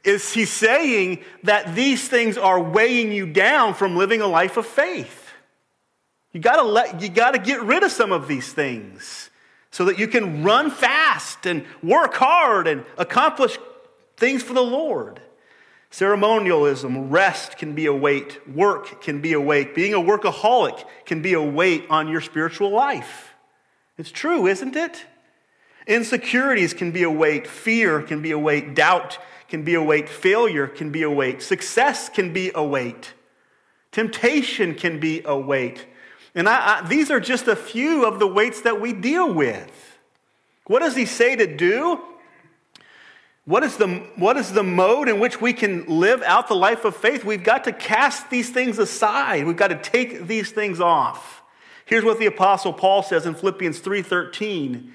is 0.04 0.34
he's 0.34 0.52
saying 0.52 1.24
that 1.44 1.74
these 1.74 2.08
things 2.10 2.38
are 2.38 2.62
weighing 2.62 3.14
you 3.14 3.26
down 3.26 3.76
from 3.76 3.96
living 3.96 4.22
a 4.22 4.28
life 4.28 4.58
of 4.58 4.66
faith. 4.66 5.32
You 6.34 6.42
gotta, 6.42 6.64
let, 6.64 7.02
you 7.02 7.08
gotta 7.08 7.40
get 7.40 7.62
rid 7.62 7.84
of 7.84 7.92
some 7.92 8.12
of 8.12 8.28
these 8.28 8.52
things 8.52 9.30
so 9.76 9.84
that 9.84 10.00
you 10.00 10.08
can 10.08 10.42
run 10.42 10.72
fast 10.72 11.46
and 11.46 11.66
work 11.84 12.14
hard 12.14 12.66
and 12.66 12.86
accomplish 12.98 13.60
things 14.16 14.42
for 14.42 14.54
the 14.54 14.64
Lord. 14.64 15.20
Ceremonialism, 15.92 17.10
rest 17.10 17.58
can 17.58 17.76
be 17.76 17.86
a 17.86 17.94
weight, 17.94 18.40
work 18.48 19.02
can 19.02 19.20
be 19.20 19.34
a 19.34 19.42
weight, 19.42 19.76
being 19.76 19.94
a 19.94 19.98
workaholic 19.98 20.82
can 21.06 21.22
be 21.22 21.34
a 21.34 21.42
weight 21.42 21.84
on 21.90 22.08
your 22.08 22.22
spiritual 22.22 22.70
life. 22.70 23.34
It's 23.98 24.12
true, 24.12 24.48
isn't 24.48 24.78
it? 24.78 25.06
Insecurities 25.88 26.74
can 26.74 26.94
be 26.94 27.04
a 27.04 27.12
weight, 27.12 27.46
fear 27.46 28.02
can 28.02 28.22
be 28.22 28.32
a 28.32 28.40
weight, 28.40 28.76
doubt 28.76 29.18
can 29.50 29.66
be 29.66 29.74
a 29.74 29.84
weight, 29.84 30.08
failure 30.08 30.68
can 30.68 30.90
be 30.90 31.02
a 31.02 31.12
weight, 31.12 31.42
success 31.42 32.08
can 32.08 32.32
be 32.32 32.50
a 32.56 32.64
weight, 32.64 33.14
temptation 33.92 34.74
can 34.74 35.02
be 35.02 35.22
a 35.26 35.38
weight. 35.38 35.86
And 36.36 36.50
I, 36.50 36.80
I, 36.80 36.88
these 36.88 37.10
are 37.10 37.22
just 37.22 37.48
a 37.48 37.56
few 37.56 38.06
of 38.06 38.20
the 38.20 38.28
weights 38.28 38.62
that 38.62 38.82
we 38.82 38.92
deal 38.94 39.34
with. 39.34 39.98
What 40.68 40.80
does 40.80 40.96
he 40.96 41.06
say 41.06 41.36
to 41.36 41.48
do? 41.56 42.00
What 43.46 43.64
is, 43.64 43.78
the, 43.78 43.88
what 44.16 44.38
is 44.38 44.52
the 44.52 44.64
mode 44.64 45.08
in 45.08 45.20
which 45.20 45.40
we 45.40 45.54
can 45.54 45.86
live 45.86 46.22
out 46.24 46.48
the 46.48 46.56
life 46.56 46.84
of 46.84 46.96
faith? 46.96 47.24
We've 47.24 47.44
got 47.44 47.64
to 47.66 47.72
cast 47.72 48.30
these 48.30 48.50
things 48.50 48.80
aside. 48.80 49.46
We've 49.46 49.56
got 49.56 49.68
to 49.68 49.78
take 49.78 50.28
these 50.28 50.52
things 50.52 50.82
off. 50.82 51.44
Here's 51.86 52.04
what 52.04 52.18
the 52.18 52.26
apostle 52.26 52.74
Paul 52.74 53.04
says 53.04 53.26
in 53.26 53.36
Philippians 53.36 53.80
3:13. 53.80 54.92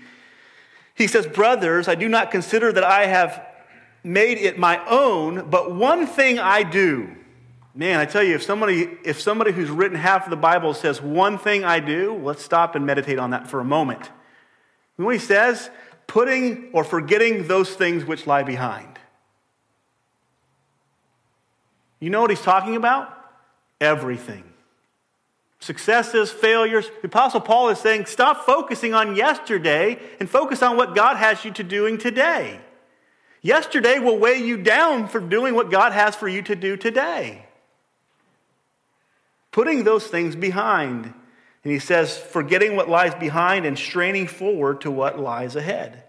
He 0.94 1.06
says, 1.06 1.26
"Brothers, 1.26 1.86
I 1.86 1.94
do 1.94 2.08
not 2.08 2.32
consider 2.32 2.72
that 2.72 2.84
I 2.84 3.06
have 3.06 3.46
made 4.02 4.38
it 4.38 4.58
my 4.58 4.84
own, 4.86 5.48
but 5.48 5.72
one 5.72 6.06
thing 6.06 6.40
I 6.40 6.64
do." 6.64 7.14
Man, 7.80 7.98
I 7.98 8.04
tell 8.04 8.22
you, 8.22 8.34
if 8.34 8.42
somebody, 8.42 8.90
if 9.04 9.20
somebody 9.20 9.52
who's 9.52 9.70
written 9.70 9.96
half 9.96 10.24
of 10.24 10.30
the 10.30 10.36
Bible 10.36 10.74
says 10.74 11.00
one 11.00 11.38
thing 11.38 11.64
I 11.64 11.80
do, 11.80 12.14
let's 12.22 12.44
stop 12.44 12.74
and 12.74 12.84
meditate 12.84 13.18
on 13.18 13.30
that 13.30 13.48
for 13.48 13.58
a 13.58 13.64
moment. 13.64 14.10
Know 14.98 15.06
what 15.06 15.14
he 15.14 15.18
says? 15.18 15.70
putting 16.10 16.70
or 16.72 16.82
forgetting 16.82 17.46
those 17.46 17.70
things 17.70 18.04
which 18.04 18.26
lie 18.26 18.42
behind. 18.42 18.98
You 22.00 22.10
know 22.10 22.20
what 22.20 22.30
he's 22.30 22.42
talking 22.42 22.74
about? 22.74 23.16
Everything. 23.80 24.42
Successes, 25.60 26.32
failures. 26.32 26.90
The 27.02 27.06
Apostle 27.06 27.40
Paul 27.40 27.68
is 27.68 27.78
saying, 27.78 28.06
stop 28.06 28.44
focusing 28.44 28.92
on 28.92 29.14
yesterday 29.14 30.00
and 30.18 30.28
focus 30.28 30.64
on 30.64 30.76
what 30.76 30.96
God 30.96 31.16
has 31.16 31.44
you 31.44 31.52
to 31.52 31.62
doing 31.62 31.96
today. 31.96 32.60
Yesterday 33.40 34.00
will 34.00 34.18
weigh 34.18 34.42
you 34.42 34.56
down 34.56 35.06
for 35.06 35.20
doing 35.20 35.54
what 35.54 35.70
God 35.70 35.92
has 35.92 36.16
for 36.16 36.26
you 36.26 36.42
to 36.42 36.56
do 36.56 36.76
today. 36.76 37.46
Putting 39.52 39.84
those 39.84 40.06
things 40.06 40.36
behind 40.36 41.12
and 41.62 41.72
he 41.72 41.78
says, 41.78 42.16
forgetting 42.16 42.74
what 42.74 42.88
lies 42.88 43.14
behind 43.14 43.66
and 43.66 43.78
straining 43.78 44.26
forward 44.26 44.80
to 44.82 44.90
what 44.90 45.18
lies 45.18 45.56
ahead. 45.56 46.04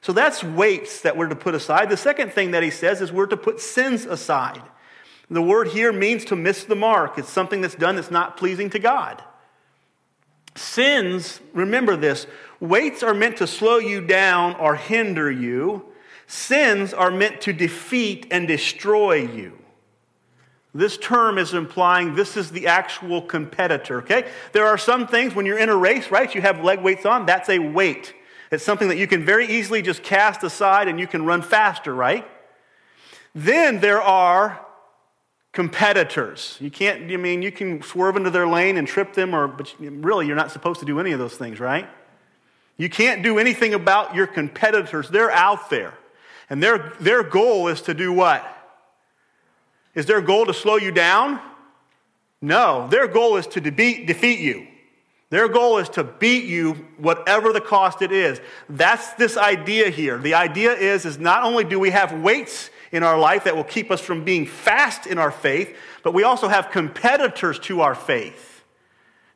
So 0.00 0.12
that's 0.12 0.42
weights 0.42 1.02
that 1.02 1.16
we're 1.16 1.28
to 1.28 1.36
put 1.36 1.54
aside. 1.54 1.90
The 1.90 1.96
second 1.96 2.32
thing 2.32 2.52
that 2.52 2.62
he 2.62 2.70
says 2.70 3.00
is 3.00 3.12
we're 3.12 3.26
to 3.26 3.36
put 3.36 3.60
sins 3.60 4.06
aside. 4.06 4.62
The 5.30 5.42
word 5.42 5.68
here 5.68 5.92
means 5.92 6.24
to 6.26 6.36
miss 6.36 6.64
the 6.64 6.74
mark. 6.74 7.18
It's 7.18 7.30
something 7.30 7.60
that's 7.60 7.74
done 7.74 7.96
that's 7.96 8.10
not 8.10 8.36
pleasing 8.36 8.70
to 8.70 8.78
God. 8.78 9.22
Sins, 10.54 11.40
remember 11.52 11.96
this, 11.96 12.26
weights 12.58 13.02
are 13.02 13.14
meant 13.14 13.36
to 13.36 13.46
slow 13.46 13.78
you 13.78 14.00
down 14.00 14.56
or 14.56 14.74
hinder 14.74 15.30
you. 15.30 15.84
Sins 16.26 16.92
are 16.92 17.10
meant 17.10 17.40
to 17.42 17.52
defeat 17.52 18.26
and 18.30 18.48
destroy 18.48 19.14
you. 19.14 19.57
This 20.74 20.98
term 20.98 21.38
is 21.38 21.54
implying 21.54 22.14
this 22.14 22.36
is 22.36 22.50
the 22.50 22.66
actual 22.66 23.22
competitor, 23.22 23.98
okay? 23.98 24.28
There 24.52 24.66
are 24.66 24.78
some 24.78 25.06
things 25.06 25.34
when 25.34 25.46
you're 25.46 25.58
in 25.58 25.70
a 25.70 25.76
race, 25.76 26.10
right? 26.10 26.32
You 26.34 26.42
have 26.42 26.62
leg 26.62 26.80
weights 26.80 27.06
on, 27.06 27.26
that's 27.26 27.48
a 27.48 27.58
weight. 27.58 28.14
It's 28.50 28.64
something 28.64 28.88
that 28.88 28.98
you 28.98 29.06
can 29.06 29.24
very 29.24 29.46
easily 29.46 29.82
just 29.82 30.02
cast 30.02 30.42
aside 30.42 30.88
and 30.88 31.00
you 31.00 31.06
can 31.06 31.24
run 31.24 31.42
faster, 31.42 31.94
right? 31.94 32.26
Then 33.34 33.80
there 33.80 34.02
are 34.02 34.64
competitors. 35.52 36.56
You 36.60 36.70
can't, 36.70 37.10
I 37.10 37.16
mean, 37.16 37.42
you 37.42 37.50
can 37.50 37.82
swerve 37.82 38.16
into 38.16 38.30
their 38.30 38.46
lane 38.46 38.76
and 38.76 38.86
trip 38.86 39.14
them, 39.14 39.34
or, 39.34 39.48
but 39.48 39.74
really, 39.80 40.26
you're 40.26 40.36
not 40.36 40.50
supposed 40.50 40.80
to 40.80 40.86
do 40.86 41.00
any 41.00 41.12
of 41.12 41.18
those 41.18 41.36
things, 41.36 41.60
right? 41.60 41.88
You 42.76 42.88
can't 42.88 43.22
do 43.22 43.38
anything 43.38 43.74
about 43.74 44.14
your 44.14 44.26
competitors. 44.26 45.08
They're 45.08 45.30
out 45.30 45.70
there. 45.70 45.94
And 46.50 46.62
their, 46.62 46.94
their 47.00 47.22
goal 47.22 47.68
is 47.68 47.82
to 47.82 47.94
do 47.94 48.12
what? 48.12 48.46
Is 49.98 50.06
their 50.06 50.20
goal 50.20 50.46
to 50.46 50.54
slow 50.54 50.76
you 50.76 50.92
down? 50.92 51.40
No. 52.40 52.86
Their 52.86 53.08
goal 53.08 53.36
is 53.36 53.48
to 53.48 53.60
defeat, 53.60 54.06
defeat 54.06 54.38
you. 54.38 54.68
Their 55.30 55.48
goal 55.48 55.78
is 55.78 55.88
to 55.88 56.04
beat 56.04 56.44
you 56.44 56.74
whatever 56.98 57.52
the 57.52 57.60
cost 57.60 58.00
it 58.00 58.12
is. 58.12 58.40
That's 58.68 59.12
this 59.14 59.36
idea 59.36 59.90
here. 59.90 60.16
The 60.16 60.34
idea 60.34 60.72
is, 60.72 61.04
is 61.04 61.18
not 61.18 61.42
only 61.42 61.64
do 61.64 61.80
we 61.80 61.90
have 61.90 62.12
weights 62.12 62.70
in 62.92 63.02
our 63.02 63.18
life 63.18 63.42
that 63.42 63.56
will 63.56 63.64
keep 63.64 63.90
us 63.90 64.00
from 64.00 64.22
being 64.22 64.46
fast 64.46 65.08
in 65.08 65.18
our 65.18 65.32
faith, 65.32 65.76
but 66.04 66.14
we 66.14 66.22
also 66.22 66.46
have 66.46 66.70
competitors 66.70 67.58
to 67.58 67.80
our 67.80 67.96
faith. 67.96 68.62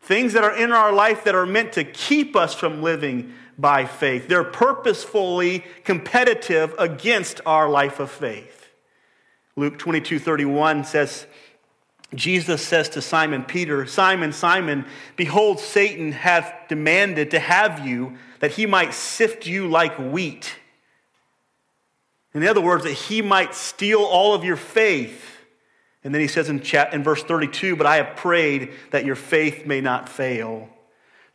Things 0.00 0.32
that 0.34 0.44
are 0.44 0.56
in 0.56 0.70
our 0.70 0.92
life 0.92 1.24
that 1.24 1.34
are 1.34 1.44
meant 1.44 1.72
to 1.72 1.82
keep 1.82 2.36
us 2.36 2.54
from 2.54 2.84
living 2.84 3.32
by 3.58 3.84
faith. 3.84 4.28
They're 4.28 4.44
purposefully 4.44 5.64
competitive 5.82 6.72
against 6.78 7.40
our 7.44 7.68
life 7.68 7.98
of 7.98 8.12
faith. 8.12 8.61
Luke 9.56 9.78
22 9.78 10.18
31 10.18 10.84
says, 10.84 11.26
Jesus 12.14 12.64
says 12.64 12.90
to 12.90 13.02
Simon 13.02 13.44
Peter, 13.44 13.86
Simon, 13.86 14.32
Simon, 14.32 14.84
behold, 15.16 15.60
Satan 15.60 16.12
hath 16.12 16.52
demanded 16.68 17.30
to 17.30 17.38
have 17.38 17.86
you 17.86 18.16
that 18.40 18.52
he 18.52 18.66
might 18.66 18.92
sift 18.92 19.46
you 19.46 19.68
like 19.68 19.96
wheat. 19.98 20.56
In 22.34 22.46
other 22.46 22.60
words, 22.60 22.84
that 22.84 22.92
he 22.92 23.22
might 23.22 23.54
steal 23.54 24.00
all 24.00 24.34
of 24.34 24.44
your 24.44 24.56
faith. 24.56 25.38
And 26.04 26.14
then 26.14 26.20
he 26.20 26.28
says 26.28 26.48
in, 26.48 26.60
chat, 26.60 26.92
in 26.92 27.02
verse 27.02 27.22
32, 27.22 27.76
But 27.76 27.86
I 27.86 27.96
have 27.96 28.16
prayed 28.16 28.72
that 28.90 29.04
your 29.04 29.16
faith 29.16 29.66
may 29.66 29.80
not 29.80 30.08
fail. 30.08 30.68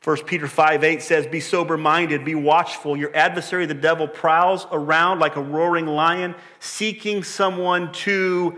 1 0.08 0.24
Peter 0.24 0.48
5 0.48 0.86
8 0.86 1.02
says, 1.02 1.28
Be 1.28 1.42
sober 1.42 1.76
minded, 1.76 2.24
be 2.24 2.34
watchful. 2.34 2.96
Your 2.96 3.14
adversary, 3.14 3.66
the 3.66 3.74
devil, 3.74 4.08
prowls 4.08 4.66
around 4.72 5.20
like 5.20 5.36
a 5.36 5.42
roaring 5.42 5.86
lion, 5.86 6.34
seeking 6.62 7.26
someone 7.26 7.92
to 7.92 8.58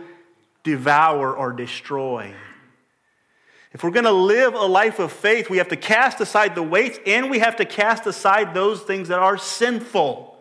devour 0.62 1.36
or 1.36 1.52
destroy. 1.52 2.32
If 3.72 3.84
we're 3.84 3.90
going 3.90 4.06
to 4.06 4.12
live 4.12 4.54
a 4.54 4.68
life 4.68 5.00
of 5.00 5.12
faith, 5.12 5.50
we 5.50 5.58
have 5.58 5.70
to 5.70 5.76
cast 5.76 6.22
aside 6.22 6.54
the 6.54 6.62
weights 6.62 7.00
and 7.08 7.32
we 7.32 7.40
have 7.40 7.56
to 7.56 7.66
cast 7.66 8.06
aside 8.06 8.54
those 8.54 8.82
things 8.82 9.08
that 9.08 9.18
are 9.18 9.40
sinful. 9.40 10.38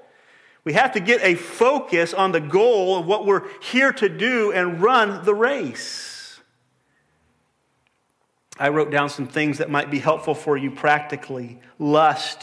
We 0.65 0.75
have 0.75 0.93
to 0.93 1.01
get 1.01 1.23
a 1.23 1.37
focus 1.37 2.13
on 2.13 2.33
the 2.33 2.41
goal 2.41 2.99
of 2.99 3.07
what 3.07 3.25
we're 3.25 3.49
here 3.63 3.95
to 3.95 4.11
do 4.11 4.53
and 4.53 4.83
run 4.83 5.25
the 5.25 5.35
race. 5.35 6.18
I 8.59 8.71
wrote 8.71 8.91
down 8.91 9.09
some 9.09 9.27
things 9.27 9.59
that 9.59 9.71
might 9.71 9.91
be 9.91 9.99
helpful 9.99 10.35
for 10.35 10.57
you 10.57 10.71
practically. 10.71 11.59
Lust 11.79 12.43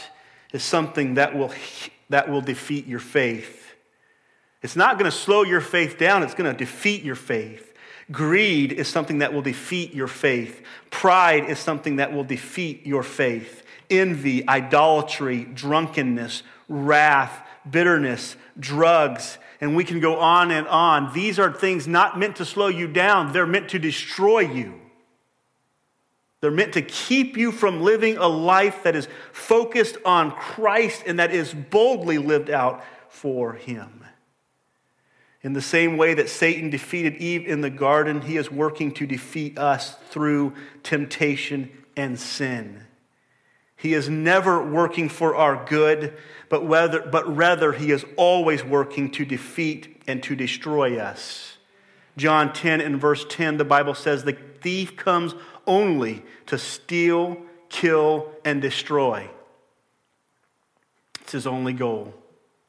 is 0.52 0.62
something 0.62 1.14
that 1.14 1.36
will, 1.36 1.52
that 2.08 2.28
will 2.30 2.40
defeat 2.40 2.86
your 2.86 3.00
faith. 3.00 3.74
It's 4.62 4.76
not 4.76 4.98
going 4.98 5.10
to 5.10 5.16
slow 5.16 5.44
your 5.44 5.60
faith 5.60 5.98
down, 5.98 6.22
it's 6.22 6.34
going 6.34 6.50
to 6.50 6.56
defeat 6.56 7.02
your 7.02 7.14
faith. 7.14 7.74
Greed 8.10 8.72
is 8.72 8.88
something 8.88 9.18
that 9.18 9.32
will 9.32 9.42
defeat 9.42 9.92
your 9.92 10.06
faith. 10.06 10.64
Pride 10.90 11.50
is 11.50 11.58
something 11.58 11.96
that 11.96 12.12
will 12.12 12.24
defeat 12.24 12.86
your 12.86 13.02
faith. 13.02 13.64
Envy, 13.90 14.48
idolatry, 14.48 15.44
drunkenness, 15.44 16.42
wrath, 16.68 17.46
bitterness, 17.68 18.36
drugs, 18.58 19.38
and 19.60 19.74
we 19.74 19.84
can 19.84 20.00
go 20.00 20.18
on 20.18 20.50
and 20.50 20.68
on. 20.68 21.12
These 21.12 21.38
are 21.38 21.52
things 21.52 21.88
not 21.88 22.18
meant 22.18 22.36
to 22.36 22.44
slow 22.44 22.68
you 22.68 22.86
down, 22.86 23.32
they're 23.32 23.46
meant 23.46 23.70
to 23.70 23.78
destroy 23.78 24.40
you. 24.40 24.80
They're 26.46 26.52
meant 26.52 26.74
to 26.74 26.82
keep 26.82 27.36
you 27.36 27.50
from 27.50 27.82
living 27.82 28.18
a 28.18 28.28
life 28.28 28.84
that 28.84 28.94
is 28.94 29.08
focused 29.32 29.96
on 30.04 30.30
Christ 30.30 31.02
and 31.04 31.18
that 31.18 31.34
is 31.34 31.52
boldly 31.52 32.18
lived 32.18 32.50
out 32.50 32.84
for 33.08 33.54
Him. 33.54 34.04
In 35.42 35.54
the 35.54 35.60
same 35.60 35.96
way 35.96 36.14
that 36.14 36.28
Satan 36.28 36.70
defeated 36.70 37.16
Eve 37.16 37.48
in 37.48 37.62
the 37.62 37.68
garden, 37.68 38.20
he 38.20 38.36
is 38.36 38.48
working 38.48 38.92
to 38.92 39.08
defeat 39.08 39.58
us 39.58 39.96
through 40.10 40.54
temptation 40.84 41.68
and 41.96 42.16
sin. 42.16 42.84
He 43.74 43.92
is 43.92 44.08
never 44.08 44.64
working 44.64 45.08
for 45.08 45.34
our 45.34 45.66
good, 45.66 46.16
but, 46.48 46.64
whether, 46.64 47.00
but 47.00 47.36
rather 47.36 47.72
he 47.72 47.90
is 47.90 48.06
always 48.16 48.62
working 48.62 49.10
to 49.10 49.24
defeat 49.24 50.00
and 50.06 50.22
to 50.22 50.36
destroy 50.36 50.96
us. 50.96 51.56
John 52.16 52.52
10 52.52 52.80
and 52.80 53.00
verse 53.00 53.26
10, 53.28 53.56
the 53.56 53.64
Bible 53.64 53.94
says, 53.94 54.22
The 54.22 54.38
thief 54.60 54.96
comes 54.96 55.34
only 55.66 56.22
to 56.46 56.58
steal, 56.58 57.38
kill, 57.68 58.30
and 58.44 58.62
destroy. 58.62 59.28
It's 61.20 61.32
his 61.32 61.46
only 61.46 61.72
goal. 61.72 62.14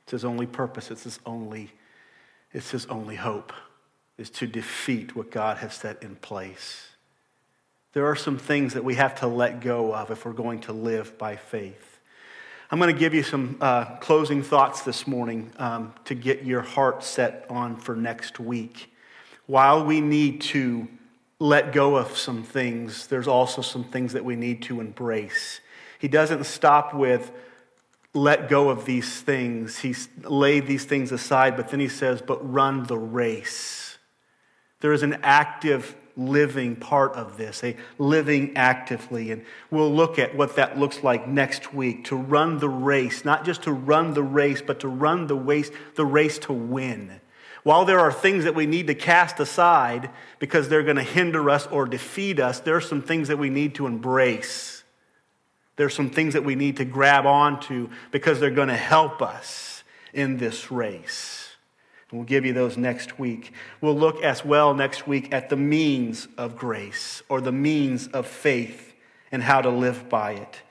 It's 0.03 0.11
his 0.11 0.25
only 0.25 0.45
purpose. 0.45 0.89
It's 0.89 1.03
his 1.03 1.19
only, 1.25 1.71
it's 2.53 2.71
his 2.71 2.85
only 2.87 3.15
hope, 3.15 3.53
is 4.17 4.29
to 4.31 4.47
defeat 4.47 5.15
what 5.15 5.31
God 5.31 5.57
has 5.57 5.73
set 5.73 6.01
in 6.01 6.15
place. 6.15 6.87
There 7.93 8.05
are 8.05 8.15
some 8.15 8.37
things 8.37 8.73
that 8.73 8.83
we 8.83 8.95
have 8.95 9.15
to 9.19 9.27
let 9.27 9.59
go 9.59 9.93
of 9.93 10.11
if 10.11 10.25
we're 10.25 10.33
going 10.33 10.61
to 10.61 10.73
live 10.73 11.17
by 11.17 11.35
faith. 11.35 11.99
I'm 12.69 12.79
going 12.79 12.93
to 12.93 12.99
give 12.99 13.13
you 13.13 13.23
some 13.23 13.57
uh, 13.61 13.97
closing 13.97 14.43
thoughts 14.43 14.81
this 14.81 15.07
morning 15.07 15.53
um, 15.57 15.93
to 16.05 16.15
get 16.15 16.43
your 16.43 16.61
heart 16.61 17.03
set 17.03 17.45
on 17.49 17.77
for 17.77 17.95
next 17.95 18.39
week. 18.39 18.93
While 19.45 19.85
we 19.85 20.01
need 20.01 20.41
to 20.41 20.87
let 21.39 21.71
go 21.71 21.95
of 21.95 22.17
some 22.17 22.43
things, 22.43 23.07
there's 23.07 23.27
also 23.27 23.61
some 23.61 23.83
things 23.83 24.13
that 24.13 24.25
we 24.25 24.35
need 24.35 24.61
to 24.63 24.81
embrace. 24.81 25.61
He 25.99 26.07
doesn't 26.07 26.45
stop 26.45 26.93
with 26.93 27.31
let 28.13 28.49
go 28.49 28.69
of 28.69 28.85
these 28.85 29.21
things, 29.21 29.79
he's 29.79 30.09
laid 30.23 30.65
these 30.65 30.85
things 30.85 31.11
aside, 31.11 31.55
but 31.55 31.69
then 31.69 31.79
he 31.79 31.87
says, 31.87 32.21
but 32.21 32.51
run 32.51 32.83
the 32.83 32.97
race. 32.97 33.97
There 34.79 34.93
is 34.93 35.03
an 35.03 35.19
active 35.23 35.95
living 36.17 36.75
part 36.75 37.13
of 37.13 37.37
this, 37.37 37.63
a 37.63 37.77
living 37.99 38.57
actively. 38.57 39.31
And 39.31 39.45
we'll 39.69 39.93
look 39.93 40.17
at 40.17 40.35
what 40.35 40.55
that 40.55 40.77
looks 40.77 41.03
like 41.03 41.27
next 41.27 41.73
week 41.73 42.05
to 42.05 42.15
run 42.15 42.57
the 42.57 42.69
race, 42.69 43.23
not 43.23 43.45
just 43.45 43.63
to 43.63 43.71
run 43.71 44.13
the 44.13 44.23
race, 44.23 44.61
but 44.61 44.79
to 44.81 44.87
run 44.87 45.27
the 45.27 45.35
race, 45.35 45.69
the 45.95 46.05
race 46.05 46.39
to 46.39 46.53
win. 46.53 47.21
While 47.67 47.83
there 47.83 47.99
are 47.99 48.13
things 48.13 48.45
that 48.45 48.55
we 48.55 48.65
need 48.65 48.87
to 48.87 48.95
cast 48.95 49.41
aside 49.41 50.09
because 50.39 50.69
they're 50.69 50.83
going 50.83 50.95
to 50.95 51.03
hinder 51.03 51.49
us 51.49 51.67
or 51.67 51.85
defeat 51.85 52.39
us, 52.39 52.61
there 52.61 52.77
are 52.77 52.79
some 52.79 53.01
things 53.01 53.27
that 53.27 53.35
we 53.35 53.49
need 53.49 53.75
to 53.75 53.87
embrace. 53.87 54.85
There's 55.75 55.93
some 55.93 56.09
things 56.09 56.33
that 56.35 56.45
we 56.45 56.55
need 56.55 56.77
to 56.77 56.85
grab 56.85 57.25
onto 57.25 57.89
because 58.11 58.39
they're 58.39 58.51
going 58.51 58.69
to 58.69 58.77
help 58.77 59.21
us 59.21 59.83
in 60.13 60.37
this 60.37 60.71
race. 60.71 61.57
We'll 62.09 62.23
give 62.23 62.45
you 62.45 62.53
those 62.53 62.77
next 62.77 63.19
week. 63.19 63.51
We'll 63.81 63.97
look 63.97 64.23
as 64.23 64.45
well 64.45 64.73
next 64.73 65.05
week 65.05 65.33
at 65.33 65.49
the 65.49 65.57
means 65.57 66.29
of 66.37 66.55
grace 66.55 67.21
or 67.27 67.41
the 67.41 67.51
means 67.51 68.07
of 68.07 68.27
faith 68.27 68.93
and 69.29 69.43
how 69.43 69.59
to 69.59 69.69
live 69.69 70.07
by 70.07 70.35
it. 70.35 70.61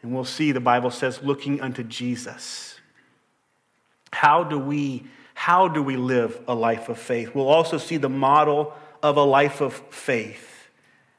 And 0.00 0.14
we'll 0.14 0.24
see 0.24 0.52
the 0.52 0.60
Bible 0.60 0.92
says 0.92 1.22
looking 1.22 1.60
unto 1.60 1.82
Jesus. 1.82 2.80
How 4.12 4.44
do 4.44 4.58
we 4.58 5.04
how 5.38 5.68
do 5.68 5.80
we 5.80 5.96
live 5.96 6.40
a 6.48 6.54
life 6.54 6.88
of 6.88 6.98
faith? 6.98 7.32
We'll 7.32 7.46
also 7.46 7.78
see 7.78 7.96
the 7.96 8.08
model 8.08 8.74
of 9.04 9.16
a 9.16 9.22
life 9.22 9.60
of 9.60 9.72
faith. 9.88 10.68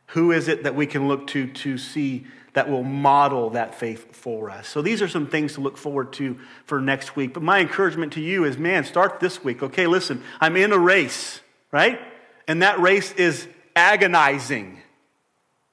Who 0.08 0.34
is 0.34 0.50
it 0.50 0.64
that 0.64 0.76
we 0.76 0.88
can 0.88 1.08
look 1.08 1.26
to 1.28 1.48
to 1.48 1.78
see 1.78 2.28
that 2.52 2.70
will 2.70 2.84
model 2.84 3.52
that 3.52 3.76
faith 3.76 4.14
for 4.14 4.50
us. 4.50 4.68
So 4.68 4.82
these 4.82 5.02
are 5.02 5.08
some 5.08 5.28
things 5.28 5.54
to 5.54 5.62
look 5.62 5.78
forward 5.78 6.12
to 6.14 6.38
for 6.66 6.82
next 6.82 7.16
week. 7.16 7.34
But 7.34 7.44
my 7.44 7.60
encouragement 7.60 8.12
to 8.14 8.20
you 8.20 8.44
is 8.44 8.58
man, 8.58 8.84
start 8.84 9.22
this 9.22 9.42
week. 9.42 9.64
Okay, 9.64 9.88
listen, 9.88 10.22
I'm 10.42 10.58
in 10.58 10.74
a 10.74 10.78
race, 10.78 11.40
right? 11.72 12.02
And 12.46 12.62
that 12.62 12.78
race 12.82 13.14
is 13.14 13.48
agonizing. 13.74 14.80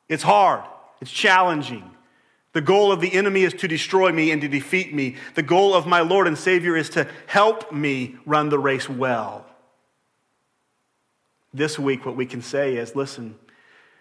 It's 0.09 0.23
hard, 0.23 0.63
it's 1.01 1.11
challenging. 1.11 1.96
The 2.57 2.63
goal 2.63 2.91
of 2.91 3.03
the 3.03 3.13
enemy 3.13 3.43
is 3.43 3.53
to 3.53 3.69
destroy 3.69 4.13
me 4.13 4.31
and 4.31 4.41
to 4.41 4.49
defeat 4.49 4.95
me. 4.95 5.17
The 5.35 5.43
goal 5.43 5.75
of 5.75 5.87
my 5.87 6.01
Lord 6.01 6.27
and 6.27 6.39
Savior 6.39 6.75
is 6.75 6.89
to 6.89 7.07
help 7.27 7.71
me 7.71 8.17
run 8.25 8.49
the 8.49 8.59
race 8.59 8.89
well. 8.89 9.45
This 11.53 11.79
week, 11.79 12.07
what 12.07 12.17
we 12.17 12.25
can 12.25 12.41
say 12.41 12.77
is 12.79 12.97
listen, 12.97 13.37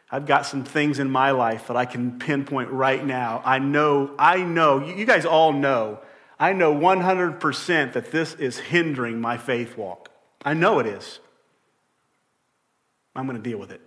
I've 0.10 0.26
got 0.26 0.46
some 0.46 0.64
things 0.64 1.00
in 1.00 1.12
my 1.12 1.32
life 1.32 1.68
that 1.68 1.76
I 1.76 1.84
can 1.84 2.18
pinpoint 2.18 2.70
right 2.70 3.06
now. 3.06 3.42
I 3.44 3.60
know, 3.60 4.12
I 4.18 4.38
know, 4.38 4.82
you 4.86 5.06
guys 5.06 5.26
all 5.26 5.52
know, 5.52 6.00
I 6.40 6.54
know 6.54 6.74
100% 6.74 7.92
that 7.92 8.12
this 8.12 8.36
is 8.36 8.58
hindering 8.58 9.20
my 9.20 9.38
faith 9.38 9.76
walk. 9.76 10.08
I 10.46 10.54
know 10.54 10.80
it 10.80 10.86
is. 10.86 11.20
I'm 13.18 13.28
going 13.28 13.36
to 13.36 13.50
deal 13.50 13.60
with 13.60 13.72
it. 13.72 13.82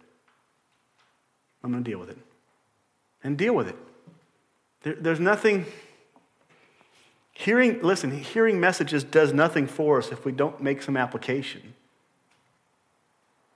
I'm 1.65 1.73
going 1.73 1.83
to 1.83 1.91
deal 1.91 1.99
with 1.99 2.11
it. 2.11 2.19
And 3.25 3.39
deal 3.39 3.55
with 3.55 3.69
it. 3.69 3.77
There, 4.83 4.95
there's 4.95 5.21
nothing. 5.21 5.67
Hearing, 7.33 7.83
listen, 7.83 8.11
hearing 8.11 8.59
messages 8.59 9.05
does 9.05 9.33
nothing 9.33 9.67
for 9.67 9.99
us 9.99 10.11
if 10.11 10.25
we 10.25 10.33
don't 10.33 10.61
make 10.61 10.83
some 10.83 10.97
application. 10.97 11.75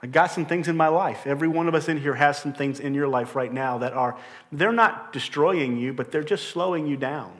I 0.03 0.09
got 0.09 0.33
some 0.33 0.47
things 0.47 0.66
in 0.66 0.77
my 0.77 0.89
life. 0.89 1.27
Every 1.27 1.47
one 1.47 1.68
of 1.68 1.75
us 1.75 1.89
in 1.89 1.97
here 2.01 2.14
has 2.14 2.37
some 2.37 2.53
things 2.53 2.81
in 2.81 2.93
your 2.93 3.07
life 3.07 3.37
right 3.37 3.53
now 3.53 3.79
that 3.79 3.93
are, 3.93 4.16
they're 4.51 4.73
not 4.73 5.12
destroying 5.12 5.77
you, 5.77 5.93
but 5.93 6.11
they're 6.11 6.25
just 6.25 6.49
slowing 6.49 6.89
you 6.89 6.97
down. 6.97 7.33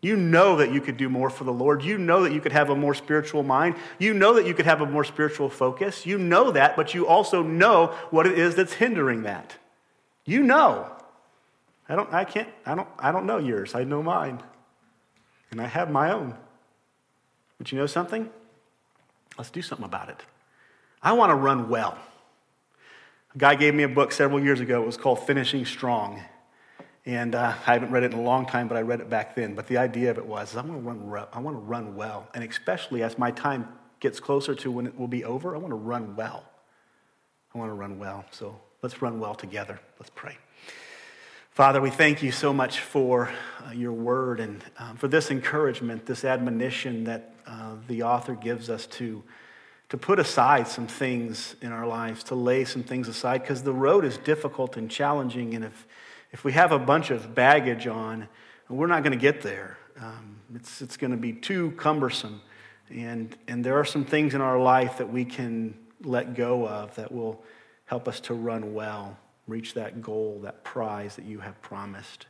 You 0.00 0.16
know 0.16 0.56
that 0.56 0.72
you 0.72 0.80
could 0.80 0.96
do 0.96 1.08
more 1.08 1.28
for 1.28 1.42
the 1.42 1.52
Lord. 1.52 1.82
You 1.82 1.98
know 1.98 2.22
that 2.22 2.32
you 2.32 2.40
could 2.40 2.52
have 2.52 2.70
a 2.70 2.76
more 2.76 2.94
spiritual 2.94 3.42
mind. 3.42 3.74
You 3.98 4.14
know 4.14 4.34
that 4.34 4.46
you 4.46 4.54
could 4.54 4.66
have 4.66 4.80
a 4.80 4.86
more 4.86 5.02
spiritual 5.02 5.50
focus. 5.50 6.06
You 6.06 6.18
know 6.18 6.52
that, 6.52 6.76
but 6.76 6.94
you 6.94 7.08
also 7.08 7.42
know 7.42 7.88
what 8.10 8.26
it 8.26 8.38
is 8.38 8.54
that's 8.54 8.74
hindering 8.74 9.22
that. 9.22 9.56
You 10.24 10.44
know. 10.44 10.92
I 11.88 11.96
don't, 11.96 12.12
I 12.12 12.24
can't, 12.24 12.48
I 12.66 12.74
don't, 12.74 12.88
I 12.98 13.12
don't 13.12 13.26
know 13.26 13.38
yours. 13.38 13.74
I 13.74 13.84
know 13.84 14.02
mine. 14.02 14.42
And 15.50 15.60
I 15.60 15.66
have 15.66 15.90
my 15.90 16.12
own. 16.12 16.34
But 17.56 17.72
you 17.72 17.78
know 17.78 17.86
something? 17.86 18.28
Let's 19.36 19.50
do 19.50 19.62
something 19.62 19.86
about 19.86 20.08
it. 20.10 20.22
I 21.02 21.12
want 21.12 21.30
to 21.30 21.36
run 21.36 21.68
well. 21.68 21.96
A 23.34 23.38
guy 23.38 23.54
gave 23.54 23.74
me 23.74 23.84
a 23.84 23.88
book 23.88 24.12
several 24.12 24.42
years 24.42 24.60
ago. 24.60 24.82
It 24.82 24.86
was 24.86 24.96
called 24.96 25.26
Finishing 25.26 25.64
Strong. 25.64 26.22
And 27.06 27.34
uh, 27.34 27.54
I 27.66 27.72
haven't 27.72 27.90
read 27.90 28.02
it 28.02 28.12
in 28.12 28.18
a 28.18 28.22
long 28.22 28.44
time, 28.44 28.68
but 28.68 28.76
I 28.76 28.82
read 28.82 29.00
it 29.00 29.08
back 29.08 29.34
then. 29.34 29.54
But 29.54 29.66
the 29.66 29.78
idea 29.78 30.10
of 30.10 30.18
it 30.18 30.26
was 30.26 30.54
I 30.56 30.60
want 30.60 30.82
to 30.84 31.06
run, 31.06 31.26
I 31.32 31.40
want 31.40 31.56
to 31.56 31.60
run 31.60 31.96
well. 31.96 32.28
And 32.34 32.44
especially 32.44 33.02
as 33.02 33.16
my 33.16 33.30
time 33.30 33.68
gets 34.00 34.20
closer 34.20 34.54
to 34.56 34.70
when 34.70 34.86
it 34.86 34.98
will 34.98 35.08
be 35.08 35.24
over, 35.24 35.54
I 35.54 35.58
want 35.58 35.70
to 35.70 35.76
run 35.76 36.16
well. 36.16 36.44
I 37.54 37.58
want 37.58 37.70
to 37.70 37.74
run 37.74 37.98
well. 37.98 38.24
So 38.30 38.60
let's 38.82 39.00
run 39.00 39.18
well 39.18 39.34
together. 39.34 39.80
Let's 39.98 40.10
pray. 40.14 40.36
Father, 41.58 41.80
we 41.80 41.90
thank 41.90 42.22
you 42.22 42.30
so 42.30 42.52
much 42.52 42.78
for 42.78 43.32
uh, 43.66 43.72
your 43.72 43.90
word 43.90 44.38
and 44.38 44.62
um, 44.78 44.96
for 44.96 45.08
this 45.08 45.32
encouragement, 45.32 46.06
this 46.06 46.24
admonition 46.24 47.02
that 47.02 47.34
uh, 47.48 47.74
the 47.88 48.04
author 48.04 48.36
gives 48.36 48.70
us 48.70 48.86
to, 48.86 49.24
to 49.88 49.96
put 49.96 50.20
aside 50.20 50.68
some 50.68 50.86
things 50.86 51.56
in 51.60 51.72
our 51.72 51.84
lives, 51.84 52.22
to 52.22 52.36
lay 52.36 52.64
some 52.64 52.84
things 52.84 53.08
aside, 53.08 53.42
because 53.42 53.64
the 53.64 53.72
road 53.72 54.04
is 54.04 54.18
difficult 54.18 54.76
and 54.76 54.88
challenging. 54.88 55.52
And 55.56 55.64
if, 55.64 55.88
if 56.30 56.44
we 56.44 56.52
have 56.52 56.70
a 56.70 56.78
bunch 56.78 57.10
of 57.10 57.34
baggage 57.34 57.88
on, 57.88 58.28
we're 58.68 58.86
not 58.86 59.02
going 59.02 59.18
to 59.18 59.20
get 59.20 59.42
there. 59.42 59.78
Um, 60.00 60.36
it's 60.54 60.80
it's 60.80 60.96
going 60.96 61.10
to 61.10 61.16
be 61.16 61.32
too 61.32 61.72
cumbersome. 61.72 62.40
And, 62.88 63.36
and 63.48 63.64
there 63.64 63.80
are 63.80 63.84
some 63.84 64.04
things 64.04 64.32
in 64.32 64.40
our 64.40 64.60
life 64.60 64.98
that 64.98 65.12
we 65.12 65.24
can 65.24 65.76
let 66.04 66.36
go 66.36 66.68
of 66.68 66.94
that 66.94 67.10
will 67.10 67.42
help 67.86 68.06
us 68.06 68.20
to 68.20 68.34
run 68.34 68.74
well 68.74 69.18
reach 69.48 69.74
that 69.74 70.02
goal, 70.02 70.40
that 70.44 70.62
prize 70.62 71.16
that 71.16 71.24
you 71.24 71.40
have 71.40 71.60
promised. 71.62 72.26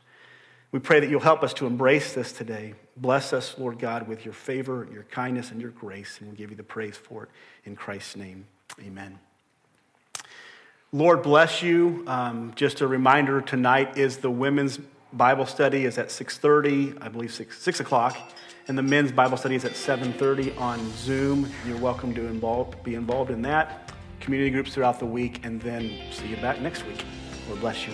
We 0.71 0.79
pray 0.79 0.99
that 0.99 1.09
you'll 1.09 1.19
help 1.19 1.43
us 1.43 1.53
to 1.55 1.67
embrace 1.67 2.13
this 2.13 2.31
today. 2.31 2.75
Bless 2.95 3.33
us, 3.33 3.55
Lord 3.57 3.79
God, 3.79 4.07
with 4.07 4.23
your 4.23 4.33
favor, 4.33 4.87
your 4.91 5.03
kindness, 5.03 5.51
and 5.51 5.59
your 5.61 5.71
grace, 5.71 6.17
and 6.19 6.27
we'll 6.27 6.37
give 6.37 6.51
you 6.51 6.55
the 6.55 6.63
praise 6.63 6.95
for 6.95 7.23
it 7.23 7.29
in 7.65 7.75
Christ's 7.75 8.15
name. 8.15 8.45
Amen. 8.79 9.19
Lord 10.91 11.23
bless 11.23 11.61
you. 11.61 12.03
Um, 12.07 12.53
just 12.55 12.81
a 12.81 12.87
reminder: 12.87 13.41
tonight 13.41 13.97
is 13.97 14.17
the 14.17 14.31
women's 14.31 14.79
Bible 15.11 15.47
study 15.47 15.85
is 15.85 15.97
at 15.97 16.09
6:30, 16.09 16.97
I 17.01 17.09
believe 17.09 17.33
6, 17.33 17.59
6 17.59 17.79
o'clock, 17.79 18.15
and 18.67 18.77
the 18.77 18.83
men's 18.83 19.11
Bible 19.11 19.37
study 19.37 19.55
is 19.55 19.65
at 19.65 19.75
7:30 19.75 20.55
on 20.57 20.79
Zoom. 20.91 21.51
You're 21.67 21.77
welcome 21.77 22.13
to 22.13 22.27
involve, 22.27 22.83
be 22.83 22.93
involved 22.93 23.31
in 23.31 23.41
that 23.41 23.88
community 24.19 24.49
groups 24.49 24.73
throughout 24.73 24.99
the 24.99 25.05
week, 25.05 25.41
and 25.43 25.61
then 25.61 25.97
see 26.11 26.27
you 26.27 26.37
back 26.37 26.61
next 26.61 26.85
week. 26.85 27.03
Lord 27.47 27.61
bless 27.61 27.87
you. 27.87 27.93